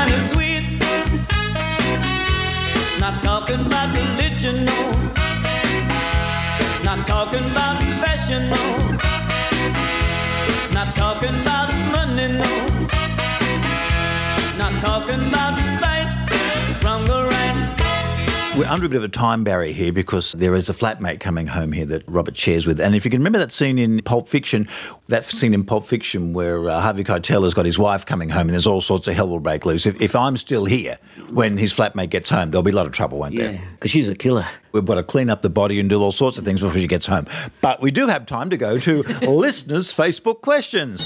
talking 15.11 15.29
about 15.29 15.59
right, 15.83 16.83
wrong 16.85 17.11
or 17.11 17.29
right. 17.29 18.57
We're 18.57 18.67
under 18.67 18.87
a 18.87 18.89
bit 18.89 18.97
of 18.97 19.05
a 19.05 19.09
time 19.09 19.43
barrier 19.43 19.73
here 19.73 19.93
because 19.93 20.33
there 20.33 20.55
is 20.55 20.69
a 20.69 20.73
flatmate 20.73 21.19
coming 21.21 21.47
home 21.47 21.73
here 21.73 21.87
that 21.87 22.03
Robert 22.07 22.37
shares 22.37 22.67
with. 22.67 22.81
And 22.81 22.95
if 22.95 23.05
you 23.05 23.11
can 23.11 23.21
remember 23.21 23.39
that 23.39 23.53
scene 23.53 23.79
in 23.79 24.03
Pulp 24.03 24.29
Fiction, 24.29 24.69
that 25.09 25.25
scene 25.25 25.55
in 25.55 25.65
Pulp 25.65 25.87
Fiction 25.87 26.33
where 26.33 26.69
uh, 26.69 26.81
Harvey 26.81 27.03
Keitel 27.03 27.45
has 27.45 27.55
got 27.55 27.65
his 27.65 27.79
wife 27.79 28.05
coming 28.05 28.29
home 28.29 28.43
and 28.43 28.51
there's 28.51 28.67
all 28.67 28.81
sorts 28.81 29.09
of 29.09 29.15
hell 29.15 29.29
will 29.29 29.41
break 29.41 29.65
loose. 29.65 29.87
If, 29.87 30.01
if 30.01 30.15
I'm 30.15 30.37
still 30.37 30.65
here 30.65 30.99
when 31.31 31.57
his 31.57 31.73
flatmate 31.73 32.11
gets 32.11 32.29
home, 32.29 32.51
there'll 32.51 32.63
be 32.63 32.73
a 32.73 32.77
lot 32.77 32.87
of 32.87 32.93
trouble, 32.93 33.19
won't 33.19 33.37
there? 33.37 33.55
Yeah, 33.55 33.65
because 33.73 33.91
she's 33.91 34.09
a 34.09 34.15
killer. 34.15 34.47
We've 34.73 34.85
got 34.85 34.97
to 34.97 35.05
clean 35.05 35.31
up 35.31 35.43
the 35.43 35.51
body 35.51 35.81
and 35.81 35.89
do 35.89 36.03
all 36.03 36.13
sorts 36.13 36.37
of 36.37 36.45
things 36.45 36.61
before 36.61 36.79
she 36.79 36.87
gets 36.87 37.07
home. 37.07 37.27
But 37.61 37.81
we 37.81 37.91
do 37.91 38.09
have 38.09 38.27
time 38.27 38.51
to 38.51 38.57
go 38.57 38.79
to 38.79 39.03
listeners' 39.23 39.93
Facebook 39.93 40.43
questions. 40.43 41.05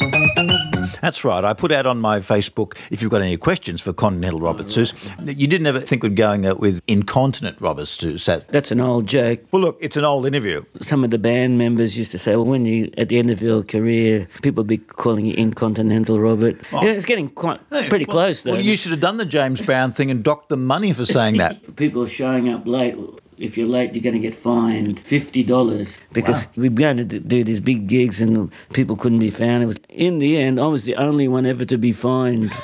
Mm. 0.84 1.00
That's 1.00 1.24
right. 1.24 1.44
I 1.44 1.52
put 1.52 1.72
out 1.72 1.86
on 1.86 2.00
my 2.00 2.18
Facebook 2.20 2.76
if 2.90 3.02
you've 3.02 3.10
got 3.10 3.22
any 3.22 3.36
questions 3.36 3.80
for 3.80 3.92
Continental 3.92 4.40
Robert 4.40 4.66
Susz. 4.66 4.92
You 5.26 5.46
didn't 5.46 5.66
ever 5.66 5.80
think 5.80 6.02
we'd 6.02 6.16
going 6.16 6.42
with 6.58 6.82
incontinent 6.86 7.60
Robert 7.60 7.84
Susz. 7.84 8.46
That's 8.48 8.70
an 8.70 8.80
old 8.80 9.06
joke. 9.06 9.40
Well, 9.52 9.62
look, 9.62 9.78
it's 9.80 9.96
an 9.96 10.04
old 10.04 10.26
interview. 10.26 10.62
Some 10.80 11.04
of 11.04 11.10
the 11.10 11.18
band 11.18 11.58
members 11.58 11.96
used 11.98 12.10
to 12.12 12.18
say, 12.18 12.36
well, 12.36 12.44
when 12.44 12.64
you, 12.64 12.90
at 12.98 13.08
the 13.08 13.18
end 13.18 13.30
of 13.30 13.40
your 13.42 13.62
career, 13.62 14.28
people 14.42 14.64
be 14.64 14.78
calling 14.78 15.26
you 15.26 15.34
Incontinental 15.34 16.20
Robert. 16.20 16.60
Oh. 16.72 16.84
Yeah, 16.84 16.92
it's 16.92 17.04
getting 17.04 17.28
quite 17.28 17.58
pretty 17.70 18.04
Well- 18.06 18.14
close, 18.14 18.42
though. 18.42 18.52
Well, 18.52 18.60
you 18.60 18.76
should 18.76 18.90
have 18.92 19.00
done 19.00 19.16
the 19.16 19.26
James 19.26 19.60
Brown 19.60 19.92
thing 19.92 20.10
and 20.10 20.22
docked 20.22 20.48
the 20.48 20.56
money 20.56 20.92
for 20.92 21.04
saying 21.04 21.38
that. 21.38 21.76
people 21.76 22.06
showing 22.06 22.48
up 22.48 22.66
late. 22.66 22.96
If 23.38 23.56
you're 23.58 23.66
late, 23.66 23.92
you're 23.94 24.02
going 24.02 24.14
to 24.14 24.20
get 24.20 24.34
fined 24.34 25.00
fifty 25.00 25.42
dollars 25.42 26.00
because 26.12 26.46
we 26.56 26.68
were 26.68 26.74
going 26.74 26.96
to 26.96 27.04
do 27.04 27.44
these 27.44 27.60
big 27.60 27.86
gigs 27.86 28.20
and 28.20 28.52
people 28.72 28.96
couldn't 28.96 29.18
be 29.18 29.30
found. 29.30 29.62
It 29.62 29.66
was 29.66 29.80
in 29.88 30.18
the 30.18 30.36
end, 30.36 30.60
I 30.60 30.66
was 30.66 30.84
the 30.84 30.96
only 30.96 31.28
one 31.28 31.46
ever 31.46 31.64
to 31.64 31.78
be 31.78 31.92
fined. 31.92 32.50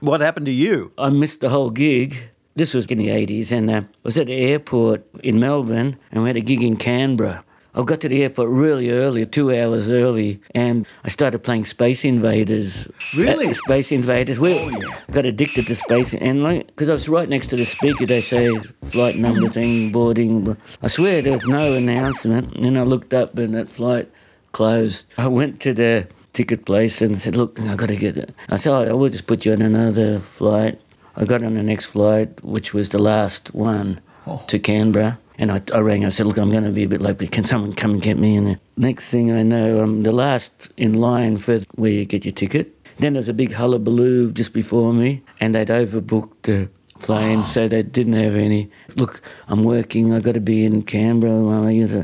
What 0.00 0.20
happened 0.20 0.46
to 0.46 0.52
you? 0.52 0.92
I 0.96 1.10
missed 1.10 1.40
the 1.40 1.48
whole 1.48 1.70
gig. 1.70 2.30
This 2.54 2.72
was 2.72 2.86
in 2.86 2.98
the 2.98 3.10
eighties, 3.10 3.50
and 3.50 3.68
uh, 3.68 3.82
I 3.82 3.84
was 4.04 4.16
at 4.16 4.26
the 4.26 4.34
airport 4.34 5.04
in 5.24 5.40
Melbourne, 5.40 5.96
and 6.12 6.22
we 6.22 6.28
had 6.28 6.36
a 6.36 6.40
gig 6.40 6.62
in 6.62 6.76
Canberra. 6.76 7.44
I 7.78 7.84
got 7.84 8.00
to 8.00 8.08
the 8.08 8.24
airport 8.24 8.48
really 8.48 8.90
early, 8.90 9.24
two 9.24 9.54
hours 9.54 9.88
early, 9.88 10.40
and 10.52 10.84
I 11.04 11.10
started 11.10 11.44
playing 11.44 11.64
Space 11.64 12.04
Invaders. 12.04 12.88
Really? 13.16 13.46
Uh, 13.46 13.52
Space 13.52 13.92
Invaders. 13.92 14.40
We 14.40 14.68
got 15.12 15.24
addicted 15.24 15.68
to 15.68 15.76
Space, 15.76 16.12
and 16.12 16.42
like, 16.42 16.66
because 16.66 16.90
I 16.90 16.94
was 16.94 17.08
right 17.08 17.28
next 17.28 17.46
to 17.48 17.56
the 17.56 17.64
speaker, 17.64 18.04
they 18.04 18.20
say 18.20 18.52
flight 18.84 19.14
number 19.14 19.48
thing, 19.48 19.92
boarding. 19.92 20.56
I 20.82 20.88
swear 20.88 21.22
there 21.22 21.34
was 21.34 21.46
no 21.46 21.74
announcement, 21.74 22.52
and 22.56 22.64
then 22.64 22.76
I 22.76 22.82
looked 22.82 23.14
up, 23.14 23.38
and 23.38 23.54
that 23.54 23.70
flight 23.70 24.10
closed. 24.50 25.06
I 25.16 25.28
went 25.28 25.60
to 25.60 25.72
the 25.72 26.08
ticket 26.32 26.64
place 26.64 27.00
and 27.00 27.22
said, 27.22 27.36
"Look, 27.36 27.60
I 27.60 27.76
got 27.76 27.90
to 27.90 27.96
get 27.96 28.16
it." 28.16 28.34
I 28.48 28.56
said, 28.56 28.72
"Oh, 28.72 28.90
"I 28.90 28.92
will 28.92 29.08
just 29.08 29.28
put 29.28 29.46
you 29.46 29.52
on 29.52 29.62
another 29.62 30.18
flight." 30.18 30.80
I 31.14 31.24
got 31.24 31.44
on 31.44 31.54
the 31.54 31.62
next 31.62 31.86
flight, 31.86 32.42
which 32.42 32.74
was 32.74 32.88
the 32.88 32.98
last 32.98 33.54
one 33.54 34.00
to 34.48 34.58
Canberra. 34.58 35.20
And 35.40 35.52
I, 35.52 35.62
I 35.72 35.78
rang. 35.78 36.04
I 36.04 36.08
said, 36.08 36.26
"Look, 36.26 36.36
I'm 36.36 36.50
going 36.50 36.64
to 36.64 36.70
be 36.70 36.82
a 36.82 36.88
bit 36.88 37.00
late. 37.00 37.30
Can 37.30 37.44
someone 37.44 37.72
come 37.72 37.92
and 37.92 38.02
get 38.02 38.18
me?" 38.18 38.36
And 38.36 38.46
the 38.46 38.60
next 38.76 39.08
thing 39.08 39.30
I 39.30 39.42
know, 39.42 39.80
I'm 39.80 40.02
the 40.02 40.12
last 40.12 40.70
in 40.76 40.94
line 40.94 41.38
for 41.38 41.60
where 41.76 41.90
you 41.92 42.04
get 42.04 42.24
your 42.24 42.32
ticket. 42.32 42.74
Then 42.96 43.12
there's 43.12 43.28
a 43.28 43.34
big 43.34 43.52
hullabaloo 43.52 44.32
just 44.32 44.52
before 44.52 44.92
me, 44.92 45.22
and 45.38 45.54
they'd 45.54 45.68
overbooked 45.68 46.42
the 46.42 46.68
plane, 47.00 47.40
ah. 47.40 47.42
so 47.42 47.68
they 47.68 47.82
didn't 47.82 48.14
have 48.14 48.36
any. 48.36 48.70
Look, 48.96 49.20
I'm 49.48 49.64
working. 49.64 50.12
I 50.12 50.20
got 50.20 50.34
to 50.34 50.40
be 50.40 50.64
in 50.64 50.82
Canberra. 50.82 51.38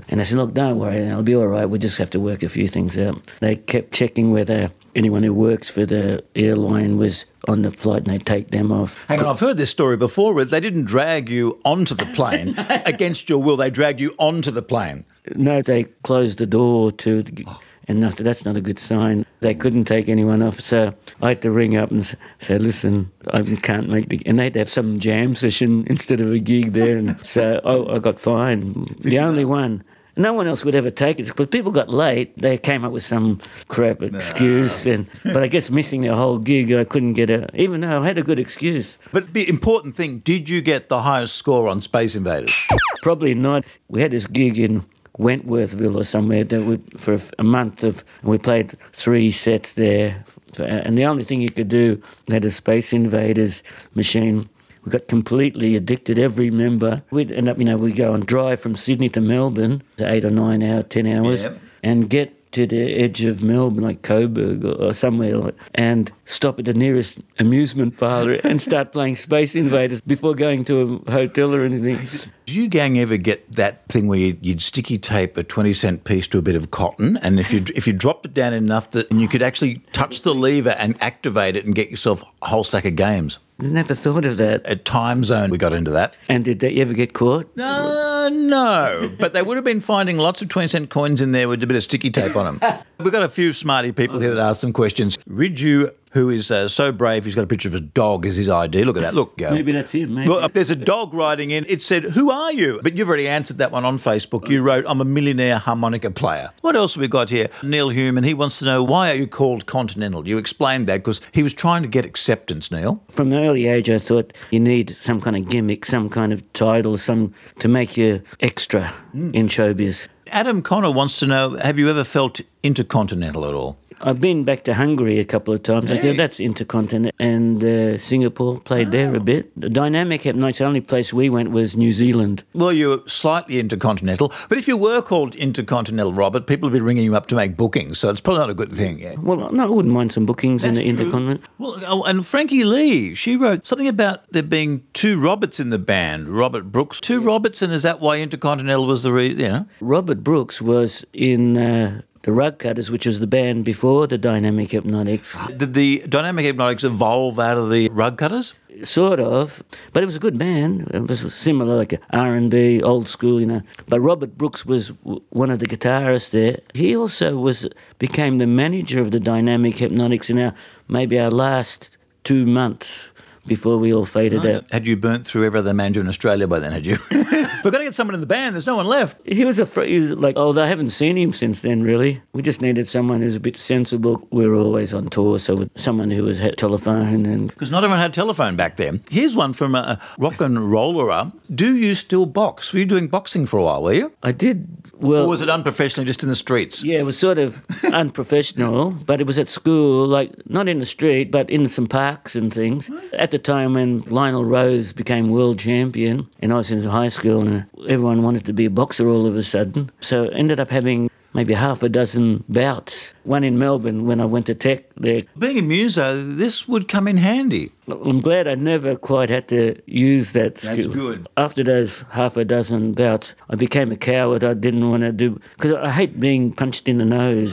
And 0.09 0.21
I 0.21 0.25
said, 0.25 0.39
"Look, 0.39 0.55
don't 0.55 0.79
worry. 0.79 1.09
I'll 1.09 1.23
be 1.23 1.37
all 1.37 1.47
right. 1.47 1.67
We 1.67 1.79
just 1.79 1.99
have 1.99 2.11
to 2.11 2.21
work 2.21 2.43
a 2.43 2.49
few 2.49 2.69
things 2.69 2.97
out." 2.99 3.33
They 3.41 3.57
kept 3.57 3.93
checking 3.93 4.33
whether 4.33 4.71
anyone 4.95 5.23
who 5.23 5.33
works 5.33 5.71
for 5.71 5.85
the 5.85 6.25
airline 6.35 6.97
was 6.97 7.27
on 7.49 7.63
the 7.63 7.71
flight, 7.71 8.05
and 8.05 8.13
they 8.13 8.19
take 8.19 8.51
them 8.51 8.73
off. 8.73 9.05
Hang 9.07 9.21
on, 9.21 9.27
I've 9.27 9.41
heard 9.41 9.57
this 9.57 9.71
story 9.71 9.97
before. 9.97 10.35
where 10.35 10.45
They 10.45 10.61
didn't 10.61 10.85
drag 10.85 11.29
you 11.29 11.61
onto 11.65 11.95
the 11.95 12.07
plane 12.07 12.55
against 12.87 13.29
your 13.29 13.43
will. 13.43 13.57
They 13.57 13.71
dragged 13.71 14.01
you 14.01 14.15
onto 14.19 14.51
the 14.51 14.63
plane. 14.63 15.05
No, 15.35 15.63
they 15.63 15.85
closed 16.03 16.39
the 16.39 16.47
door 16.47 16.91
to, 16.91 17.23
the, 17.23 17.45
oh. 17.47 17.61
And 17.87 18.03
after 18.05 18.23
that's 18.23 18.45
not 18.45 18.57
a 18.57 18.61
good 18.61 18.79
sign. 18.79 19.27
They 19.41 19.55
couldn't 19.55 19.85
take 19.85 20.09
anyone 20.09 20.43
off, 20.43 20.61
so 20.61 20.95
I 21.21 21.29
had 21.29 21.43
to 21.43 21.51
ring 21.51 21.77
up 21.77 21.91
and 21.91 22.03
say, 22.39 22.59
"Listen, 22.59 23.11
I 23.33 23.43
can't 23.57 23.89
make 23.89 24.09
the." 24.09 24.21
And 24.25 24.39
they'd 24.39 24.55
have 24.57 24.71
some 24.71 24.99
jam 24.99 25.35
session 25.35 25.85
instead 25.91 26.21
of 26.21 26.33
a 26.33 26.39
gig 26.39 26.73
there, 26.73 26.97
and 26.97 27.15
so 27.27 27.61
I, 27.65 27.97
I 27.97 27.99
got 27.99 28.19
fined. 28.19 28.97
The 29.01 29.19
only 29.19 29.45
one. 29.45 29.83
No 30.17 30.33
one 30.33 30.47
else 30.47 30.65
would 30.65 30.77
ever 30.77 30.91
take 30.91 31.19
it, 31.19 31.35
but 31.35 31.51
people 31.51 31.73
got 31.73 31.89
late. 31.89 32.41
They 32.41 32.57
came 32.57 32.85
up 32.85 32.93
with 32.93 33.03
some 33.03 33.41
crap 33.67 34.01
excuse, 34.01 34.87
and 34.87 35.07
but 35.25 35.43
I 35.43 35.49
guess 35.49 35.71
missing 35.71 36.03
the 36.03 36.15
whole 36.15 36.39
gig, 36.39 36.73
I 36.73 36.85
couldn't 36.85 37.15
get 37.15 37.31
a. 37.31 37.49
Even 37.53 37.81
though 37.81 38.01
I 38.01 38.07
had 38.07 38.17
a 38.17 38.23
good 38.23 38.39
excuse, 38.39 38.97
But 39.13 39.35
the 39.35 39.49
important 39.49 39.97
thing, 39.97 40.21
did 40.21 40.49
you 40.49 40.63
get 40.63 40.89
the 40.89 41.03
highest 41.03 41.35
score 41.35 41.69
on 41.69 41.81
Space 41.81 42.15
Invaders? 42.15 42.55
Probably 43.03 43.35
not. 43.35 43.65
We 43.89 44.03
had 44.03 44.13
this 44.13 44.29
gig 44.29 44.57
in 44.59 44.85
Wentworthville 45.19 45.97
or 45.97 46.05
somewhere 46.05 46.45
that 46.45 46.63
we, 46.65 46.79
for 46.97 47.19
a 47.39 47.45
month 47.45 47.85
of, 47.85 48.05
and 48.23 48.31
we 48.31 48.39
played 48.39 48.77
three 48.93 49.31
sets 49.31 49.75
there. 49.75 50.25
And 50.59 50.97
the 50.99 51.05
only 51.05 51.25
thing 51.25 51.41
you 51.41 51.51
could 51.51 51.69
do, 51.69 52.01
they 52.27 52.35
had 52.35 52.45
a 52.45 52.51
Space 52.51 52.93
Invaders 52.93 53.63
machine. 53.95 54.49
We 54.85 54.91
got 54.91 55.09
completely 55.09 55.77
addicted, 55.77 56.19
every 56.19 56.51
member. 56.51 57.03
We'd 57.11 57.33
end 57.33 57.49
up, 57.49 57.59
you 57.59 57.65
know, 57.65 57.77
we'd 57.77 57.97
go 57.97 58.13
and 58.13 58.27
drive 58.27 58.61
from 58.61 58.77
Sydney 58.77 59.09
to 59.11 59.21
Melbourne, 59.21 59.83
eight 60.01 60.25
or 60.25 60.31
nine 60.31 60.63
hours, 60.63 60.85
ten 60.91 61.07
hours, 61.07 61.45
Yep. 61.45 61.59
and 61.83 62.11
get 62.11 62.44
to 62.55 62.67
the 62.67 62.95
edge 62.95 63.25
of 63.25 63.43
Melbourne, 63.43 63.85
like 63.85 64.03
Coburg 64.03 64.65
or, 64.65 64.75
or 64.75 64.93
somewhere, 64.93 65.37
like, 65.37 65.55
and 65.75 66.11
stop 66.25 66.59
at 66.59 66.65
the 66.65 66.75
nearest 66.75 67.19
amusement 67.39 67.99
parlour 67.99 68.39
and 68.45 68.63
start 68.63 68.93
playing 68.93 69.17
Space 69.17 69.55
Invaders 69.55 70.01
before 70.01 70.35
going 70.35 70.65
to 70.67 71.03
a 71.07 71.11
hotel 71.11 71.55
or 71.55 71.63
anything. 71.63 71.99
Did 72.47 72.55
you 72.55 72.69
gang 72.69 72.99
ever 72.99 73.17
get 73.17 73.53
that 73.53 73.87
thing 73.89 74.07
where 74.07 74.19
you'd, 74.19 74.45
you'd 74.45 74.63
sticky 74.63 74.99
tape 74.99 75.37
a 75.37 75.43
20 75.43 75.73
cent 75.73 76.05
piece 76.05 76.29
to 76.29 76.39
a 76.39 76.43
bit 76.43 76.55
of 76.55 76.71
cotton 76.71 77.17
and 77.23 77.41
if 77.41 77.53
you 77.53 77.65
if 77.75 77.87
you 77.87 77.93
dropped 77.93 78.27
it 78.27 78.35
down 78.35 78.53
enough 78.53 78.91
that 78.93 79.11
and 79.11 79.21
you 79.21 79.29
could 79.29 79.43
actually 79.43 79.77
touch 79.93 80.23
the 80.23 80.35
lever 80.35 80.77
and 80.79 81.03
activate 81.03 81.57
it 81.57 81.65
and 81.65 81.75
get 81.75 81.91
yourself 81.91 82.23
a 82.43 82.47
whole 82.47 82.65
stack 82.65 82.85
of 82.85 82.97
games? 82.97 83.39
Never 83.59 83.95
thought 83.95 84.25
of 84.25 84.37
that. 84.39 84.67
At 84.67 84.85
Time 84.85 85.23
Zone, 85.23 85.51
we 85.51 85.59
got 85.59 85.73
into 85.73 85.93
that. 85.93 86.15
And 86.29 86.45
did 86.45 86.59
they 86.59 86.75
ever 86.77 86.93
get 86.93 87.13
caught? 87.13 87.49
Uh, 87.59 88.29
no, 88.33 89.13
but 89.19 89.33
they 89.33 89.43
would 89.43 89.57
have 89.57 89.65
been 89.65 89.81
finding 89.81 90.19
lots 90.19 90.43
of 90.43 90.49
20 90.49 90.69
cent 90.69 90.91
coins 90.91 91.21
in 91.21 91.33
there 91.33 91.49
with 91.49 91.63
a 91.63 91.67
bit 91.67 91.77
of 91.77 91.85
sticky 91.85 92.11
tape 92.11 92.35
on 92.37 92.59
them. 92.59 92.83
We've 92.99 93.13
got 93.13 93.23
a 93.23 93.29
few 93.29 93.53
smarty 93.53 93.93
people 93.93 94.19
here 94.19 94.35
that 94.35 94.41
ask 94.41 94.61
some 94.61 94.73
questions. 94.73 95.19
Ridju, 95.29 95.93
who 96.15 96.31
is 96.31 96.51
uh, 96.51 96.69
so 96.69 96.93
brave, 96.93 97.25
he's 97.25 97.35
got 97.35 97.43
a 97.43 97.47
picture 97.49 97.69
of 97.69 97.75
a 97.75 97.81
dog 97.81 98.25
as 98.25 98.37
his 98.37 98.49
ID. 98.49 98.85
Look 98.85 98.97
at 98.97 99.03
that. 99.03 99.15
Look, 99.15 99.37
go. 99.37 99.53
Maybe 99.53 99.73
that's 99.73 99.91
him. 99.91 100.15
Maybe. 100.15 100.29
Well, 100.31 100.49
there's 100.49 100.71
a 100.71 100.77
dog 100.77 101.13
riding 101.13 101.51
in. 101.51 101.67
It 101.69 101.83
said, 101.83 102.05
Who 102.05 102.31
are 102.31 102.53
you? 102.53 102.81
But 102.83 102.97
you've 102.97 103.09
already 103.09 103.27
answered 103.27 103.59
that 103.59 103.73
one 103.73 103.85
on 103.85 103.99
Facebook. 103.99 104.49
You 104.49 104.63
wrote, 104.63 104.85
I'm 104.87 105.01
a 105.01 105.05
millionaire 105.05 105.59
harmonica 105.59 106.13
player. 106.13 106.53
What 106.61 106.77
else 106.77 106.95
have 106.95 107.01
we 107.01 107.09
got 107.09 107.31
here? 107.31 107.49
Neil 107.65 107.89
Hume, 107.89 108.17
and 108.17 108.25
he 108.25 108.33
wants 108.33 108.61
to 108.61 108.65
know, 108.65 108.83
Why 108.83 109.11
are 109.11 109.15
you 109.15 109.27
called 109.27 109.67
Continental? 109.67 110.27
You 110.29 110.39
explained 110.39 110.87
that 110.87 110.99
because 110.99 111.21
he 111.33 111.43
was 111.43 111.53
trying 111.53 111.83
to 111.83 111.89
get 111.89 112.07
acceptance, 112.07 112.71
Neil. 112.71 113.03
From 113.09 113.33
an 113.33 113.45
early 113.45 113.67
age, 113.67 113.91
I 113.91 113.99
thought 113.99 114.33
you 114.51 114.61
need 114.61 114.97
some 114.97 115.21
kind 115.21 115.37
of 115.37 115.49
gimmick, 115.49 115.85
some 115.85 116.09
kind 116.09 116.33
of 116.33 116.51
title, 116.53 116.97
some 116.97 117.35
to 117.59 117.67
make 117.67 117.97
you 117.97 118.23
extra 118.41 118.95
in 119.13 119.49
showbiz. 119.49 120.09
Adam 120.29 120.63
Connor 120.63 120.91
wants 120.91 121.19
to 121.21 121.27
know, 121.27 121.51
Have 121.57 121.79
you 121.79 121.89
ever 121.91 122.05
felt 122.05 122.41
intercontinental 122.63 123.47
at 123.47 123.55
all? 123.55 123.79
I've 124.01 124.21
been 124.21 124.45
back 124.45 124.65
to 124.65 124.75
Hungary 124.75 125.19
a 125.19 125.25
couple 125.25 125.55
of 125.55 125.63
times. 125.63 125.91
Like, 125.91 126.03
that's 126.17 126.41
intercontinental. 126.41 127.13
And 127.19 127.63
uh, 127.63 127.99
Singapore, 127.99 128.61
played 128.61 128.91
there 128.91 129.15
a 129.15 129.21
bit. 129.21 129.51
The 129.59 129.71
Dynamic 129.71 130.23
Hepnotics, 130.23 130.59
the 130.59 130.65
only 130.65 130.81
place 130.81 131.13
we 131.13 131.31
went 131.31 131.51
was 131.53 131.77
New 131.77 131.93
Zealand. 131.93 132.43
Well, 132.55 132.73
you're 132.73 133.07
slightly 133.07 133.59
intercontinental, 133.59 134.33
but 134.49 134.59
if 134.59 134.69
you 134.69 134.77
were 134.77 135.01
called 135.01 135.35
intercontinental, 135.37 136.13
Robert, 136.13 136.47
people 136.47 136.69
would 136.69 136.77
be 136.77 136.81
ringing 136.81 137.05
you 137.05 137.17
up 137.17 137.27
to 137.27 137.35
make 137.35 137.57
bookings, 137.57 137.99
so 137.99 138.11
it's 138.11 138.21
probably 138.21 138.41
not 138.41 138.51
a 138.51 138.55
good 138.55 138.73
thing. 138.73 138.99
Yeah. 138.99 139.15
Well, 139.19 139.51
no, 139.53 139.65
I 139.65 139.71
wouldn't 139.71 139.95
mind 139.95 140.13
some 140.13 140.27
bookings 140.27 140.65
in 140.65 140.75
the 140.75 140.85
intercontinent. 140.85 141.43
Well, 141.59 141.81
oh, 141.87 142.03
and 142.03 142.27
Frankie 142.27 142.65
Lee, 142.65 143.15
she 143.15 143.37
wrote 143.37 143.67
something 143.67 143.89
about 143.89 144.29
there 144.31 144.43
being 144.43 144.85
two 144.93 145.21
Roberts 145.21 145.61
in 145.61 145.71
the 145.71 145.79
band. 145.79 146.29
Robert 146.29 146.73
Brooks, 146.73 147.01
two 147.01 147.21
Roberts, 147.21 147.63
and 147.63 147.73
is 147.73 147.85
that 147.85 148.01
why 148.01 148.19
Intercontinental 148.19 148.87
was 148.87 149.03
the 149.03 149.13
reason? 149.13 149.39
You 149.39 149.49
know, 149.49 149.67
Robert 149.81 150.14
Brooks 150.23 150.63
was 150.63 151.05
in 151.13 151.57
uh, 151.57 152.03
the 152.23 152.33
Rug 152.33 152.59
Cutters, 152.59 152.91
which 152.91 153.07
was 153.07 153.21
the 153.21 153.27
band 153.27 153.65
before 153.65 154.07
the 154.07 154.17
Dynamic 154.19 154.69
Hepnotics. 154.71 155.35
did 155.59 155.75
the 155.75 156.03
Dynamic 156.09 156.47
Hepnotics 156.47 156.85
evolve 156.85 157.39
out 157.39 157.59
of 157.59 157.71
the 157.71 157.89
Rug 157.91 158.17
Cutters? 158.19 158.55
Sort 158.83 159.21
of, 159.21 159.63
but 159.93 160.03
it 160.03 160.07
was 160.07 160.17
a 160.17 160.19
good 160.19 160.37
band. 160.37 160.91
It 160.93 161.07
was 161.07 161.33
similar, 161.33 161.77
like 161.77 162.01
R 162.11 162.35
and 162.35 162.51
B, 162.51 162.83
old 162.83 163.09
school, 163.09 163.41
you 163.41 163.47
know. 163.47 163.63
But 163.89 164.01
Robert 164.01 164.37
Brooks 164.37 164.67
was 164.67 164.89
w- 164.89 165.21
one 165.31 165.51
of 165.51 165.61
the 165.61 165.67
guitarists 165.67 166.31
there. 166.31 166.59
He 166.75 166.97
also 166.97 167.37
was 167.37 167.69
became 167.99 168.39
the 168.39 168.49
manager 168.49 169.01
of 169.01 169.13
the 169.13 169.21
Dynamic 169.21 169.77
Hepnotics 169.77 170.29
in 170.29 170.41
our 170.41 170.55
maybe 170.89 171.21
our 171.21 171.31
last 171.31 171.97
two 172.25 172.47
months 172.47 173.11
before 173.47 173.79
we 173.79 173.93
all 173.93 174.05
faded 174.07 174.45
out. 174.47 174.71
Had 174.73 174.87
you 174.87 174.97
burnt 174.97 175.27
through 175.27 175.45
every 175.45 175.59
other 175.61 175.75
manager 175.75 176.01
in 176.01 176.09
Australia 176.09 176.47
by 176.47 176.59
then? 176.59 176.73
Had 176.73 176.87
you? 176.87 176.97
We've 177.11 177.73
got 177.73 177.79
to 177.79 177.85
get 177.85 177.95
someone 177.95 178.15
in 178.15 178.21
the 178.21 178.27
band. 178.27 178.55
There's 178.55 178.67
no 178.67 178.77
one 178.77 178.87
left. 178.87 179.17
He 179.27 179.45
was 179.45 179.59
a 179.59 179.67
fr- 179.67 179.83
he 179.83 179.99
was 180.01 180.13
like, 180.13 180.35
oh, 180.37 180.59
I 180.59 180.67
haven't 180.67 180.91
seen 180.91 181.17
him 181.17 181.33
since 181.33 181.61
then. 181.61 181.83
Really, 181.83 182.23
we 182.33 182.43
just 182.43 182.61
needed 182.61 182.87
someone 182.87 183.23
who's 183.23 183.37
a 183.37 183.41
bit 183.41 183.57
sensible. 183.57 184.27
We 184.31 184.47
were 184.47 184.57
always 184.57 184.93
on 184.93 185.09
tour, 185.09 185.39
so 185.39 185.55
with 185.55 185.71
someone 185.77 186.11
who 186.11 186.25
was 186.25 186.39
had 186.39 186.59
telephone 186.59 187.27
and 187.27 187.49
Because 187.49 187.71
not 187.71 187.85
everyone 187.85 188.01
had 188.01 188.13
telephone 188.15 188.57
back 188.57 188.77
then. 188.77 189.03
Here's 189.11 189.35
one 189.35 189.53
from 189.53 189.75
a 189.75 190.01
rock 190.19 190.41
and 190.41 190.57
rollerer. 190.59 191.33
Do 191.55 191.77
you 191.77 191.95
still 191.95 192.27
box? 192.27 192.73
Were 192.73 192.81
you 192.81 192.87
doing 192.87 193.09
boxing 193.09 193.47
for 193.47 193.59
a 193.59 193.63
while, 193.65 193.83
were 193.83 193.93
you? 193.95 194.13
I 194.23 194.33
did 194.33 194.69
well. 194.95 195.25
Or 195.25 195.29
was 195.29 195.41
it 195.41 195.49
unprofessionally 195.51 196.07
just 196.07 196.23
in 196.23 196.29
the 196.29 196.37
streets? 196.37 196.83
Yeah, 196.85 196.99
it 196.99 197.05
was 197.05 197.19
sort 197.19 197.39
of 197.39 197.65
unprofessional, 197.85 198.91
but 198.91 199.21
it 199.21 199.27
was 199.27 199.39
at 199.39 199.49
school, 199.49 200.07
like 200.07 200.33
not 200.49 200.69
in 200.69 200.79
the 200.79 200.87
street, 200.87 201.31
but 201.31 201.49
in 201.51 201.69
some 201.69 201.87
parks 201.87 202.37
and 202.37 202.53
things. 202.53 202.91
At 203.13 203.31
the 203.35 203.39
time 203.41 203.75
when 203.75 204.03
Lionel 204.03 204.45
Rose 204.45 204.93
became 204.93 205.29
world 205.29 205.59
champion, 205.59 206.29
and 206.41 206.53
I 206.53 206.57
was 206.57 206.71
in 206.71 206.81
high 206.83 207.09
school, 207.09 207.41
and 207.41 207.67
everyone 207.89 208.23
wanted 208.23 208.45
to 208.45 208.53
be 208.53 208.65
a 208.67 208.71
boxer 208.71 209.09
all 209.09 209.27
of 209.27 209.35
a 209.35 209.43
sudden. 209.43 209.91
So 209.99 210.29
ended 210.29 210.61
up 210.61 210.71
having 210.71 211.11
maybe 211.33 211.53
half 211.53 211.83
a 211.83 211.89
dozen 211.89 212.45
bouts. 212.49 213.13
One 213.25 213.43
in 213.43 213.59
Melbourne 213.59 214.07
when 214.07 214.21
I 214.21 214.25
went 214.25 214.47
to 214.47 214.55
Tech 214.55 214.95
there. 214.95 215.25
Being 215.37 215.59
a 215.59 215.63
muso, 215.63 216.21
this 216.21 216.69
would 216.69 216.87
come 216.87 217.09
in 217.09 217.17
handy. 217.17 217.73
I'm 217.89 218.21
glad 218.21 218.47
I 218.47 218.55
never 218.55 218.95
quite 218.95 219.31
had 219.31 219.49
to 219.49 219.83
use 219.87 220.31
that 220.33 220.59
skill. 220.59 220.93
good. 220.93 221.27
After 221.37 221.65
those 221.65 222.05
half 222.11 222.37
a 222.37 222.45
dozen 222.45 222.93
bouts, 222.93 223.35
I 223.51 223.57
became 223.57 223.91
a 223.91 223.97
coward. 223.97 224.45
I 224.45 224.55
didn't 224.55 224.89
want 224.89 225.03
to 225.03 225.11
do 225.11 225.41
because 225.57 225.73
I 225.73 225.91
hate 225.91 226.21
being 226.21 226.53
punched 226.53 226.89
in 226.89 226.99
the 226.99 227.05
nose. 227.05 227.53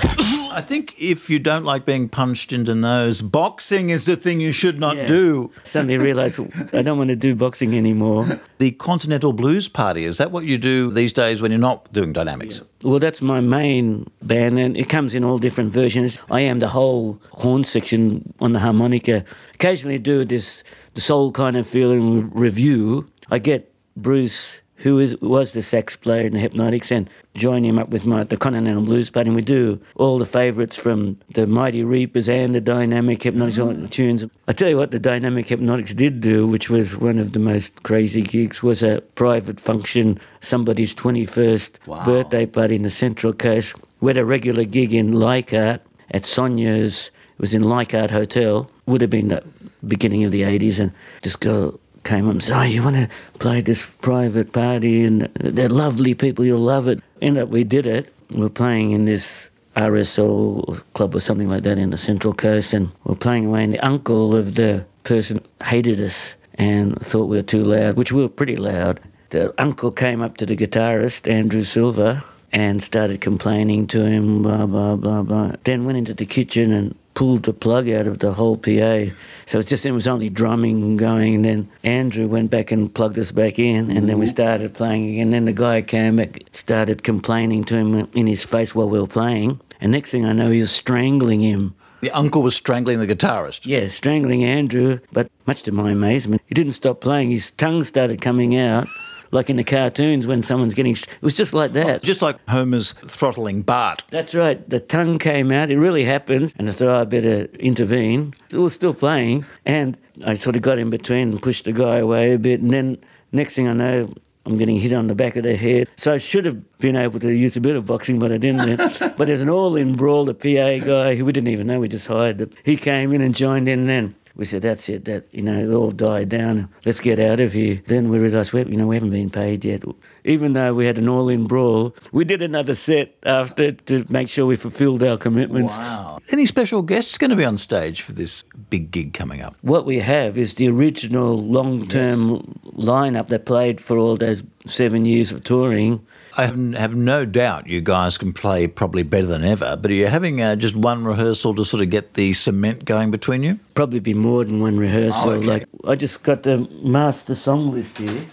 I 0.54 0.62
think 0.62 0.96
if 1.00 1.30
you 1.30 1.40
don't 1.40 1.64
like 1.66 1.86
being 1.86 2.10
punched 2.10 2.52
in 2.54 2.66
the 2.66 2.76
nose, 2.76 3.22
boxing 3.22 3.90
is 3.90 4.06
the 4.06 4.16
thing 4.16 4.40
you 4.42 4.52
should 4.52 4.80
not 4.80 4.96
Yeah. 4.98 5.06
do. 5.06 5.52
Suddenly 5.64 5.98
realize 5.98 6.40
oh, 6.40 6.50
I 6.74 6.82
don't 6.82 6.98
want 6.98 7.10
to 7.10 7.16
do 7.16 7.36
boxing 7.36 7.76
anymore. 7.76 8.40
The 8.58 8.72
Continental 8.72 9.34
Blues 9.34 9.68
Party, 9.68 10.06
is 10.06 10.18
that 10.18 10.32
what 10.32 10.46
you 10.46 10.58
do 10.58 10.92
these 10.92 11.14
days 11.14 11.42
when 11.42 11.52
you're 11.52 11.60
not 11.60 11.92
doing 11.94 12.14
dynamics? 12.14 12.62
Well, 12.84 13.00
that's 13.00 13.22
my 13.22 13.42
main 13.42 14.10
band, 14.22 14.58
and 14.60 14.78
it 14.78 14.90
comes 14.90 15.14
in 15.16 15.24
all 15.24 15.38
different 15.38 15.72
versions. 15.74 16.18
I 16.30 16.42
am 16.42 16.60
the 16.60 16.70
whole 16.70 17.22
horn 17.32 17.64
section 17.64 18.34
on 18.40 18.54
the 18.54 18.60
harmonica. 18.60 19.24
Occasionally, 19.56 20.00
do 20.00 20.26
this 20.26 20.64
the 20.94 21.02
soul 21.02 21.32
kind 21.32 21.56
of 21.58 21.68
feeling 21.68 22.30
revue. 22.32 23.08
I 23.30 23.40
get 23.40 23.72
Bruce, 23.96 24.61
who 24.82 25.00
is 25.00 25.20
was 25.22 25.54
the 25.54 25.62
sax 25.62 25.96
player 25.96 26.26
in 26.26 26.34
the 26.34 26.40
Hepnotics, 26.40 26.92
and 26.92 27.10
join 27.34 27.64
him 27.64 27.80
up 27.80 27.90
with 27.90 28.06
my 28.06 28.24
the 28.24 28.38
Continental 28.38 28.84
Blues 28.84 29.10
Party, 29.10 29.30
and 29.30 29.36
we 29.36 29.42
do 29.42 29.80
all 29.96 30.18
the 30.18 30.26
favourites 30.26 30.76
from 30.76 31.18
the 31.34 31.48
Mighty 31.48 31.84
Reapers 31.84 32.28
and 32.28 32.54
the 32.54 32.62
Dynamic 32.62 33.20
Hepnotics 33.20 33.82
the 33.82 33.88
tunes. 33.88 34.26
I 34.48 34.54
tell 34.54 34.70
you 34.70 34.78
what, 34.78 34.92
the 34.92 35.00
Dynamic 35.00 35.48
Hepnotics 35.48 35.96
did 35.96 36.22
do, 36.22 36.48
which 36.48 36.70
was 36.70 36.98
one 36.98 37.20
of 37.20 37.34
the 37.34 37.40
most 37.40 37.84
crazy 37.84 38.22
gigs, 38.22 38.62
was 38.64 38.84
a 38.84 39.02
private 39.16 39.60
function, 39.60 40.20
somebody's 40.42 40.94
twenty 40.94 41.26
first 41.26 41.80
birthday 42.06 42.46
party 42.46 42.76
in 42.76 42.82
the 42.82 42.90
Central 42.90 43.34
Coast. 43.34 43.76
We 44.00 44.10
had 44.10 44.18
a 44.18 44.26
regular 44.26 44.66
gig 44.66 44.94
in 44.94 45.12
Leichhardt 45.12 45.82
at 46.12 46.26
Sonia's. 46.26 47.12
It 47.34 47.40
was 47.40 47.54
in 47.54 47.64
Leichhardt 47.64 48.12
Hotel. 48.12 48.70
Would 48.88 49.02
have 49.02 49.10
been 49.10 49.30
the 49.30 49.44
beginning 49.88 50.24
of 50.24 50.32
the 50.32 50.42
80s. 50.42 50.80
And 50.80 50.92
this 51.22 51.36
girl 51.36 51.80
came 52.04 52.28
up 52.28 52.34
and 52.34 52.44
said, 52.44 52.58
Oh, 52.58 52.64
you 52.64 52.84
want 52.84 52.96
to 52.96 53.10
play 53.40 53.62
this 53.62 53.86
private 54.02 54.54
party? 54.54 55.04
And 55.04 55.24
they're 55.36 55.70
lovely 55.70 56.14
people. 56.14 56.46
You'll 56.46 56.60
love 56.60 56.88
it. 56.88 57.02
Ended 57.22 57.44
up, 57.44 57.50
we 57.50 57.64
did 57.64 57.86
it. 57.86 58.14
We're 58.30 58.50
playing 58.50 58.92
in 58.92 59.06
this 59.06 59.50
RSL 59.76 60.84
club 60.94 61.16
or 61.16 61.20
something 61.20 61.50
like 61.50 61.64
that 61.64 61.78
in 61.78 61.90
the 61.92 61.98
Central 61.98 62.34
Coast. 62.34 62.74
And 62.74 62.88
we 63.04 63.12
we're 63.12 63.16
playing 63.16 63.48
away. 63.48 63.64
And 63.64 63.74
the 63.74 63.86
uncle 63.86 64.36
of 64.36 64.56
the 64.56 64.86
person 65.04 65.42
hated 65.64 66.00
us 66.00 66.36
and 66.56 67.00
thought 67.02 67.26
we 67.26 67.38
were 67.38 67.44
too 67.44 67.64
loud, 67.64 67.96
which 67.96 68.12
we 68.12 68.22
were 68.22 68.30
pretty 68.30 68.56
loud. 68.56 69.00
The 69.30 69.54
uncle 69.58 69.92
came 69.92 70.22
up 70.22 70.38
to 70.38 70.46
the 70.46 70.58
guitarist, 70.58 71.30
Andrew 71.32 71.64
Silver, 71.64 72.22
and 72.52 72.84
started 72.84 73.22
complaining 73.22 73.88
to 73.88 74.06
him, 74.06 74.42
blah, 74.42 74.66
blah, 74.66 74.96
blah, 74.96 75.24
blah. 75.24 75.54
Then 75.64 75.86
went 75.86 75.98
into 75.98 76.14
the 76.14 76.26
kitchen 76.26 76.74
and 76.74 76.96
pulled 77.14 77.44
the 77.44 77.54
plug 77.54 77.90
out 77.90 78.08
of 78.08 78.20
the 78.20 78.34
whole 78.34 78.58
PA. 78.58 79.12
So 79.46 79.60
it's 79.60 79.70
just, 79.70 79.86
it 79.86 79.92
was 79.92 80.08
only 80.08 80.30
drumming 80.30 80.98
going. 80.98 81.36
And 81.36 81.46
then 81.46 81.70
Andrew 81.84 82.28
went 82.28 82.50
back 82.52 82.72
and 82.72 82.94
plugged 82.94 83.20
us 83.20 83.32
back 83.32 83.60
in. 83.60 83.92
And 83.92 84.08
then 84.10 84.18
we 84.20 84.26
mm-hmm. 84.26 84.32
started 84.32 84.74
playing 84.74 85.10
again. 85.10 85.30
Then 85.32 85.46
the 85.46 85.54
guy 85.54 85.82
came 85.82 86.16
back, 86.16 86.44
started 86.52 87.04
complaining 87.04 87.64
to 87.66 87.76
him 87.76 88.08
in 88.14 88.28
his 88.28 88.44
face 88.44 88.74
while 88.74 88.90
we 88.90 89.00
were 89.00 89.08
playing. 89.08 89.60
And 89.80 89.92
next 89.92 90.12
thing 90.12 90.26
I 90.26 90.34
know, 90.34 90.52
he 90.52 90.62
was 90.62 90.72
strangling 90.72 91.42
him. 91.42 91.76
The 92.02 92.12
uncle 92.12 92.42
was 92.42 92.56
strangling 92.56 93.00
the 93.00 93.08
guitarist. 93.08 93.66
Yeah, 93.66 93.88
strangling 93.88 94.44
Andrew. 94.44 95.00
But 95.12 95.30
much 95.46 95.62
to 95.64 95.72
my 95.72 95.92
amazement, 95.92 96.42
he 96.48 96.56
didn't 96.56 96.74
stop 96.74 97.00
playing. 97.00 97.30
His 97.30 97.52
tongue 97.52 97.84
started 97.84 98.22
coming 98.22 98.58
out, 98.58 98.88
like 99.32 99.50
in 99.50 99.56
the 99.56 99.64
cartoons 99.64 100.28
when 100.28 100.42
someone's 100.42 100.74
getting. 100.74 100.94
It 100.94 101.22
was 101.22 101.36
just 101.36 101.54
like 101.54 101.72
that. 101.74 102.04
Oh, 102.04 102.06
just 102.06 102.22
like 102.22 102.38
Homer's 102.50 102.94
throttling 102.94 103.62
Bart. 103.62 104.04
That's 104.10 104.36
right. 104.36 104.68
The 104.70 104.80
tongue 104.80 105.18
came 105.18 105.52
out. 105.52 105.70
It 105.70 105.78
really 105.78 106.04
happens. 106.04 106.54
And 106.58 106.70
I 106.70 106.74
thought, 106.74 106.88
oh, 106.88 107.02
I 107.02 107.04
better 107.06 107.46
intervene. 107.60 108.34
It 108.52 108.58
was 108.58 108.74
still 108.74 108.94
playing. 108.94 109.46
And 109.66 109.98
I 110.26 110.36
sort 110.36 110.56
of 110.56 110.62
got 110.62 110.78
in 110.78 110.90
between 110.90 111.32
and 111.32 111.42
pushed 111.42 111.66
the 111.66 111.74
guy 111.74 111.98
away 111.98 112.34
a 112.34 112.40
bit. 112.40 112.62
And 112.62 112.72
then 112.72 112.98
next 113.32 113.56
thing 113.56 113.68
I 113.68 113.74
know, 113.74 114.14
I'm 114.46 114.58
getting 114.58 114.80
hit 114.80 114.92
on 114.92 115.08
the 115.08 115.16
back 115.16 115.36
of 115.36 115.44
the 115.44 115.56
head. 115.56 115.90
So 115.98 116.14
I 116.14 116.18
should 116.18 116.46
have 116.46 116.80
been 116.80 116.96
able 116.96 117.20
to 117.20 117.32
use 117.32 117.56
a 117.56 117.62
bit 117.62 117.76
of 117.76 117.86
boxing, 117.86 118.20
but 118.20 118.32
I 118.32 118.38
didn't. 118.38 118.80
but 119.18 119.28
there's 119.28 119.42
an 119.42 119.50
all 119.50 119.76
in 119.76 119.96
brawl. 119.96 120.26
The 120.26 120.34
PA 120.34 120.84
guy, 120.86 121.16
who 121.16 121.26
we 121.26 121.32
didn't 121.32 121.50
even 121.50 121.68
know, 121.68 121.80
we 121.80 121.88
just 121.88 122.08
hired. 122.08 122.56
He 122.64 122.76
came 122.76 123.14
in 123.14 123.22
and 123.22 123.36
joined 123.36 123.68
in 123.68 123.86
then. 123.86 124.16
We 124.36 124.46
said, 124.46 124.62
that's 124.62 124.88
it, 124.90 125.06
that, 125.06 125.28
you 125.32 125.42
know, 125.42 125.60
it 125.60 125.74
all 125.74 125.92
died 125.92 126.30
down. 126.30 126.70
Let's 126.86 127.00
get 127.00 127.20
out 127.20 127.40
of 127.40 127.54
here. 127.54 127.82
Then 127.88 128.10
we 128.10 128.18
realised, 128.18 128.54
you 128.54 128.66
know, 128.66 128.88
we 128.88 128.96
haven't 128.96 129.12
been 129.12 129.30
paid 129.30 129.66
yet. 129.66 129.84
Even 130.24 130.54
though 130.54 130.74
we 130.74 130.86
had 130.86 130.98
an 130.98 131.10
all 131.10 131.30
in 131.30 131.48
brawl, 131.48 131.96
we 132.12 132.24
did 132.24 132.42
another 132.42 132.76
set 132.76 133.16
after 133.26 133.72
to 133.72 134.06
make 134.10 134.30
sure 134.30 134.46
we 134.46 134.56
fulfilled 134.56 135.04
our 135.04 135.18
commitments. 135.18 135.78
Wow. 135.78 136.20
Any 136.32 136.46
special 136.46 136.82
guests 136.82 137.18
going 137.18 137.32
to 137.32 137.36
be 137.36 137.46
on 137.46 137.58
stage 137.58 138.02
for 138.02 138.14
this 138.14 138.44
big 138.70 138.92
gig 138.92 139.14
coming 139.14 139.42
up? 139.42 139.56
What 139.62 139.86
we 139.86 140.00
have 140.00 140.38
is 140.38 140.56
the 140.56 140.70
original 140.70 141.38
long 141.38 141.88
term 141.88 142.60
lineup 142.78 143.28
that 143.28 143.46
played 143.46 143.82
for 143.82 143.98
all 143.98 144.16
those 144.16 144.44
seven 144.66 145.06
years 145.06 145.32
of 145.32 145.44
touring. 145.44 146.06
I 146.38 146.46
have, 146.46 146.74
have 146.74 146.96
no 146.96 147.26
doubt 147.26 147.68
you 147.68 147.82
guys 147.82 148.18
can 148.18 148.34
play 148.34 148.68
probably 148.68 149.04
better 149.04 149.28
than 149.28 149.44
ever, 149.44 149.76
but 149.76 149.92
are 149.92 149.94
you 149.94 150.08
having 150.08 150.42
uh, 150.42 150.56
just 150.56 150.76
one 150.76 151.04
rehearsal 151.04 151.54
to 151.56 151.66
sort 151.66 151.84
of 151.84 151.90
get 151.90 152.14
the 152.14 152.34
cement 152.34 152.86
going 152.86 153.12
between 153.12 153.44
you? 153.44 153.60
Probably 153.74 154.00
be 154.00 154.14
more 154.14 154.46
than 154.46 154.62
one 154.62 154.78
rehearsal. 154.78 155.30
Oh, 155.30 155.34
okay. 155.34 155.46
Like 155.46 155.68
I 155.86 155.96
just 155.96 156.24
got 156.24 156.44
the 156.44 156.60
master 156.82 157.36
song 157.36 157.72
list 157.72 157.98
here. 157.98 158.26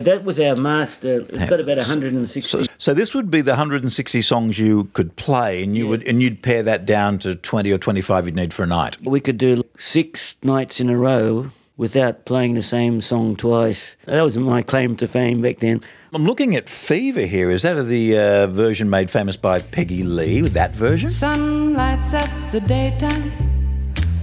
That 0.00 0.22
was 0.22 0.38
our 0.38 0.54
master. 0.54 1.26
It's 1.28 1.50
got 1.50 1.58
about 1.58 1.78
160. 1.78 2.40
So, 2.42 2.62
so 2.78 2.94
this 2.94 3.14
would 3.14 3.30
be 3.32 3.40
the 3.40 3.52
160 3.52 4.22
songs 4.22 4.58
you 4.58 4.84
could 4.92 5.16
play, 5.16 5.62
and 5.62 5.76
you 5.76 5.88
would 5.88 6.06
and 6.06 6.22
you'd 6.22 6.40
pare 6.42 6.62
that 6.62 6.84
down 6.84 7.18
to 7.18 7.34
20 7.34 7.72
or 7.72 7.78
25 7.78 8.26
you'd 8.26 8.36
need 8.36 8.54
for 8.54 8.62
a 8.62 8.66
night. 8.66 8.96
we 9.02 9.20
could 9.20 9.38
do 9.38 9.64
six 9.76 10.36
nights 10.42 10.80
in 10.80 10.88
a 10.88 10.96
row 10.96 11.50
without 11.78 12.26
playing 12.26 12.52
the 12.54 12.62
same 12.62 13.00
song 13.00 13.36
twice. 13.36 13.96
That 14.04 14.20
was 14.20 14.36
my 14.36 14.60
claim 14.60 14.96
to 14.96 15.08
fame 15.08 15.40
back 15.40 15.60
then. 15.60 15.80
I'm 16.12 16.24
looking 16.26 16.54
at 16.56 16.68
Fever 16.68 17.22
here. 17.22 17.50
Is 17.50 17.62
that 17.62 17.82
the 17.82 18.18
uh, 18.18 18.46
version 18.48 18.90
made 18.90 19.10
famous 19.10 19.36
by 19.36 19.60
Peggy 19.60 20.02
Lee? 20.02 20.42
With 20.42 20.52
that 20.54 20.74
version? 20.74 21.08
Sun 21.08 21.74
lights 21.74 22.12
up 22.12 22.28
the 22.50 22.60
daytime, 22.60 23.32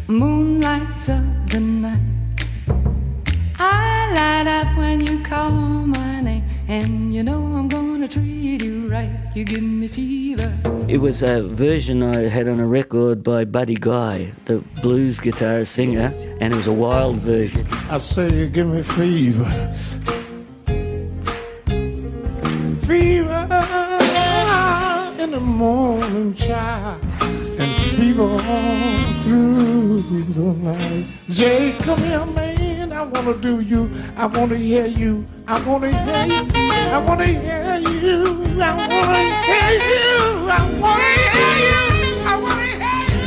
moon 0.08 0.62
lights 0.62 1.10
up 1.10 1.24
the 1.50 1.62
night. 1.62 2.00
I 3.58 4.12
light 4.14 4.48
up 4.48 4.78
when 4.78 5.00
you 5.06 5.24
call 5.24 5.52
my 5.52 6.22
name, 6.22 6.44
and 6.68 7.14
you 7.14 7.24
know 7.24 7.42
I'm 7.56 7.68
gonna 7.68 8.08
treat 8.08 8.64
you 8.64 8.90
right. 8.90 9.10
You 9.36 9.46
give 9.46 9.64
me 9.64 9.88
fever. 9.88 10.54
It 10.88 10.98
was 10.98 11.22
a 11.22 11.44
version 11.44 12.04
I 12.04 12.28
had 12.28 12.48
on 12.48 12.60
a 12.60 12.66
record 12.66 13.24
by 13.24 13.46
Buddy 13.46 13.76
Guy, 13.76 14.34
the 14.46 14.60
blues 14.82 15.20
guitar 15.20 15.66
singer, 15.66 16.12
and 16.40 16.54
it 16.54 16.56
was 16.56 16.68
a 16.68 16.74
wild 16.74 17.18
version. 17.18 17.68
I 17.90 17.98
say 17.98 18.30
you 18.32 18.48
give 18.48 18.68
me 18.68 18.82
fever. 18.84 19.46
Fever 22.86 23.48
in 25.20 25.32
the 25.32 25.40
morning, 25.40 26.34
child, 26.34 27.02
fever 28.16 28.40
through 29.24 29.98
the 30.00 30.54
night. 30.64 31.06
Jay, 31.30 31.76
come 31.80 32.00
here, 32.00 32.26
man. 32.26 32.92
I 32.94 33.02
wanna 33.04 33.34
do 33.38 33.60
you. 33.60 33.90
I 34.16 34.26
wanna 34.26 34.56
hear 34.56 34.86
you. 34.86 35.26
I 35.48 35.62
wanna 35.68 35.92
hear 35.92 36.26
you. 36.26 36.48
I 36.56 36.98
wanna 36.98 37.26
hear 37.26 37.78
you. 37.78 38.24
I 38.62 38.72
wanna 38.78 39.24
hear 39.44 39.72
you. 39.92 40.48
I 40.48 40.62
wanna 40.80 41.04
hear 41.04 41.50
you. 41.60 41.76
I 42.26 42.36
wanna 42.42 42.64
hear 42.64 42.80
you. 42.80 43.26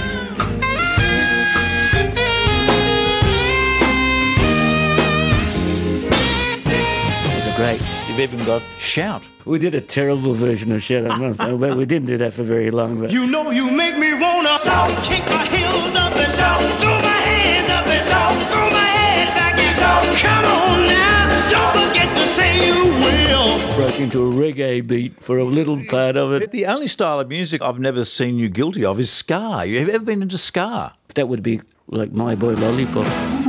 Great. 7.57 7.98
You've 8.19 8.35
even 8.35 8.47
got 8.47 8.63
Shout. 8.79 9.29
We 9.45 9.61
did 9.61 9.77
a 9.77 9.81
terrible 9.81 10.35
version 10.35 10.73
of 10.73 10.83
Shut 10.83 11.07
Up 11.07 11.21
Monster, 11.21 11.57
but 11.57 11.77
we 11.77 11.87
didn't 11.87 12.07
do 12.07 12.17
that 12.19 12.33
for 12.33 12.43
very 12.43 12.73
long. 12.73 13.01
But 13.01 13.13
You 13.13 13.29
know 13.29 13.53
you 13.53 13.71
make 13.71 13.97
me 13.97 14.13
wanna 14.13 14.59
shout, 14.59 14.89
kick 15.05 15.25
my 15.31 15.47
heels 15.47 15.95
up 15.95 16.17
and 16.17 16.35
shout, 16.35 16.59
throw 16.81 16.99
my 16.99 17.21
hands 17.31 17.71
up 17.71 17.87
and 17.87 18.09
shout, 18.09 18.39
throw 18.51 18.71
my 18.71 18.87
head 18.87 19.29
back 19.39 19.55
and 19.57 19.77
shout. 19.79 20.03
Come 20.19 20.45
on 20.51 20.89
now, 20.89 21.49
don't 21.49 21.87
forget 21.87 22.09
to 22.17 22.25
say 22.25 22.67
you 22.67 22.87
will. 22.87 23.77
broke 23.77 24.01
into 24.01 24.27
a 24.27 24.33
reggae 24.33 24.85
beat 24.85 25.15
for 25.21 25.39
a 25.39 25.45
little 25.45 25.81
part 25.85 26.17
of 26.17 26.33
it. 26.33 26.51
The 26.51 26.67
only 26.67 26.89
style 26.89 27.21
of 27.21 27.29
music 27.29 27.63
I've 27.63 27.79
never 27.79 28.05
seen 28.05 28.37
you 28.37 28.49
guilty 28.49 28.85
of 28.85 28.99
is 28.99 29.13
ska. 29.13 29.63
You 29.65 29.79
have 29.79 29.91
ever 29.91 30.05
been 30.05 30.23
into 30.23 30.39
ska? 30.39 30.93
That 31.15 31.29
would 31.29 31.45
be 31.45 31.61
like 31.87 32.11
My 32.11 32.35
Boy 32.35 32.55
Lollipop. 32.55 33.48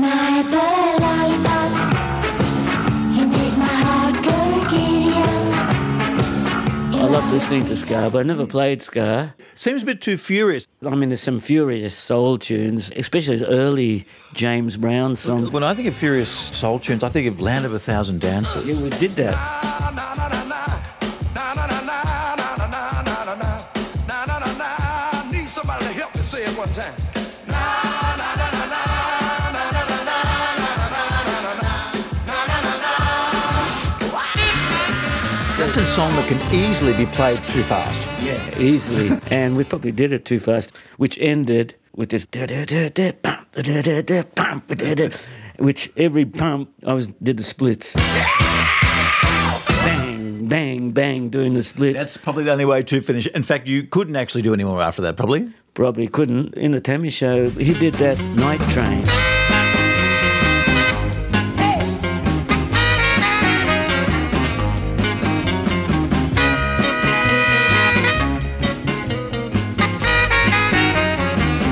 Love 7.10 7.32
listening 7.32 7.66
to 7.66 7.76
ska, 7.76 8.10
but 8.12 8.20
I 8.20 8.24
never 8.24 8.45
played 8.45 8.84
ska. 8.84 9.34
Seems 9.55 9.82
a 9.82 9.86
bit 9.86 9.99
too 9.99 10.16
furious. 10.16 10.68
I 10.86 10.93
mean, 10.93 11.10
there's 11.10 11.22
some 11.22 11.39
furious 11.39 11.95
soul 11.95 12.38
tunes, 12.38 12.91
especially 12.95 13.43
early 13.43 14.05
James 14.34 14.78
Brown 14.78 15.16
songs. 15.16 15.51
When 15.51 15.64
I 15.64 15.74
think 15.74 15.88
of 15.88 15.95
furious 15.95 16.30
soul 16.30 16.78
tunes, 16.78 17.03
I 17.03 17.10
think 17.10 17.26
of 17.26 17.41
Land 17.41 17.66
of 17.66 17.74
a 17.74 17.80
Thousand 17.80 18.22
Dances. 18.22 18.66
Yeah, 18.66 18.84
we 18.84 18.89
did 18.91 19.12
that. 19.12 19.36
Somebody 25.47 25.86
to 25.86 25.93
help 25.93 26.16
me 26.16 26.22
say 26.22 26.43
it 26.43 26.57
one 26.57 26.72
time. 26.74 27.09
A 35.80 35.86
song 35.86 36.11
that 36.15 36.27
can 36.27 36.53
easily 36.53 36.91
be 36.97 37.09
played 37.09 37.38
too 37.38 37.63
fast. 37.63 38.05
Yeah, 38.21 38.59
easily. 38.59 39.17
and 39.32 39.55
we 39.55 39.63
probably 39.63 39.93
did 39.93 40.11
it 40.11 40.25
too 40.25 40.41
fast, 40.41 40.77
which 40.97 41.17
ended 41.19 41.73
with 41.95 42.09
this 42.09 42.25
which 45.57 45.89
every 45.95 46.25
pump 46.25 46.69
I 46.86 46.91
was 46.91 47.07
did 47.23 47.38
the 47.38 47.43
splits. 47.43 47.93
Bang, 49.86 50.49
bang, 50.49 50.91
bang, 50.91 51.30
doing 51.30 51.53
the 51.53 51.63
splits. 51.63 51.97
That's 51.97 52.17
probably 52.17 52.43
the 52.43 52.51
only 52.51 52.65
way 52.65 52.84
to 52.84 52.99
finish. 52.99 53.27
In 53.27 53.43
fact, 53.43 53.65
you 53.65 53.84
couldn't 53.84 54.17
actually 54.17 54.41
do 54.41 54.53
any 54.53 54.65
more 54.65 54.82
after 54.82 55.01
that, 55.03 55.15
probably. 55.15 55.53
Probably 55.75 56.09
couldn't. 56.09 56.55
In 56.55 56.71
the 56.71 56.82
T.A.M.I. 56.82 57.07
show, 57.07 57.47
he 57.51 57.73
did 57.73 57.93
that 57.95 58.19
night 58.36 58.59
train. 58.73 59.05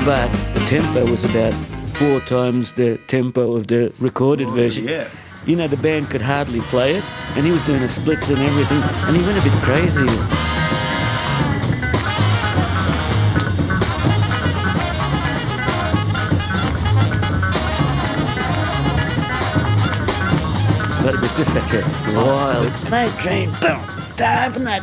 But 0.08 0.32
the 0.54 0.60
tempo 0.60 1.10
was 1.10 1.22
about 1.26 1.52
four 1.52 2.20
times 2.20 2.72
the 2.72 2.96
tempo 3.08 3.54
of 3.54 3.66
the 3.66 3.92
recorded 4.00 4.46
oh, 4.46 4.52
version. 4.52 4.88
yeah. 4.88 5.06
You 5.44 5.54
know, 5.54 5.68
the 5.68 5.76
band 5.76 6.08
could 6.08 6.22
hardly 6.22 6.60
play 6.60 6.94
it, 6.94 7.04
and 7.36 7.44
he 7.44 7.52
was 7.52 7.62
doing 7.66 7.82
the 7.82 7.90
splits 7.90 8.30
and 8.30 8.38
everything, 8.38 8.80
and 9.06 9.14
he 9.14 9.22
went 9.22 9.36
a 9.36 9.42
bit 9.42 9.52
crazy. 9.60 10.06
But 21.04 21.16
it 21.16 21.20
was 21.20 21.36
just 21.36 21.52
such 21.52 21.74
a 21.74 21.84
wild 22.14 22.90
night 22.90 23.14
train. 23.20 23.50
Boom, 23.60 23.97
time 24.18 24.52
for 24.52 24.58
night. 24.58 24.82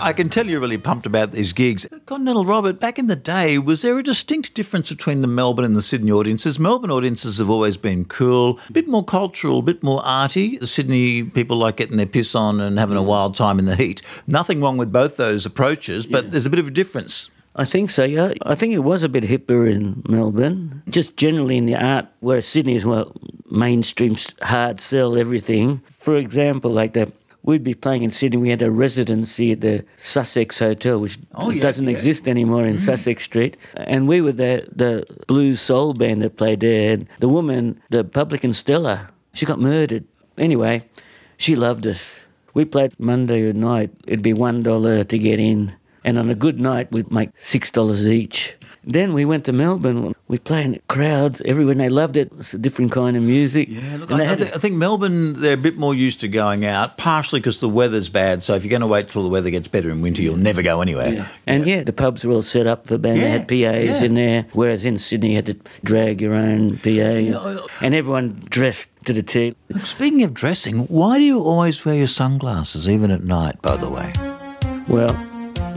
I 0.00 0.12
can 0.12 0.28
tell 0.28 0.46
you're 0.46 0.60
really 0.60 0.78
pumped 0.78 1.04
about 1.04 1.32
these 1.32 1.52
gigs. 1.52 1.86
Continental 2.06 2.44
Robert, 2.44 2.78
back 2.78 2.96
in 2.98 3.08
the 3.08 3.16
day, 3.16 3.58
was 3.58 3.82
there 3.82 3.98
a 3.98 4.02
distinct 4.04 4.54
difference 4.54 4.88
between 4.88 5.20
the 5.20 5.26
Melbourne 5.26 5.64
and 5.64 5.74
the 5.74 5.82
Sydney 5.82 6.12
audiences? 6.12 6.60
Melbourne 6.60 6.92
audiences 6.92 7.38
have 7.38 7.50
always 7.50 7.76
been 7.76 8.04
cool, 8.04 8.60
a 8.68 8.72
bit 8.72 8.86
more 8.86 9.04
cultural, 9.04 9.58
a 9.58 9.62
bit 9.62 9.82
more 9.82 10.00
arty. 10.04 10.58
The 10.58 10.68
Sydney 10.68 11.24
people 11.24 11.56
like 11.56 11.76
getting 11.76 11.96
their 11.96 12.06
piss 12.06 12.36
on 12.36 12.60
and 12.60 12.78
having 12.78 12.96
a 12.96 13.02
wild 13.02 13.34
time 13.34 13.58
in 13.58 13.64
the 13.64 13.74
heat. 13.74 14.00
Nothing 14.28 14.60
wrong 14.60 14.76
with 14.76 14.92
both 14.92 15.16
those 15.16 15.44
approaches, 15.44 16.06
but 16.06 16.30
there's 16.30 16.46
a 16.46 16.50
bit 16.50 16.60
of 16.60 16.68
a 16.68 16.70
difference. 16.70 17.30
I 17.56 17.64
think 17.64 17.90
so, 17.90 18.04
yeah. 18.04 18.34
I 18.42 18.54
think 18.54 18.74
it 18.74 18.80
was 18.80 19.02
a 19.02 19.08
bit 19.08 19.24
hipper 19.24 19.68
in 19.68 20.04
Melbourne. 20.08 20.84
Just 20.88 21.16
generally 21.16 21.56
in 21.56 21.66
the 21.66 21.74
art, 21.74 22.06
where 22.20 22.40
Sydney 22.40 22.76
is 22.76 22.86
well 22.86 23.12
mainstream, 23.50 24.16
hard 24.42 24.78
sell 24.78 25.18
everything. 25.18 25.82
For 25.88 26.16
example, 26.16 26.70
like 26.70 26.92
the 26.92 27.12
we'd 27.42 27.62
be 27.64 27.74
playing 27.74 28.02
in 28.02 28.10
Sydney. 28.10 28.36
We 28.38 28.50
had 28.50 28.62
a 28.62 28.70
residency 28.70 29.52
at 29.52 29.60
the 29.60 29.84
Sussex 29.96 30.58
Hotel, 30.58 30.98
which 30.98 31.18
Oh, 31.34 31.50
yeah, 31.50 31.62
doesn't 31.62 31.86
yeah. 31.86 31.92
exist 31.92 32.28
anymore 32.28 32.64
in 32.66 32.76
mm-hmm. 32.76 32.84
Sussex 32.84 33.24
Street. 33.24 33.56
And 33.74 34.08
we 34.08 34.20
were 34.20 34.32
the, 34.32 34.66
the 34.74 35.06
blues 35.26 35.60
soul 35.60 35.94
band 35.94 36.22
that 36.22 36.36
played 36.36 36.60
there. 36.60 36.92
And 36.92 37.08
the 37.20 37.28
woman, 37.28 37.80
the 37.90 38.04
publican 38.04 38.52
Stella, 38.52 39.08
she 39.32 39.46
got 39.46 39.58
murdered. 39.60 40.04
Anyway, 40.36 40.84
she 41.36 41.56
loved 41.56 41.86
us. 41.86 42.20
We 42.54 42.64
played 42.64 42.98
Monday 42.98 43.52
night. 43.52 43.90
It'd 44.06 44.22
be 44.22 44.34
$1 44.34 45.08
to 45.08 45.18
get 45.18 45.38
in. 45.38 45.74
And 46.04 46.18
on 46.18 46.30
a 46.30 46.34
good 46.34 46.58
night, 46.60 46.90
we'd 46.90 47.10
make 47.12 47.34
$6 47.36 48.08
each. 48.08 48.56
Then 48.88 49.12
we 49.12 49.26
went 49.26 49.44
to 49.44 49.52
Melbourne. 49.52 50.14
We 50.28 50.38
played 50.38 50.64
in 50.64 50.80
crowds 50.88 51.42
everywhere, 51.44 51.72
and 51.72 51.80
they 51.80 51.90
loved 51.90 52.16
it. 52.16 52.32
It's 52.38 52.54
a 52.54 52.58
different 52.58 52.90
kind 52.90 53.18
of 53.18 53.22
music. 53.22 53.68
Yeah, 53.68 53.98
look, 53.98 54.10
I, 54.10 54.32
I, 54.32 54.34
think, 54.34 54.56
I 54.56 54.58
think 54.58 54.76
Melbourne, 54.76 55.42
they're 55.42 55.52
a 55.52 55.58
bit 55.58 55.76
more 55.76 55.94
used 55.94 56.20
to 56.20 56.28
going 56.28 56.64
out, 56.64 56.96
partially 56.96 57.38
because 57.38 57.60
the 57.60 57.68
weather's 57.68 58.08
bad. 58.08 58.42
So 58.42 58.54
if 58.54 58.64
you're 58.64 58.70
going 58.70 58.80
to 58.80 58.86
wait 58.86 59.08
till 59.08 59.22
the 59.22 59.28
weather 59.28 59.50
gets 59.50 59.68
better 59.68 59.90
in 59.90 60.00
winter, 60.00 60.22
you'll 60.22 60.38
never 60.38 60.62
go 60.62 60.80
anywhere. 60.80 61.14
Yeah. 61.14 61.28
And 61.46 61.66
yeah. 61.66 61.82
the 61.82 61.92
pubs 61.92 62.24
were 62.24 62.32
all 62.32 62.40
set 62.40 62.66
up 62.66 62.86
for 62.86 62.96
band. 62.96 63.20
They 63.20 63.28
had 63.28 63.46
PAs 63.46 64.00
yeah. 64.00 64.04
in 64.04 64.14
there, 64.14 64.46
whereas 64.54 64.86
in 64.86 64.96
Sydney 64.96 65.30
you 65.30 65.36
had 65.36 65.46
to 65.46 65.56
drag 65.84 66.22
your 66.22 66.32
own 66.32 66.78
PA. 66.78 67.68
And 67.82 67.94
everyone 67.94 68.46
dressed 68.48 68.88
to 69.04 69.12
the 69.12 69.22
T. 69.22 69.54
Speaking 69.82 70.22
of 70.22 70.32
dressing, 70.32 70.86
why 70.86 71.18
do 71.18 71.24
you 71.24 71.42
always 71.42 71.84
wear 71.84 71.94
your 71.94 72.06
sunglasses, 72.06 72.88
even 72.88 73.10
at 73.10 73.22
night, 73.22 73.60
by 73.60 73.76
the 73.76 73.90
way? 73.90 74.14
Well, 74.88 75.14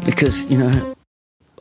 because, 0.05 0.45
you 0.45 0.57
know, 0.57 0.95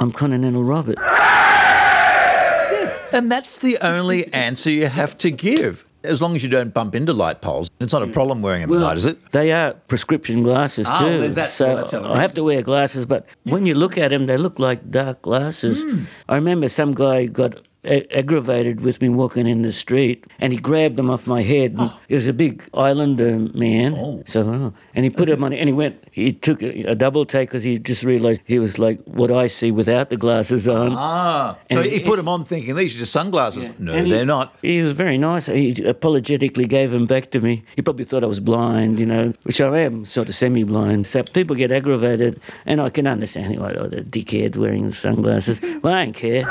I'm 0.01 0.11
Continental 0.12 0.64
Robert. 0.64 0.96
Yeah. 0.98 2.96
And 3.12 3.30
that's 3.30 3.59
the 3.61 3.76
only 3.82 4.32
answer 4.32 4.70
you 4.70 4.86
have 4.86 5.18
to 5.18 5.30
give. 5.30 5.84
As 6.03 6.22
long 6.22 6.34
as 6.34 6.42
you 6.42 6.48
don't 6.48 6.72
bump 6.72 6.94
into 6.94 7.12
light 7.12 7.42
poles, 7.42 7.68
it's 7.78 7.92
not 7.92 8.03
a 8.03 8.07
problem 8.07 8.40
wearing 8.40 8.62
them 8.62 8.72
at 8.72 8.78
night, 8.80 8.96
is 8.96 9.05
it? 9.05 9.18
They 9.32 9.53
are 9.53 9.74
prescription 9.88 10.40
glasses 10.40 10.86
Oh, 10.90 10.98
too. 11.01 11.18
there's 11.20 11.34
that- 11.34 11.51
So 11.51 11.74
well, 11.74 12.12
I 12.14 12.22
have 12.22 12.32
to 12.34 12.42
wear 12.42 12.62
glasses, 12.62 13.05
but 13.05 13.26
when 13.44 13.66
you 13.66 13.74
look 13.74 13.98
at 13.98 14.09
them, 14.09 14.24
they 14.24 14.38
look 14.38 14.59
like 14.59 14.90
dark 14.90 15.20
glasses. 15.20 15.82
Hmm. 15.82 16.05
I 16.30 16.36
remember 16.36 16.70
some 16.70 16.94
guy 16.94 17.26
got 17.26 17.57
a- 17.84 18.06
aggravated 18.16 18.80
with 18.80 19.00
me 19.00 19.08
walking 19.08 19.46
in 19.46 19.62
the 19.62 19.72
street, 19.72 20.26
and 20.38 20.52
he 20.52 20.58
grabbed 20.58 20.96
them 20.96 21.10
off 21.10 21.26
my 21.26 21.42
head. 21.42 21.74
Oh. 21.78 21.98
He 22.08 22.14
was 22.14 22.26
a 22.26 22.32
big 22.32 22.68
Islander 22.74 23.38
man, 23.54 24.22
so 24.26 24.40
oh, 24.42 24.72
and 24.94 25.04
he 25.04 25.10
put 25.10 25.28
them 25.28 25.42
on, 25.44 25.52
and 25.52 25.68
he 25.68 25.72
went. 25.72 26.02
He 26.10 26.32
took 26.32 26.62
a, 26.62 26.90
a 26.90 26.94
double 26.94 27.24
take 27.24 27.48
because 27.48 27.62
he 27.62 27.78
just 27.78 28.02
realised 28.02 28.42
he 28.44 28.58
was 28.58 28.78
like 28.78 29.00
what 29.04 29.30
I 29.30 29.46
see 29.46 29.70
without 29.70 30.10
the 30.10 30.16
glasses 30.16 30.66
on. 30.68 30.92
Ah, 30.92 31.56
so 31.70 31.80
And 31.80 31.90
he 31.92 32.00
put 32.00 32.16
them 32.16 32.28
on 32.28 32.44
thinking 32.44 32.74
these 32.74 32.94
are 32.96 32.98
just 32.98 33.12
sunglasses. 33.12 33.70
No, 33.78 33.92
And 33.94 34.06
he- 34.06 34.12
they're 34.12 34.26
not. 34.26 34.54
He 34.62 34.82
was 34.82 34.92
very 34.92 35.16
nice. 35.18 35.46
He 35.46 35.82
apologetically 35.84 36.66
gave 36.66 36.90
them 36.90 37.06
back 37.06 37.30
to 37.30 37.40
me. 37.40 37.62
He 37.76 37.82
probably 37.82 38.04
thought 38.04 38.24
I 38.24 38.26
was 38.26 38.40
blind, 38.40 38.98
you 38.98 39.06
know, 39.06 39.32
which 39.44 39.60
I 39.60 39.78
am, 39.80 40.04
sort 40.04 40.28
of 40.28 40.34
semi-blind. 40.34 41.06
So 41.06 41.22
people 41.22 41.56
get 41.56 41.72
aggravated, 41.72 42.40
and 42.66 42.80
I 42.80 42.90
can 42.90 43.06
understand 43.06 43.58
why 43.58 43.72
oh, 43.74 43.86
the 43.88 44.02
dickhead's 44.02 44.58
wearing 44.58 44.88
the 44.88 44.94
sunglasses. 44.94 45.60
Well, 45.82 45.94
I 45.94 46.04
don't 46.04 46.14
care. 46.14 46.44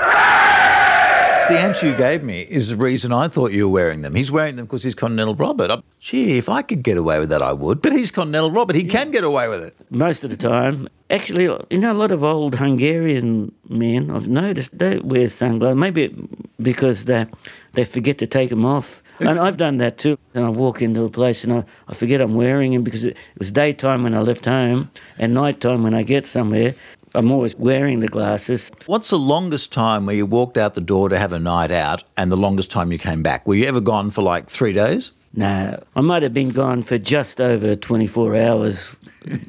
The 1.50 1.60
answer 1.60 1.88
you 1.88 1.96
gave 1.96 2.24
me 2.24 2.42
is 2.42 2.70
the 2.70 2.76
reason 2.76 3.12
I 3.12 3.28
thought 3.28 3.52
you 3.52 3.68
were 3.68 3.74
wearing 3.74 4.04
them. 4.04 4.14
He's 4.14 4.32
wearing 4.32 4.56
them 4.56 4.66
because 4.66 4.84
he's 4.84 4.94
Continental 4.94 5.34
Robert. 5.34 5.72
I, 5.72 5.82
gee, 6.00 6.38
if 6.38 6.48
I 6.48 6.62
could 6.62 6.84
get 6.84 6.96
away 6.96 7.18
with 7.18 7.30
that, 7.30 7.42
I 7.42 7.54
would. 7.54 7.82
But 7.82 7.94
he's 7.94 8.12
Continental 8.12 8.52
Robert. 8.52 8.76
He 8.76 8.84
can 8.84 9.10
get 9.10 9.24
away 9.24 9.48
with 9.50 9.64
it. 9.64 9.76
Most 9.90 10.24
of 10.24 10.30
the 10.30 10.38
time, 10.38 10.88
actually, 11.10 11.46
you 11.46 11.80
know, 11.80 11.92
a 11.92 11.94
lot 11.94 12.12
of 12.12 12.24
old 12.24 12.54
Hungarian 12.58 13.52
men 13.68 14.12
I've 14.12 14.28
noticed 14.28 14.78
they 14.78 15.00
wear 15.00 15.28
sunglasses. 15.28 15.76
Maybe 15.76 16.14
because 16.62 17.06
they 17.06 17.26
they 17.74 17.84
forget 17.84 18.20
to 18.20 18.28
take 18.28 18.50
them 18.50 18.64
off. 18.66 19.02
And 19.22 19.38
I've 19.38 19.58
done 19.58 19.80
that 19.80 19.98
too. 19.98 20.18
And 20.34 20.46
I 20.46 20.50
walk 20.50 20.82
into 20.82 21.04
a 21.04 21.10
place 21.10 21.44
and 21.44 21.52
I, 21.52 21.66
I 21.90 21.94
forget 21.94 22.22
I'm 22.22 22.36
wearing 22.36 22.72
them 22.72 22.84
because 22.84 23.04
it, 23.04 23.18
it 23.18 23.40
was 23.40 23.52
daytime 23.52 24.04
when 24.04 24.14
I 24.14 24.22
left 24.22 24.46
home 24.46 24.92
and 25.18 25.34
nighttime 25.34 25.84
when 25.84 25.94
I 25.94 26.04
get 26.04 26.26
somewhere. 26.26 26.74
I'm 27.16 27.32
always 27.32 27.56
wearing 27.56 28.00
the 28.00 28.08
glasses. 28.08 28.72
What's 28.86 29.10
the 29.10 29.18
longest 29.18 29.72
time 29.72 30.06
where 30.06 30.16
you 30.16 30.26
walked 30.26 30.58
out 30.58 30.76
the 30.76 30.82
door 30.82 31.10
to 31.10 31.18
have 31.18 31.32
a 31.32 31.40
night 31.40 31.72
out 31.72 32.04
and 32.18 32.32
the 32.32 32.38
longest 32.38 32.72
time 32.72 32.92
you 32.92 32.98
came 32.98 33.24
back? 33.24 33.48
Were 33.48 33.56
you 33.56 33.66
ever 33.66 33.82
gone 33.82 34.12
for 34.12 34.22
like 34.22 34.50
three 34.50 34.74
days? 34.74 35.12
No, 35.34 35.82
I 35.96 36.02
might 36.02 36.24
have 36.24 36.34
been 36.34 36.50
gone 36.50 36.82
for 36.82 36.98
just 36.98 37.40
over 37.40 37.76
24 37.76 38.36
hours 38.36 38.96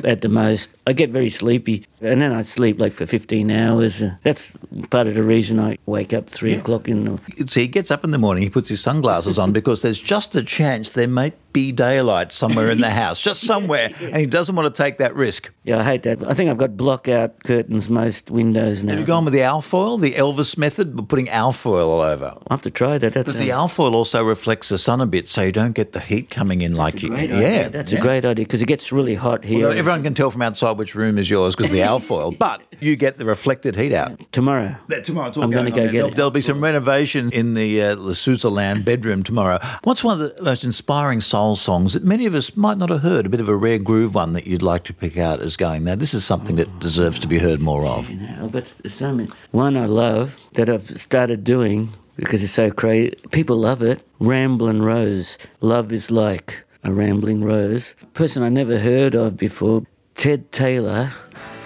at 0.05 0.21
the 0.21 0.29
most. 0.29 0.71
I 0.87 0.93
get 0.93 1.11
very 1.11 1.31
sleepy 1.31 1.87
and 2.01 2.21
then 2.21 2.33
I 2.33 2.41
sleep 2.43 2.79
like 2.81 2.93
for 2.93 3.07
15 3.07 3.51
hours. 3.51 4.03
That's 4.23 4.57
part 4.91 5.07
of 5.07 5.15
the 5.15 5.23
reason 5.23 5.61
I 5.61 5.79
wake 5.87 6.13
up 6.13 6.29
three 6.29 6.55
o'clock 6.55 6.89
in 6.89 7.05
the 7.05 7.47
See, 7.47 7.63
he 7.63 7.69
gets 7.69 7.91
up 7.91 8.05
in 8.05 8.11
the 8.11 8.19
morning, 8.19 8.43
he 8.43 8.51
puts 8.51 8.69
his 8.69 8.81
sunglasses 8.81 9.39
on 9.39 9.53
because 9.53 9.83
there's 9.83 9.99
just 9.99 10.35
a 10.35 10.43
chance 10.43 10.91
there 10.91 11.09
might 11.09 11.35
be 11.53 11.73
daylight 11.73 12.33
somewhere 12.33 12.71
in 12.71 12.81
the 12.81 12.91
house, 13.03 13.21
just 13.21 13.43
somewhere, 13.43 13.91
and 14.03 14.17
he 14.17 14.27
doesn't 14.27 14.55
want 14.55 14.73
to 14.73 14.83
take 14.83 14.99
that 14.99 15.15
risk. 15.15 15.53
Yeah, 15.65 15.81
I 15.81 15.85
hate 15.85 16.03
that. 16.05 16.23
I 16.29 16.35
think 16.35 16.51
I've 16.51 16.59
got 16.59 16.77
block 16.77 17.09
out 17.09 17.43
curtains 17.45 17.89
most 17.89 18.31
windows 18.31 18.85
now. 18.85 18.93
Have 18.93 19.01
you 19.01 19.07
gone 19.07 19.25
with 19.25 19.35
the 19.35 19.43
alfoil, 19.43 19.99
the 19.99 20.13
Elvis 20.13 20.57
method, 20.57 20.97
but 20.97 21.09
putting 21.09 21.29
alfoil 21.29 21.91
all 21.91 22.01
over? 22.01 22.37
I 22.49 22.53
have 22.53 22.63
to 22.63 22.71
try 22.71 22.99
that. 22.99 23.13
That's 23.13 23.27
Because 23.27 23.41
the 23.41 23.51
alfoil 23.51 23.95
also 23.95 24.23
reflects 24.25 24.69
the 24.69 24.79
sun 24.79 25.01
a 25.01 25.07
bit, 25.07 25.29
so 25.29 25.43
you 25.43 25.53
don't 25.53 25.73
get 25.73 25.93
the 25.93 26.01
heat 26.01 26.31
coming 26.31 26.63
in 26.63 26.77
like 26.77 27.03
you. 27.03 27.15
Yeah. 27.17 27.69
That's 27.69 27.93
yeah. 27.93 27.99
a 27.99 28.03
great 28.03 28.25
idea 28.25 28.45
because 28.45 28.63
it 28.63 28.67
gets 28.67 28.93
really 28.93 29.15
hot 29.15 29.45
here. 29.45 29.67
Although 29.67 29.79
everyone 29.79 30.03
can 30.03 30.15
tell 30.15 30.31
from 30.31 30.43
outside 30.43 30.79
which 30.79 30.95
room 30.95 31.19
is 31.19 31.29
yours 31.29 31.57
because 31.57 31.73
the 31.73 31.83
alfoil, 31.91 32.31
but 32.33 32.63
you 32.81 32.97
get 32.97 33.19
the 33.19 33.25
reflected 33.25 33.77
heat 33.77 33.93
out. 33.93 34.19
Tomorrow. 34.33 34.77
tomorrow 35.03 35.29
it's 35.29 35.37
all 35.37 35.45
I'm 35.45 35.51
gonna 35.51 35.71
go 35.71 35.77
there. 35.83 35.87
get 35.87 35.93
There'll, 35.93 36.09
it. 36.09 36.17
there'll 36.17 36.31
be 36.31 36.41
some 36.41 36.61
renovation 36.63 37.31
in 37.33 37.55
the 37.55 37.83
uh, 37.83 37.95
the 37.95 38.13
Suszland 38.13 38.85
bedroom 38.85 39.23
tomorrow. 39.23 39.59
What's 39.85 40.03
one 40.05 40.21
of 40.21 40.37
the 40.37 40.43
most 40.43 40.65
inspiring 40.65 41.21
soul 41.21 41.57
songs 41.57 41.95
that 41.95 42.05
many 42.05 42.27
of 42.27 42.35
us 42.35 42.57
might 42.57 42.79
not 42.79 42.91
have 42.91 43.01
heard? 43.03 43.27
A 43.27 43.29
bit 43.29 43.41
of 43.41 43.49
a 43.49 43.57
rare 43.57 43.79
groove 43.79 44.15
one 44.15 44.33
that 44.35 44.47
you'd 44.47 44.63
like 44.63 44.85
to 44.85 44.95
pick 44.95 45.19
out 45.19 45.41
as 45.41 45.57
going. 45.57 45.85
Now, 45.85 45.95
this 45.97 46.15
is 46.15 46.25
something 46.25 46.57
that 46.57 46.79
deserves 46.79 47.19
to 47.21 47.27
be 47.29 47.39
heard 47.39 47.61
more 47.61 47.85
of. 47.87 48.11
You 48.11 48.17
know, 48.19 48.49
but 48.51 48.75
there's 48.83 48.95
so 48.95 49.13
many. 49.13 49.29
One 49.51 49.77
I 49.77 49.87
love 49.87 50.39
that 50.55 50.69
I've 50.71 51.01
started 51.01 51.45
doing 51.45 51.91
because 52.17 52.43
it's 52.43 52.53
so 52.53 52.71
crazy. 52.71 53.15
People 53.31 53.57
love 53.57 53.83
it. 53.83 54.03
Ramblin' 54.21 54.83
Rose. 54.83 55.39
Love 55.61 55.93
is 55.93 56.11
like 56.11 56.65
a 56.85 56.93
rambling 56.93 57.43
rose. 57.45 57.95
Person 58.15 58.43
I 58.43 58.49
never 58.49 58.79
heard 58.79 59.15
of 59.15 59.37
before. 59.37 59.85
Ted 60.15 60.53
Taylor. 60.53 61.13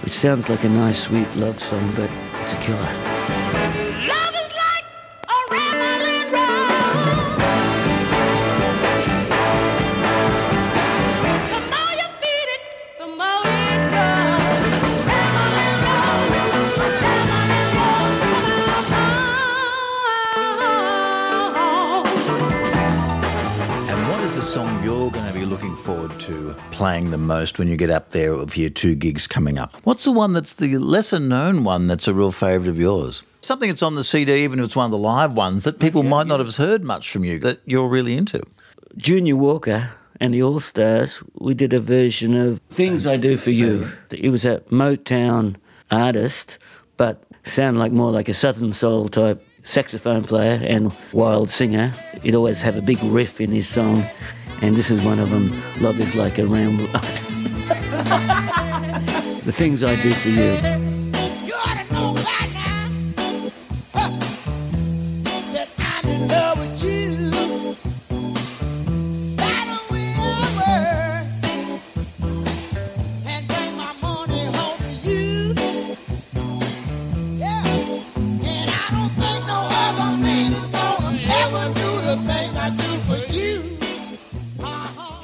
It 0.06 0.12
sounds 0.12 0.50
like 0.50 0.64
a 0.64 0.68
nice, 0.68 1.04
sweet 1.04 1.34
love 1.34 1.58
song, 1.58 1.90
but 1.96 2.10
it's 2.42 2.52
a 2.52 2.56
killer. 2.56 3.13
Looking 25.54 25.76
forward 25.76 26.18
to 26.18 26.52
playing 26.72 27.12
the 27.12 27.16
most 27.16 27.60
when 27.60 27.68
you 27.68 27.76
get 27.76 27.88
up 27.88 28.10
there 28.10 28.34
with 28.34 28.58
your 28.58 28.68
two 28.68 28.96
gigs 28.96 29.28
coming 29.28 29.56
up? 29.56 29.72
What's 29.84 30.02
the 30.02 30.10
one 30.10 30.32
that's 30.32 30.56
the 30.56 30.76
lesser 30.78 31.20
known 31.20 31.62
one 31.62 31.86
that's 31.86 32.08
a 32.08 32.12
real 32.12 32.32
favourite 32.32 32.68
of 32.68 32.76
yours? 32.76 33.22
Something 33.40 33.68
that's 33.68 33.80
on 33.80 33.94
the 33.94 34.02
CD, 34.02 34.42
even 34.42 34.58
if 34.58 34.64
it's 34.64 34.74
one 34.74 34.86
of 34.86 34.90
the 34.90 34.98
live 34.98 35.34
ones 35.34 35.62
that 35.62 35.78
people 35.78 36.02
might 36.02 36.26
not 36.26 36.40
have 36.40 36.56
heard 36.56 36.82
much 36.82 37.08
from 37.08 37.22
you 37.22 37.38
that 37.38 37.60
you're 37.66 37.88
really 37.88 38.16
into. 38.16 38.42
Junior 38.96 39.36
Walker 39.36 39.92
and 40.18 40.34
the 40.34 40.42
All 40.42 40.58
Stars, 40.58 41.22
we 41.38 41.54
did 41.54 41.72
a 41.72 41.78
version 41.78 42.34
of 42.36 42.58
Things 42.70 43.06
I 43.06 43.16
Do 43.16 43.36
for 43.36 43.52
You. 43.52 43.92
It 44.10 44.30
was 44.30 44.44
a 44.44 44.58
Motown 44.72 45.54
artist, 45.88 46.58
but 46.96 47.22
sounded 47.44 47.78
like 47.78 47.92
more 47.92 48.10
like 48.10 48.28
a 48.28 48.34
Southern 48.34 48.72
Soul 48.72 49.06
type 49.06 49.40
saxophone 49.62 50.24
player 50.24 50.60
and 50.64 50.92
wild 51.12 51.48
singer. 51.48 51.92
He'd 52.24 52.34
always 52.34 52.60
have 52.62 52.76
a 52.76 52.82
big 52.82 53.00
riff 53.04 53.40
in 53.40 53.52
his 53.52 53.68
song, 53.68 54.02
and 54.62 54.76
this 54.76 54.90
is 54.90 55.04
one 55.04 55.18
of 55.18 55.30
them 55.30 55.50
Love 55.80 55.98
is 56.00 56.14
Like 56.14 56.38
a 56.38 56.46
Ramble. 56.46 56.86
the 59.44 59.52
Things 59.52 59.82
I 59.82 59.94
Do 60.02 60.12
for 60.12 60.28
You. 60.28 60.83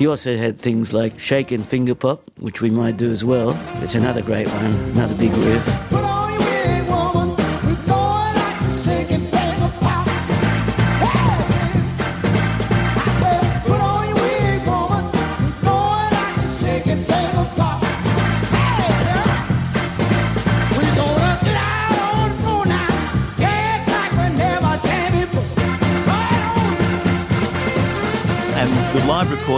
He 0.00 0.06
also 0.06 0.34
had 0.34 0.58
things 0.58 0.94
like 0.94 1.18
Shake 1.18 1.52
and 1.52 1.62
Finger 1.62 1.94
Pop, 1.94 2.22
which 2.38 2.62
we 2.62 2.70
might 2.70 2.96
do 2.96 3.12
as 3.12 3.22
well. 3.22 3.50
It's 3.82 3.94
another 3.94 4.22
great 4.22 4.48
one, 4.48 4.72
another 4.92 5.14
big 5.14 5.30
riff. 5.30 5.89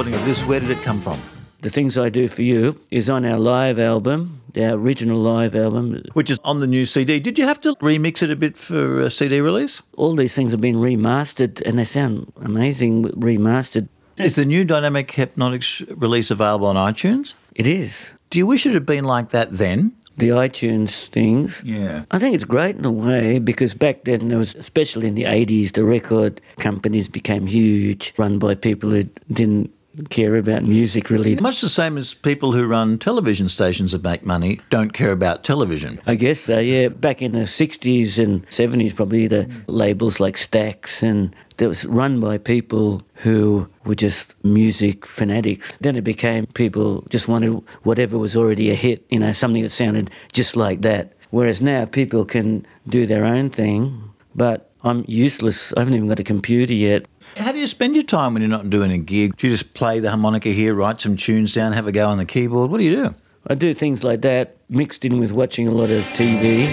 Recording 0.03 0.21
of 0.21 0.27
this, 0.27 0.45
where 0.49 0.59
did 0.59 0.71
it 0.71 0.83
come 0.83 1.01
from? 1.01 1.21
The 1.61 1.69
Things 1.69 1.97
I 1.97 2.09
Do 2.09 2.27
For 2.27 2.43
You 2.43 2.81
is 2.91 3.09
on 3.09 3.25
our 3.25 3.39
live 3.39 3.79
album, 3.79 4.41
our 4.57 4.73
original 4.73 5.17
live 5.17 5.55
album. 5.55 6.03
Which 6.15 6.29
is 6.29 6.41
on 6.43 6.59
the 6.59 6.67
new 6.67 6.87
CD. 6.87 7.21
Did 7.21 7.39
you 7.39 7.47
have 7.47 7.61
to 7.61 7.77
remix 7.77 8.21
it 8.21 8.29
a 8.29 8.35
bit 8.35 8.57
for 8.57 8.99
a 8.99 9.09
CD 9.09 9.41
release? 9.41 9.81
All 9.97 10.17
these 10.17 10.35
things 10.35 10.51
have 10.51 10.61
been 10.61 10.75
remastered 10.75 11.63
and 11.65 11.79
they 11.79 11.85
sound 11.85 12.33
amazing 12.43 13.05
remastered. 13.11 13.87
Is 14.19 14.35
the 14.35 14.45
new 14.45 14.65
Dynamic 14.65 15.07
Hepnotics 15.13 15.87
release 15.97 16.33
available 16.33 16.67
on 16.67 16.75
iTunes? 16.75 17.35
It 17.55 17.69
is. 17.69 18.15
Do 18.31 18.41
you 18.41 18.47
wish 18.49 18.67
it 18.67 18.75
had 18.75 18.85
been 18.85 19.05
like 19.05 19.31
that 19.31 19.57
then? 19.57 19.93
The 20.17 20.31
iTunes 20.31 21.07
things. 21.07 21.63
Yeah. 21.65 22.07
I 22.11 22.19
think 22.19 22.35
it's 22.35 22.45
great 22.45 22.75
in 22.75 22.85
a 22.85 22.91
way 22.91 23.39
because 23.39 23.73
back 23.73 24.03
then 24.03 24.27
there 24.27 24.39
was, 24.39 24.57
especially 24.57 25.07
in 25.07 25.15
the 25.15 25.25
80s, 25.25 25.75
the 25.75 25.85
record 25.85 26.41
companies 26.59 27.07
became 27.07 27.47
huge, 27.47 28.13
run 28.17 28.41
by 28.41 28.57
people 28.57 28.91
who 28.91 29.05
didn't 29.31 29.71
care 30.11 30.37
about 30.37 30.65
music 30.65 31.11
really. 31.11 31.37
Much 31.37 31.61
the 31.61 31.69
same 31.69 31.99
as 31.99 32.15
people 32.15 32.53
who 32.53 32.67
run 32.67 32.99
television 32.99 33.49
stations 33.49 33.93
that 33.93 34.03
make 34.03 34.25
money 34.25 34.61
don't 34.71 34.93
care 34.93 35.13
about 35.13 35.45
television. 35.45 36.01
I 36.07 36.15
guess 36.15 36.41
so, 36.41 36.59
yeah. 36.59 36.89
Back 36.89 37.23
in 37.23 37.33
the 37.33 37.41
60s 37.41 38.23
and 38.23 38.47
70s, 38.49 38.95
probably 38.95 39.27
the 39.27 39.51
labels 39.67 40.21
like 40.21 40.37
Stax 40.37 41.03
and 41.03 41.35
that 41.59 41.69
was 41.69 41.85
run 41.87 42.21
by 42.21 42.39
people 42.39 43.03
who 43.17 43.69
were 43.85 43.95
just 43.95 44.35
music 44.45 45.07
fanatics. 45.07 45.73
Then 45.81 45.97
it 45.97 46.03
became 46.03 46.47
people 46.47 47.05
just 47.11 47.29
wanted 47.29 47.63
whatever 47.83 48.19
was 48.19 48.37
already 48.37 48.71
a 48.71 48.75
hit, 48.75 49.05
you 49.11 49.19
know, 49.19 49.33
something 49.33 49.63
that 49.63 49.69
sounded 49.69 50.11
just 50.33 50.57
like 50.57 50.83
that. 50.83 51.13
Whereas 51.31 51.63
now 51.63 51.85
people 51.87 52.25
can 52.25 52.67
do 52.89 53.07
their 53.07 53.25
own 53.25 53.51
thing, 53.51 54.11
but 54.35 54.71
I'm 54.85 55.05
useless. 55.07 55.73
I 55.75 55.81
haven't 55.81 55.95
even 55.95 56.09
got 56.09 56.21
a 56.21 56.25
computer 56.25 56.73
yet. 56.73 57.07
How 57.37 57.51
do 57.51 57.59
you 57.59 57.67
spend 57.67 57.95
your 57.95 58.05
time 58.05 58.35
when 58.35 58.43
you're 58.43 58.51
not 58.51 58.69
doing 58.69 58.93
a 58.93 58.99
gig? 58.99 59.37
Do 59.37 59.47
you 59.47 59.53
just 59.53 59.73
play 59.73 60.01
the 60.01 60.11
harmonica 60.11 60.51
here, 60.51 60.75
write 60.75 61.01
some 61.01 61.17
tunes 61.17 61.55
down, 61.55 61.73
have 61.73 61.87
a 61.87 61.93
go 61.93 62.09
on 62.09 62.19
the 62.19 62.27
keyboard? 62.27 62.71
What 62.71 62.79
do 62.79 62.85
you 62.85 62.95
do? 62.95 63.15
I 63.47 63.55
do 63.55 63.73
things 63.75 64.05
like 64.05 64.21
that, 64.23 64.57
mixed 64.69 65.05
in 65.05 65.19
with 65.19 65.33
watching 65.33 65.67
a 65.67 65.73
lot 65.73 65.91
of 65.91 66.05
TV. 66.09 66.67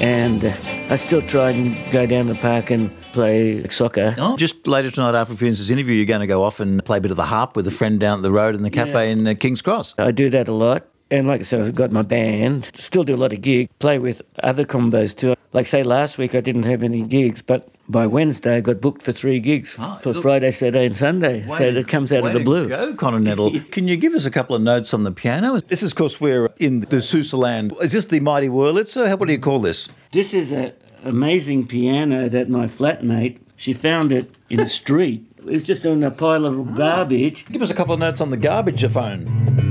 And 0.00 0.44
uh, 0.44 0.52
I 0.92 0.96
still 0.96 1.22
try 1.22 1.50
and 1.50 1.92
go 1.92 2.06
down 2.06 2.26
the 2.26 2.34
park 2.34 2.70
and 2.70 2.92
play 3.12 3.66
soccer. 3.68 4.14
Oh, 4.18 4.36
just 4.36 4.66
later 4.66 4.90
tonight 4.90 5.14
after 5.14 5.34
this 5.34 5.70
interview, 5.70 5.94
you're 5.94 6.04
going 6.04 6.20
to 6.20 6.26
go 6.26 6.42
off 6.42 6.58
and 6.58 6.84
play 6.84 6.98
a 6.98 7.00
bit 7.00 7.12
of 7.12 7.16
the 7.16 7.26
harp 7.26 7.54
with 7.54 7.66
a 7.68 7.70
friend 7.70 8.00
down 8.00 8.18
at 8.18 8.22
the 8.22 8.32
road 8.32 8.56
in 8.56 8.62
the 8.62 8.70
cafe 8.70 9.12
in 9.12 9.26
uh, 9.26 9.34
King's 9.34 9.62
Cross. 9.62 9.94
I 9.96 10.10
do 10.10 10.28
that 10.30 10.48
a 10.48 10.52
lot. 10.52 10.86
And 11.14 11.28
like 11.28 11.42
I 11.42 11.44
said, 11.44 11.60
I've 11.60 11.76
got 11.76 11.92
my 11.92 12.02
band, 12.02 12.72
still 12.74 13.04
do 13.04 13.14
a 13.14 13.16
lot 13.16 13.32
of 13.32 13.40
gigs, 13.40 13.70
play 13.78 14.00
with 14.00 14.20
other 14.42 14.64
combos 14.64 15.16
too. 15.16 15.36
Like 15.52 15.66
say 15.66 15.84
last 15.84 16.18
week 16.18 16.34
I 16.34 16.40
didn't 16.40 16.64
have 16.64 16.82
any 16.82 17.02
gigs, 17.02 17.40
but 17.40 17.68
by 17.88 18.04
Wednesday 18.08 18.56
I 18.56 18.60
got 18.60 18.80
booked 18.80 19.04
for 19.04 19.12
three 19.12 19.38
gigs 19.38 19.76
Oh, 19.78 19.96
for 20.02 20.12
look- 20.12 20.22
Friday, 20.24 20.50
Saturday 20.50 20.86
and 20.86 20.96
Sunday. 20.96 21.46
so 21.46 21.62
it 21.62 21.86
comes 21.86 22.12
out 22.12 22.26
of 22.26 22.32
the 22.32 22.40
blue. 22.40 22.68
Go, 22.68 22.94
Continental. 22.94 23.52
Can 23.70 23.86
you 23.86 23.96
give 23.96 24.12
us 24.14 24.26
a 24.26 24.30
couple 24.32 24.56
of 24.56 24.62
notes 24.62 24.92
on 24.92 25.04
the 25.04 25.12
piano? 25.12 25.60
This 25.60 25.84
is, 25.84 25.92
of 25.92 25.96
course, 25.96 26.20
we're 26.20 26.46
in 26.58 26.80
the 26.80 26.96
Suszland. 26.96 27.80
Is 27.80 27.92
this 27.92 28.06
the 28.06 28.18
Mighty 28.18 28.48
Wurlitzer? 28.48 29.16
What 29.16 29.28
do 29.28 29.32
you 29.32 29.38
call 29.38 29.60
this? 29.60 29.88
This 30.10 30.34
is 30.34 30.50
an 30.50 30.72
amazing 31.04 31.68
piano 31.68 32.28
that 32.28 32.48
my 32.48 32.66
flatmate, 32.66 33.38
she 33.54 33.72
found 33.72 34.10
it 34.10 34.34
in 34.50 34.56
the 34.56 34.66
street. 34.80 35.30
It's 35.46 35.62
just 35.62 35.86
on 35.86 36.02
a 36.02 36.10
pile 36.10 36.44
of 36.44 36.58
ah. 36.58 36.72
garbage. 36.72 37.46
Give 37.46 37.62
us 37.62 37.70
a 37.70 37.74
couple 37.74 37.94
of 37.94 38.00
notes 38.00 38.20
on 38.20 38.30
the 38.32 38.38
garbageophone. 38.38 39.54
was 39.54 39.63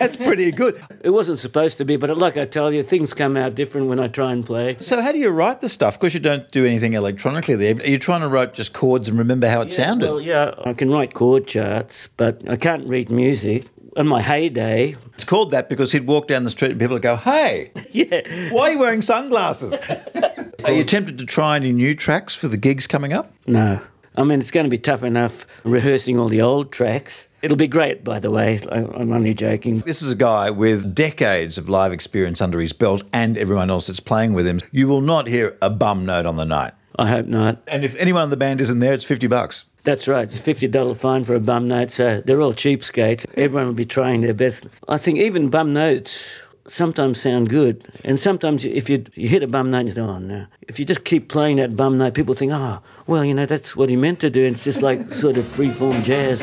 That's 0.00 0.16
pretty 0.16 0.50
good. 0.50 0.80
It 1.04 1.10
wasn't 1.10 1.38
supposed 1.38 1.78
to 1.78 1.84
be, 1.84 1.96
but 1.96 2.16
like 2.18 2.36
I 2.36 2.46
tell 2.46 2.72
you, 2.72 2.82
things 2.82 3.14
come 3.14 3.36
out 3.36 3.54
different 3.54 3.86
when 3.88 4.00
I 4.00 4.08
try 4.08 4.32
and 4.32 4.44
play. 4.44 4.76
So, 4.80 5.00
how 5.00 5.12
do 5.12 5.18
you 5.18 5.28
write 5.28 5.60
the 5.60 5.68
stuff? 5.68 6.00
Because 6.00 6.14
you 6.14 6.20
don't 6.20 6.50
do 6.50 6.64
anything 6.66 6.94
electronically 6.94 7.54
there. 7.54 7.74
Are 7.76 7.86
you 7.86 7.98
trying 7.98 8.22
to 8.22 8.28
write 8.28 8.54
just 8.54 8.72
chords 8.72 9.08
and 9.08 9.18
remember 9.18 9.48
how 9.48 9.60
it 9.60 9.70
sounded? 9.70 10.08
Well, 10.08 10.20
yeah, 10.20 10.54
I 10.64 10.72
can 10.72 10.90
write 10.90 11.14
chord 11.14 11.46
charts, 11.46 12.08
but 12.16 12.40
I 12.48 12.56
can't 12.56 12.86
read 12.88 13.10
music. 13.10 13.66
In 13.96 14.06
my 14.06 14.22
heyday, 14.22 14.94
It's 15.14 15.24
called 15.24 15.50
that 15.50 15.68
because 15.68 15.90
he'd 15.90 16.06
walk 16.06 16.28
down 16.28 16.44
the 16.44 16.50
street 16.50 16.70
and 16.70 16.80
people 16.80 16.94
would 16.94 17.02
go, 17.02 17.16
Hey, 17.16 17.72
yeah, 17.90 18.20
why 18.52 18.68
are 18.68 18.72
you 18.72 18.78
wearing 18.78 19.02
sunglasses? 19.02 19.74
are 20.64 20.72
you 20.72 20.84
tempted 20.84 21.18
to 21.18 21.26
try 21.26 21.56
any 21.56 21.72
new 21.72 21.94
tracks 21.96 22.34
for 22.36 22.46
the 22.48 22.56
gigs 22.56 22.86
coming 22.86 23.12
up? 23.12 23.32
no. 23.46 23.80
I 24.16 24.24
mean, 24.24 24.40
it's 24.40 24.50
going 24.50 24.64
to 24.64 24.70
be 24.70 24.76
tough 24.78 25.04
enough 25.04 25.46
rehearsing 25.64 26.18
all 26.18 26.28
the 26.28 26.42
old 26.42 26.72
tracks. 26.72 27.26
It'll 27.42 27.56
be 27.56 27.68
great, 27.68 28.04
by 28.04 28.18
the 28.18 28.30
way. 28.30 28.60
I'm 28.70 29.12
only 29.12 29.34
joking. 29.34 29.80
This 29.80 30.02
is 30.02 30.12
a 30.12 30.16
guy 30.16 30.50
with 30.50 30.94
decades 30.94 31.56
of 31.56 31.68
live 31.68 31.92
experience 31.92 32.40
under 32.40 32.60
his 32.60 32.72
belt 32.72 33.02
and 33.12 33.38
everyone 33.38 33.70
else 33.70 33.86
that's 33.86 34.00
playing 34.00 34.34
with 34.34 34.46
him. 34.46 34.60
You 34.72 34.88
will 34.88 35.00
not 35.00 35.26
hear 35.26 35.56
a 35.62 35.70
bum 35.70 36.04
note 36.04 36.26
on 36.26 36.36
the 36.36 36.44
night. 36.44 36.72
I 36.98 37.08
hope 37.08 37.26
not. 37.26 37.62
And 37.66 37.84
if 37.84 37.94
anyone 37.96 38.24
in 38.24 38.30
the 38.30 38.36
band 38.36 38.60
isn't 38.60 38.80
there, 38.80 38.92
it's 38.92 39.04
50 39.04 39.26
bucks. 39.26 39.64
That's 39.82 40.06
right. 40.06 40.24
It's 40.24 40.36
a 40.36 40.42
fifty 40.42 40.68
dollar 40.68 40.94
fine 40.94 41.24
for 41.24 41.34
a 41.34 41.40
bum 41.40 41.66
note, 41.66 41.90
so 41.90 42.20
they're 42.20 42.42
all 42.42 42.52
cheapskates. 42.52 43.24
Everyone 43.38 43.66
will 43.66 43.72
be 43.72 43.86
trying 43.86 44.20
their 44.20 44.34
best. 44.34 44.66
I 44.88 44.98
think 44.98 45.18
even 45.18 45.48
bum 45.48 45.72
notes 45.72 46.30
sometimes 46.70 47.20
sound 47.20 47.48
good, 47.48 47.86
and 48.04 48.18
sometimes 48.18 48.64
if 48.64 48.88
you, 48.88 49.04
you 49.14 49.28
hit 49.28 49.42
a 49.42 49.46
bum 49.46 49.70
note, 49.70 49.86
you 49.86 49.92
think, 49.92 50.08
oh 50.08 50.18
no. 50.18 50.46
If 50.68 50.78
you 50.78 50.84
just 50.84 51.04
keep 51.04 51.28
playing 51.28 51.56
that 51.56 51.76
bum 51.76 51.98
note, 51.98 52.14
people 52.14 52.34
think, 52.34 52.52
oh, 52.52 52.80
well, 53.06 53.24
you 53.24 53.34
know, 53.34 53.46
that's 53.46 53.74
what 53.74 53.88
he 53.88 53.96
meant 53.96 54.20
to 54.20 54.30
do. 54.30 54.46
And 54.46 54.54
it's 54.54 54.64
just 54.64 54.82
like 54.82 55.00
sort 55.12 55.36
of 55.36 55.46
free 55.46 55.70
form 55.70 56.02
jazz. 56.02 56.40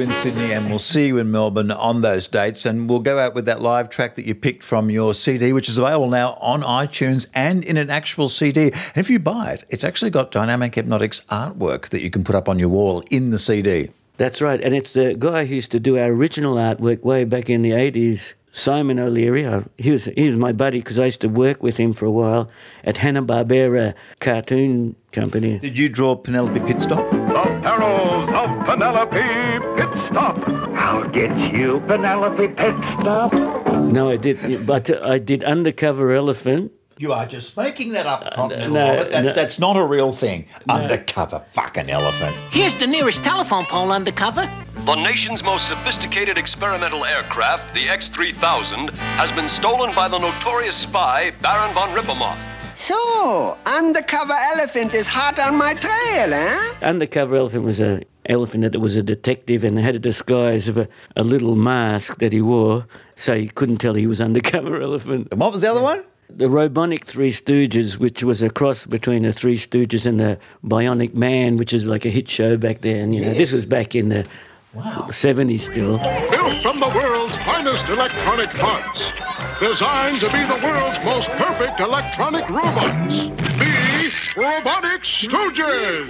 You 0.00 0.06
in 0.06 0.14
Sydney 0.14 0.52
and 0.52 0.70
we'll 0.70 0.78
see 0.78 1.08
you 1.08 1.18
in 1.18 1.30
Melbourne 1.30 1.70
on 1.70 2.00
those 2.00 2.26
dates. 2.26 2.64
And 2.64 2.88
we'll 2.88 3.00
go 3.00 3.18
out 3.18 3.34
with 3.34 3.44
that 3.46 3.60
live 3.60 3.90
track 3.90 4.14
that 4.14 4.24
you 4.24 4.34
picked 4.34 4.62
from 4.62 4.88
your 4.88 5.12
CD, 5.12 5.52
which 5.52 5.68
is 5.68 5.76
available 5.76 6.08
now 6.08 6.38
on 6.40 6.62
iTunes 6.62 7.28
and 7.34 7.62
in 7.64 7.76
an 7.76 7.90
actual 7.90 8.28
CD. 8.28 8.64
And 8.64 8.96
if 8.96 9.10
you 9.10 9.18
buy 9.18 9.50
it, 9.50 9.64
it's 9.68 9.84
actually 9.84 10.10
got 10.10 10.30
Dynamic 10.30 10.72
Hepnotics 10.72 11.24
artwork 11.26 11.90
that 11.90 12.02
you 12.02 12.08
can 12.08 12.24
put 12.24 12.34
up 12.34 12.48
on 12.48 12.58
your 12.58 12.70
wall 12.70 13.02
in 13.10 13.30
the 13.30 13.38
CD. 13.38 13.90
That's 14.16 14.40
right. 14.40 14.60
And 14.60 14.74
it's 14.74 14.92
the 14.94 15.14
guy 15.18 15.44
who 15.44 15.56
used 15.56 15.72
to 15.72 15.80
do 15.80 15.98
our 15.98 16.08
original 16.08 16.54
artwork 16.54 17.02
way 17.02 17.24
back 17.24 17.50
in 17.50 17.60
the 17.60 17.72
80s, 17.72 18.32
Simon 18.52 18.98
O'Leary. 18.98 19.64
He 19.76 19.90
was, 19.90 20.06
he 20.06 20.28
was 20.28 20.36
my 20.36 20.52
buddy 20.52 20.78
because 20.78 20.98
I 20.98 21.06
used 21.06 21.20
to 21.22 21.28
work 21.28 21.62
with 21.62 21.76
him 21.76 21.92
for 21.92 22.06
a 22.06 22.10
while 22.10 22.50
at 22.84 22.98
Hanna-Barbera 22.98 23.94
Cartoon 24.18 24.96
Company. 25.12 25.58
Did 25.58 25.76
you 25.76 25.88
draw 25.88 26.16
Penelope 26.16 26.60
Pitstop? 26.60 27.10
The 27.10 27.60
perils 27.60 28.30
of 28.30 28.66
Penelope 28.66 29.69
Pitstop. 30.10 30.76
I'll 30.76 31.08
get 31.08 31.54
you, 31.54 31.80
Penelope 31.86 32.48
Pitstop. 32.48 33.92
No, 33.92 34.10
I 34.10 34.16
did, 34.16 34.66
but 34.66 35.06
I 35.06 35.18
did 35.18 35.44
Undercover 35.44 36.12
Elephant. 36.12 36.72
You 36.98 37.12
are 37.14 37.26
just 37.26 37.56
making 37.56 37.92
that 37.92 38.06
up, 38.06 38.34
Continental 38.34 38.74
no, 38.74 38.90
Robert. 38.90 39.10
That's, 39.10 39.28
no. 39.28 39.32
that's 39.32 39.58
not 39.58 39.76
a 39.76 39.84
real 39.84 40.12
thing. 40.12 40.46
Undercover 40.68 41.38
fucking 41.52 41.88
elephant. 41.88 42.36
Here's 42.50 42.76
the 42.76 42.86
nearest 42.86 43.24
telephone 43.24 43.64
pole 43.64 43.90
undercover. 43.90 44.50
The 44.84 44.96
nation's 44.96 45.42
most 45.42 45.68
sophisticated 45.68 46.36
experimental 46.36 47.06
aircraft, 47.06 47.72
the 47.74 47.88
X 47.88 48.08
3000, 48.08 48.90
has 48.90 49.32
been 49.32 49.48
stolen 49.48 49.94
by 49.94 50.08
the 50.08 50.18
notorious 50.18 50.76
spy 50.76 51.32
Baron 51.40 51.72
von 51.72 51.88
Rippermoth. 51.94 52.36
So, 52.76 53.58
undercover 53.66 54.32
elephant 54.32 54.92
is 54.94 55.06
hot 55.06 55.38
on 55.38 55.56
my 55.56 55.74
trail, 55.74 56.32
eh? 56.32 56.74
Undercover 56.82 57.36
Elephant 57.36 57.64
was 57.64 57.78
a 57.80 58.02
elephant 58.30 58.62
that 58.72 58.78
was 58.78 58.96
a 58.96 59.02
detective 59.02 59.64
and 59.64 59.78
had 59.78 59.94
a 59.94 59.98
disguise 59.98 60.68
of 60.68 60.78
a, 60.78 60.88
a 61.16 61.22
little 61.22 61.56
mask 61.56 62.18
that 62.20 62.32
he 62.32 62.40
wore, 62.40 62.86
so 63.16 63.34
you 63.34 63.50
couldn't 63.50 63.78
tell 63.78 63.94
he 63.94 64.06
was 64.06 64.20
Undercover 64.20 64.80
Elephant. 64.88 65.28
And 65.30 65.40
what 65.40 65.52
was 65.52 65.62
the 65.62 65.70
other 65.70 65.82
one? 65.82 66.02
The 66.30 66.46
Robonic 66.46 67.04
Three 67.04 67.32
Stooges, 67.32 67.98
which 67.98 68.22
was 68.22 68.40
a 68.40 68.48
cross 68.50 68.86
between 68.86 69.24
the 69.24 69.32
Three 69.32 69.56
Stooges 69.56 70.06
and 70.06 70.20
the 70.20 70.38
Bionic 70.64 71.12
Man, 71.12 71.56
which 71.56 71.72
is 71.72 71.86
like 71.86 72.04
a 72.04 72.08
hit 72.10 72.28
show 72.28 72.56
back 72.56 72.82
then. 72.82 73.12
You 73.12 73.22
know, 73.24 73.34
this 73.34 73.50
was 73.52 73.66
back 73.66 73.94
in 73.96 74.08
the 74.10 74.24
Wow. 74.72 75.08
70s 75.10 75.62
still. 75.62 75.98
Built 75.98 76.62
from 76.62 76.78
the 76.78 76.86
world's 76.94 77.36
finest 77.38 77.84
electronic 77.88 78.50
parts. 78.50 79.00
Designed 79.58 80.20
to 80.20 80.26
be 80.30 80.38
the 80.46 80.60
world's 80.62 81.04
most 81.04 81.26
perfect 81.30 81.80
electronic 81.80 82.48
robots. 82.48 83.14
The 83.58 83.69
Robonic 84.34 85.02
Stooges. 85.02 86.08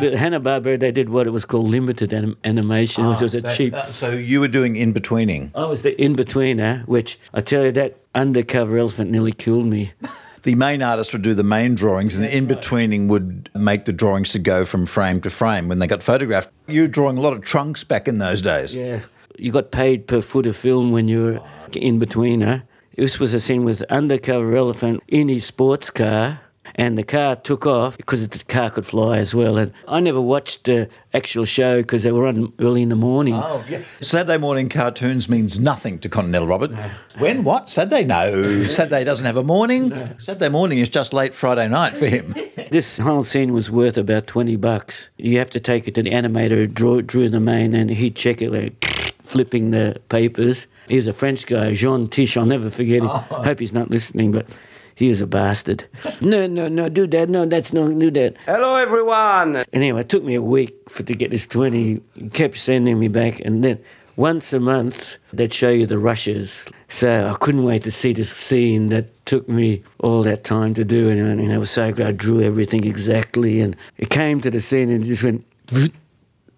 But 0.00 0.14
Hanna-Barbera, 0.14 0.80
they 0.80 0.90
did 0.90 1.08
what 1.10 1.26
it 1.26 1.30
was 1.30 1.44
called 1.44 1.70
limited 1.70 2.12
anim- 2.12 2.36
animation. 2.44 3.06
which 3.08 3.20
was 3.20 3.34
a 3.34 3.38
ah, 3.38 3.40
That- 3.42 3.56
cheap 3.56 3.72
that- 3.74 3.88
so 3.88 4.10
you 4.10 4.40
were 4.40 4.48
doing 4.48 4.76
in 4.76 4.92
betweening. 4.92 5.50
I 5.54 5.66
was 5.66 5.82
the 5.82 6.00
in-betweener, 6.00 6.86
which 6.88 7.18
I 7.34 7.40
tell 7.40 7.64
you, 7.64 7.72
that 7.72 7.98
undercover 8.14 8.78
elephant 8.78 9.10
nearly 9.10 9.32
killed 9.32 9.66
me. 9.66 9.92
The 10.44 10.56
main 10.56 10.82
artist 10.82 11.12
would 11.12 11.22
do 11.22 11.34
the 11.34 11.44
main 11.44 11.76
drawings, 11.76 12.16
and 12.16 12.24
the 12.24 12.36
in 12.36 12.46
betweening 12.46 13.06
would 13.06 13.48
make 13.54 13.84
the 13.84 13.92
drawings 13.92 14.30
to 14.32 14.40
go 14.40 14.64
from 14.64 14.86
frame 14.86 15.20
to 15.20 15.30
frame 15.30 15.68
when 15.68 15.78
they 15.78 15.86
got 15.86 16.02
photographed. 16.02 16.50
You 16.66 16.80
were 16.82 16.88
drawing 16.88 17.16
a 17.16 17.20
lot 17.20 17.32
of 17.32 17.42
trunks 17.42 17.84
back 17.84 18.08
in 18.08 18.18
those 18.18 18.42
days. 18.42 18.74
Yeah. 18.74 19.02
you 19.38 19.52
got 19.52 19.70
paid 19.70 20.08
per 20.08 20.20
foot 20.20 20.46
of 20.46 20.56
film 20.56 20.90
when 20.90 21.06
you 21.06 21.22
were 21.22 21.40
in 21.76 22.00
betweener. 22.00 22.64
This 22.96 23.20
was 23.20 23.34
a 23.34 23.38
scene 23.38 23.62
with 23.62 23.82
undercover 23.82 24.56
elephant 24.56 25.00
in 25.06 25.28
his 25.28 25.44
sports 25.46 25.90
car, 25.90 26.40
and 26.74 26.96
the 26.96 27.02
car 27.02 27.36
took 27.36 27.66
off 27.66 27.96
because 27.96 28.26
the 28.26 28.44
car 28.44 28.70
could 28.70 28.86
fly 28.86 29.18
as 29.18 29.34
well. 29.34 29.58
And 29.58 29.72
I 29.86 30.00
never 30.00 30.20
watched 30.20 30.64
the 30.64 30.88
actual 31.14 31.44
show 31.44 31.82
because 31.82 32.02
they 32.02 32.12
were 32.12 32.26
on 32.26 32.52
early 32.58 32.82
in 32.82 32.88
the 32.88 32.96
morning. 32.96 33.34
Oh, 33.34 33.64
yeah. 33.68 33.80
Saturday 34.00 34.38
morning 34.38 34.68
cartoons 34.68 35.28
means 35.28 35.60
nothing 35.60 35.98
to 36.00 36.08
Continental 36.08 36.48
Robert. 36.48 36.72
When? 37.18 37.44
What? 37.44 37.68
Saturday? 37.68 38.04
No. 38.04 38.64
Saturday 38.66 39.04
doesn't 39.04 39.26
have 39.26 39.36
a 39.36 39.44
morning. 39.44 39.92
Saturday 40.18 40.48
morning 40.48 40.78
is 40.78 40.88
just 40.88 41.12
late 41.12 41.34
Friday 41.34 41.68
night 41.68 41.96
for 41.96 42.06
him. 42.06 42.34
This 42.72 42.96
whole 42.96 43.22
scene 43.22 43.52
was 43.52 43.70
worth 43.70 43.98
about 43.98 44.26
20 44.26 44.56
bucks. 44.56 45.10
You 45.18 45.38
have 45.38 45.50
to 45.50 45.60
take 45.60 45.86
it 45.86 45.94
to 45.96 46.02
the 46.02 46.10
animator 46.10 46.52
who 46.52 46.66
drew, 46.66 47.02
drew 47.02 47.28
the 47.28 47.38
main 47.38 47.74
and 47.74 47.90
he'd 47.90 48.16
check 48.16 48.40
it 48.40 48.50
like 48.50 48.82
flipping 49.20 49.72
the 49.72 50.00
papers. 50.08 50.66
He 50.88 50.96
was 50.96 51.06
a 51.06 51.12
French 51.12 51.44
guy, 51.46 51.72
Jean 51.72 52.08
Tiche. 52.08 52.38
I'll 52.38 52.46
never 52.46 52.70
forget 52.70 53.02
him. 53.02 53.08
Oh. 53.08 53.18
Hope 53.18 53.58
he's 53.60 53.74
not 53.74 53.90
listening, 53.90 54.32
but 54.32 54.46
he 54.94 55.08
was 55.08 55.20
a 55.20 55.26
bastard. 55.26 55.84
No, 56.20 56.46
no, 56.46 56.68
no, 56.68 56.88
do 56.88 57.06
that. 57.08 57.28
No, 57.28 57.46
that's 57.46 57.72
not, 57.72 57.98
do 57.98 58.10
that. 58.12 58.36
Hello, 58.46 58.76
everyone. 58.76 59.64
Anyway, 59.72 60.00
it 60.00 60.08
took 60.08 60.24
me 60.24 60.34
a 60.34 60.42
week 60.42 60.74
for 60.88 61.02
to 61.02 61.14
get 61.14 61.30
this 61.30 61.46
20. 61.46 62.00
He 62.14 62.28
kept 62.30 62.58
sending 62.58 62.98
me 62.98 63.08
back. 63.08 63.40
And 63.40 63.64
then 63.64 63.78
once 64.16 64.52
a 64.52 64.60
month, 64.60 65.16
they'd 65.32 65.52
show 65.52 65.70
you 65.70 65.86
the 65.86 65.98
rushes. 65.98 66.68
So 66.88 67.28
I 67.28 67.34
couldn't 67.34 67.64
wait 67.64 67.82
to 67.84 67.90
see 67.90 68.12
this 68.12 68.30
scene 68.30 68.88
that 68.90 69.24
took 69.26 69.48
me 69.48 69.82
all 70.00 70.22
that 70.22 70.44
time 70.44 70.74
to 70.74 70.84
do. 70.84 71.08
And, 71.08 71.40
and 71.40 71.52
I 71.52 71.58
was 71.58 71.70
so 71.70 71.92
great. 71.92 72.08
I 72.08 72.12
drew 72.12 72.42
everything 72.42 72.84
exactly. 72.84 73.60
And 73.60 73.76
it 73.96 74.10
came 74.10 74.40
to 74.42 74.50
the 74.50 74.60
scene 74.60 74.90
and 74.90 75.02
it 75.02 75.06
just 75.06 75.24
went, 75.24 75.44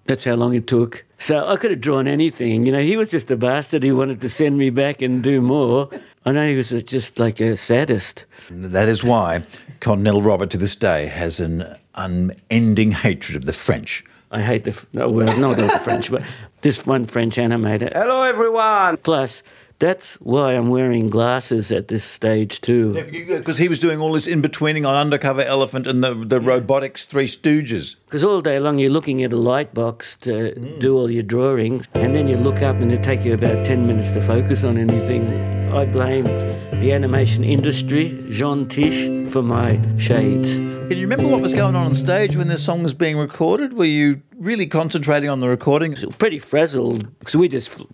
that's 0.06 0.24
how 0.24 0.34
long 0.34 0.54
it 0.54 0.66
took. 0.66 1.04
So 1.18 1.46
I 1.46 1.56
could 1.56 1.70
have 1.70 1.80
drawn 1.80 2.06
anything. 2.06 2.66
You 2.66 2.72
know, 2.72 2.80
he 2.80 2.96
was 2.96 3.10
just 3.10 3.30
a 3.30 3.36
bastard. 3.36 3.82
He 3.82 3.92
wanted 3.92 4.20
to 4.20 4.28
send 4.28 4.58
me 4.58 4.70
back 4.70 5.00
and 5.00 5.22
do 5.22 5.40
more. 5.40 5.88
I 6.26 6.32
know 6.32 6.48
he 6.48 6.56
was 6.56 6.70
just 6.70 7.18
like 7.18 7.40
a 7.40 7.56
sadist. 7.56 8.24
That 8.50 8.88
is 8.88 9.04
why 9.04 9.42
Colonel 9.80 10.22
Robert 10.22 10.50
to 10.50 10.58
this 10.58 10.74
day 10.74 11.06
has 11.06 11.38
an 11.38 11.64
unending 11.94 12.92
hatred 12.92 13.36
of 13.36 13.44
the 13.44 13.52
French. 13.52 14.04
I 14.30 14.40
hate 14.40 14.64
the, 14.64 14.70
f- 14.70 14.86
no, 14.92 15.10
well, 15.10 15.38
not 15.38 15.60
all 15.60 15.68
the 15.68 15.78
French, 15.84 16.10
but 16.10 16.22
this 16.62 16.86
one 16.86 17.04
French 17.04 17.36
animator. 17.36 17.92
Hello, 17.92 18.22
everyone. 18.22 18.96
Plus, 18.96 19.42
that's 19.78 20.14
why 20.14 20.52
I'm 20.52 20.70
wearing 20.70 21.10
glasses 21.10 21.70
at 21.70 21.88
this 21.88 22.04
stage 22.04 22.60
too. 22.62 22.94
Because 22.94 23.58
he 23.58 23.68
was 23.68 23.78
doing 23.78 24.00
all 24.00 24.12
this 24.12 24.26
in 24.26 24.40
betweening 24.40 24.86
on 24.86 24.94
Undercover 24.94 25.42
Elephant 25.42 25.86
and 25.86 26.02
the, 26.02 26.14
the 26.14 26.40
Robotics 26.40 27.04
Three 27.04 27.26
Stooges. 27.26 27.96
Because 28.06 28.24
all 28.24 28.40
day 28.40 28.58
long 28.58 28.78
you're 28.78 28.90
looking 28.90 29.22
at 29.22 29.32
a 29.32 29.36
light 29.36 29.74
box 29.74 30.16
to 30.22 30.52
hmm. 30.52 30.78
do 30.78 30.96
all 30.96 31.10
your 31.10 31.22
drawings, 31.22 31.86
and 31.94 32.14
then 32.14 32.26
you 32.26 32.38
look 32.38 32.62
up 32.62 32.76
and 32.76 32.90
it 32.92 33.02
takes 33.02 33.26
you 33.26 33.34
about 33.34 33.66
10 33.66 33.86
minutes 33.86 34.12
to 34.12 34.22
focus 34.22 34.64
on 34.64 34.78
anything. 34.78 35.63
I 35.74 35.86
blame 35.86 36.22
the 36.80 36.92
animation 36.92 37.42
industry, 37.42 38.24
Jean 38.30 38.68
Tisch, 38.68 39.28
for 39.32 39.42
my 39.42 39.80
shades. 39.98 40.54
Can 40.54 40.92
you 40.92 41.00
remember 41.00 41.26
what 41.26 41.40
was 41.40 41.52
going 41.52 41.74
on 41.74 41.86
on 41.86 41.96
stage 41.96 42.36
when 42.36 42.46
this 42.46 42.64
song 42.64 42.84
was 42.84 42.94
being 42.94 43.18
recorded? 43.18 43.72
Were 43.72 43.84
you 43.84 44.22
really 44.36 44.66
concentrating 44.66 45.28
on 45.28 45.40
the 45.40 45.48
recording? 45.48 45.96
Pretty 46.16 46.38
frazzled 46.38 47.18
because 47.18 47.34
we 47.34 47.48
just 47.48 47.84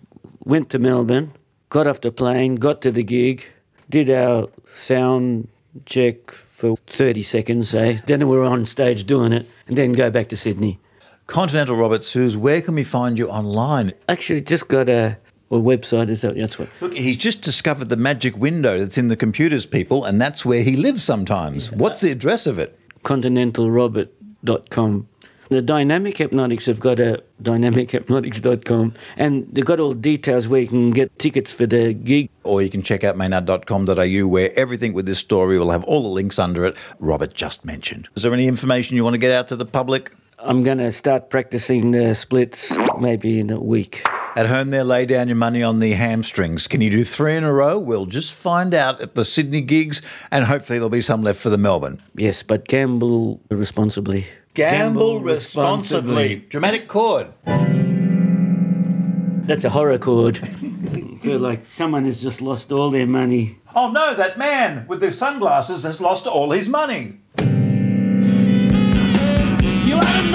went 0.45 0.69
to 0.69 0.77
Melbourne, 0.77 1.31
got 1.69 1.87
off 1.87 2.01
the 2.01 2.11
plane, 2.11 2.57
got 2.57 2.83
to 2.83 2.91
the 2.91 3.03
gig, 3.03 3.47
did 3.89 4.11
our 4.11 4.49
sound 4.71 5.47
check 5.87 6.29
for 6.29 6.77
30 6.85 7.23
seconds, 7.23 7.69
say. 7.69 7.93
then 8.05 8.19
we 8.27 8.37
were 8.37 8.45
on 8.45 8.63
stage 8.65 9.05
doing 9.05 9.33
it, 9.33 9.49
and 9.65 9.75
then 9.75 9.93
go 9.93 10.11
back 10.11 10.29
to 10.29 10.37
Sydney. 10.37 10.79
Continental 11.25 11.75
Robert 11.75 12.01
Susz, 12.01 12.35
where 12.35 12.61
can 12.61 12.75
we 12.75 12.83
find 12.83 13.17
you 13.17 13.27
online? 13.27 13.93
Actually, 14.07 14.41
just 14.41 14.67
got 14.67 14.87
a, 14.87 15.17
a 15.51 15.55
website. 15.55 16.09
Is 16.09 16.21
that 16.21 16.35
that's 16.35 16.57
what? 16.57 16.69
Look, 16.81 16.95
he's 16.95 17.17
just 17.17 17.41
discovered 17.41 17.89
the 17.89 17.97
magic 17.97 18.37
window 18.37 18.79
that's 18.79 18.97
in 18.97 19.07
the 19.09 19.15
computers, 19.15 19.65
people, 19.65 20.03
and 20.05 20.19
that's 20.19 20.45
where 20.45 20.63
he 20.63 20.75
lives 20.75 21.03
sometimes. 21.03 21.71
What's 21.71 22.01
the 22.01 22.11
address 22.11 22.47
of 22.47 22.57
it? 22.59 22.77
continentalrobert.com. 23.03 25.07
The 25.49 25.61
Dynamic 25.61 26.15
Hepnotics 26.15 26.65
have 26.67 26.79
got 26.79 26.99
a 27.01 27.21
dynamichepnotics.com 27.43 28.93
and 29.17 29.47
they've 29.51 29.65
got 29.65 29.81
all 29.81 29.91
details 29.91 30.47
where 30.47 30.61
you 30.61 30.67
can 30.67 30.91
get 30.91 31.19
tickets 31.19 31.51
for 31.51 31.65
the 31.65 31.91
gig. 31.93 32.29
Or 32.45 32.61
you 32.61 32.69
can 32.69 32.83
check 32.83 33.03
out 33.03 33.17
maynard.com.au 33.17 34.27
where 34.27 34.57
everything 34.57 34.93
with 34.93 35.07
this 35.07 35.19
story 35.19 35.59
will 35.59 35.71
have 35.71 35.83
all 35.83 36.03
the 36.03 36.09
links 36.09 36.39
under 36.39 36.63
it 36.63 36.77
Robert 36.99 37.33
just 37.33 37.65
mentioned. 37.65 38.07
Is 38.15 38.23
there 38.23 38.33
any 38.33 38.47
information 38.47 38.95
you 38.95 39.03
want 39.03 39.15
to 39.15 39.17
get 39.17 39.33
out 39.33 39.49
to 39.49 39.57
the 39.57 39.65
public? 39.65 40.13
I'm 40.39 40.63
going 40.63 40.77
to 40.77 40.89
start 40.89 41.29
practicing 41.29 41.91
the 41.91 42.15
splits 42.15 42.73
maybe 42.97 43.37
in 43.37 43.51
a 43.51 43.59
week. 43.59 44.03
At 44.33 44.47
home 44.47 44.69
there, 44.69 44.85
lay 44.85 45.05
down 45.05 45.27
your 45.27 45.35
money 45.35 45.61
on 45.61 45.79
the 45.79 45.91
hamstrings. 45.91 46.65
Can 46.65 46.79
you 46.79 46.89
do 46.89 47.03
three 47.03 47.35
in 47.35 47.43
a 47.43 47.51
row? 47.51 47.77
We'll 47.77 48.05
just 48.05 48.33
find 48.33 48.73
out 48.73 49.01
at 49.01 49.13
the 49.13 49.25
Sydney 49.25 49.59
gigs 49.59 50.01
and 50.31 50.45
hopefully 50.45 50.79
there'll 50.79 50.89
be 50.89 51.01
some 51.01 51.21
left 51.21 51.37
for 51.37 51.49
the 51.49 51.57
Melbourne. 51.57 52.01
Yes, 52.15 52.41
but 52.41 52.65
gamble 52.69 53.41
responsibly. 53.49 54.25
Gamble 54.53 55.19
responsibly. 55.19 56.37
Dramatic 56.47 56.87
chord. 56.87 57.27
That's 59.45 59.65
a 59.65 59.69
horror 59.69 59.97
chord. 59.97 60.39
I 60.43 61.17
feel 61.17 61.39
like 61.39 61.65
someone 61.65 62.05
has 62.05 62.21
just 62.21 62.41
lost 62.41 62.71
all 62.71 62.89
their 62.89 63.05
money. 63.05 63.59
Oh 63.75 63.91
no, 63.91 64.13
that 64.13 64.37
man 64.37 64.85
with 64.87 65.01
the 65.01 65.11
sunglasses 65.11 65.83
has 65.83 65.99
lost 65.99 66.25
all 66.25 66.51
his 66.51 66.69
money. 66.69 67.19
You 69.83 69.97
ought 69.97 70.21
to 70.23 70.31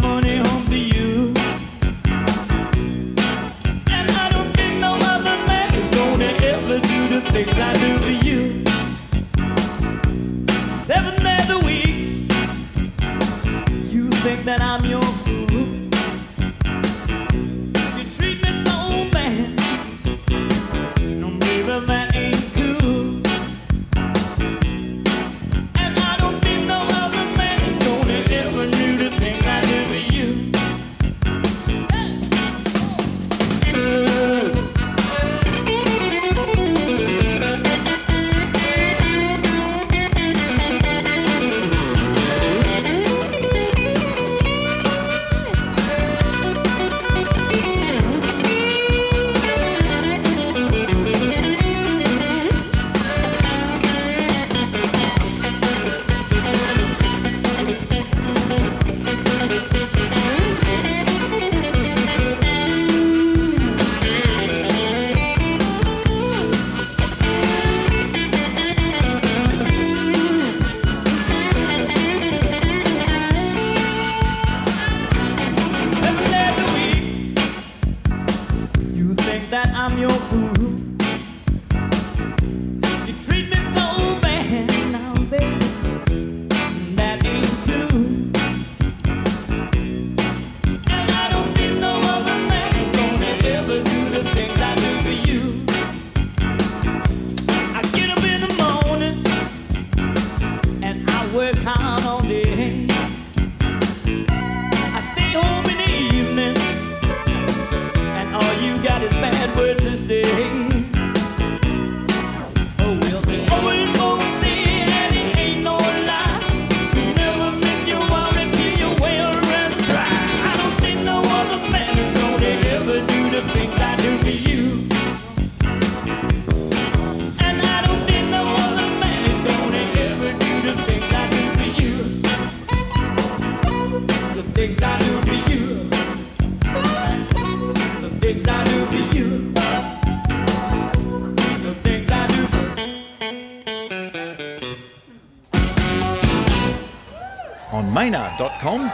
money 0.00 0.38
home 0.38 0.71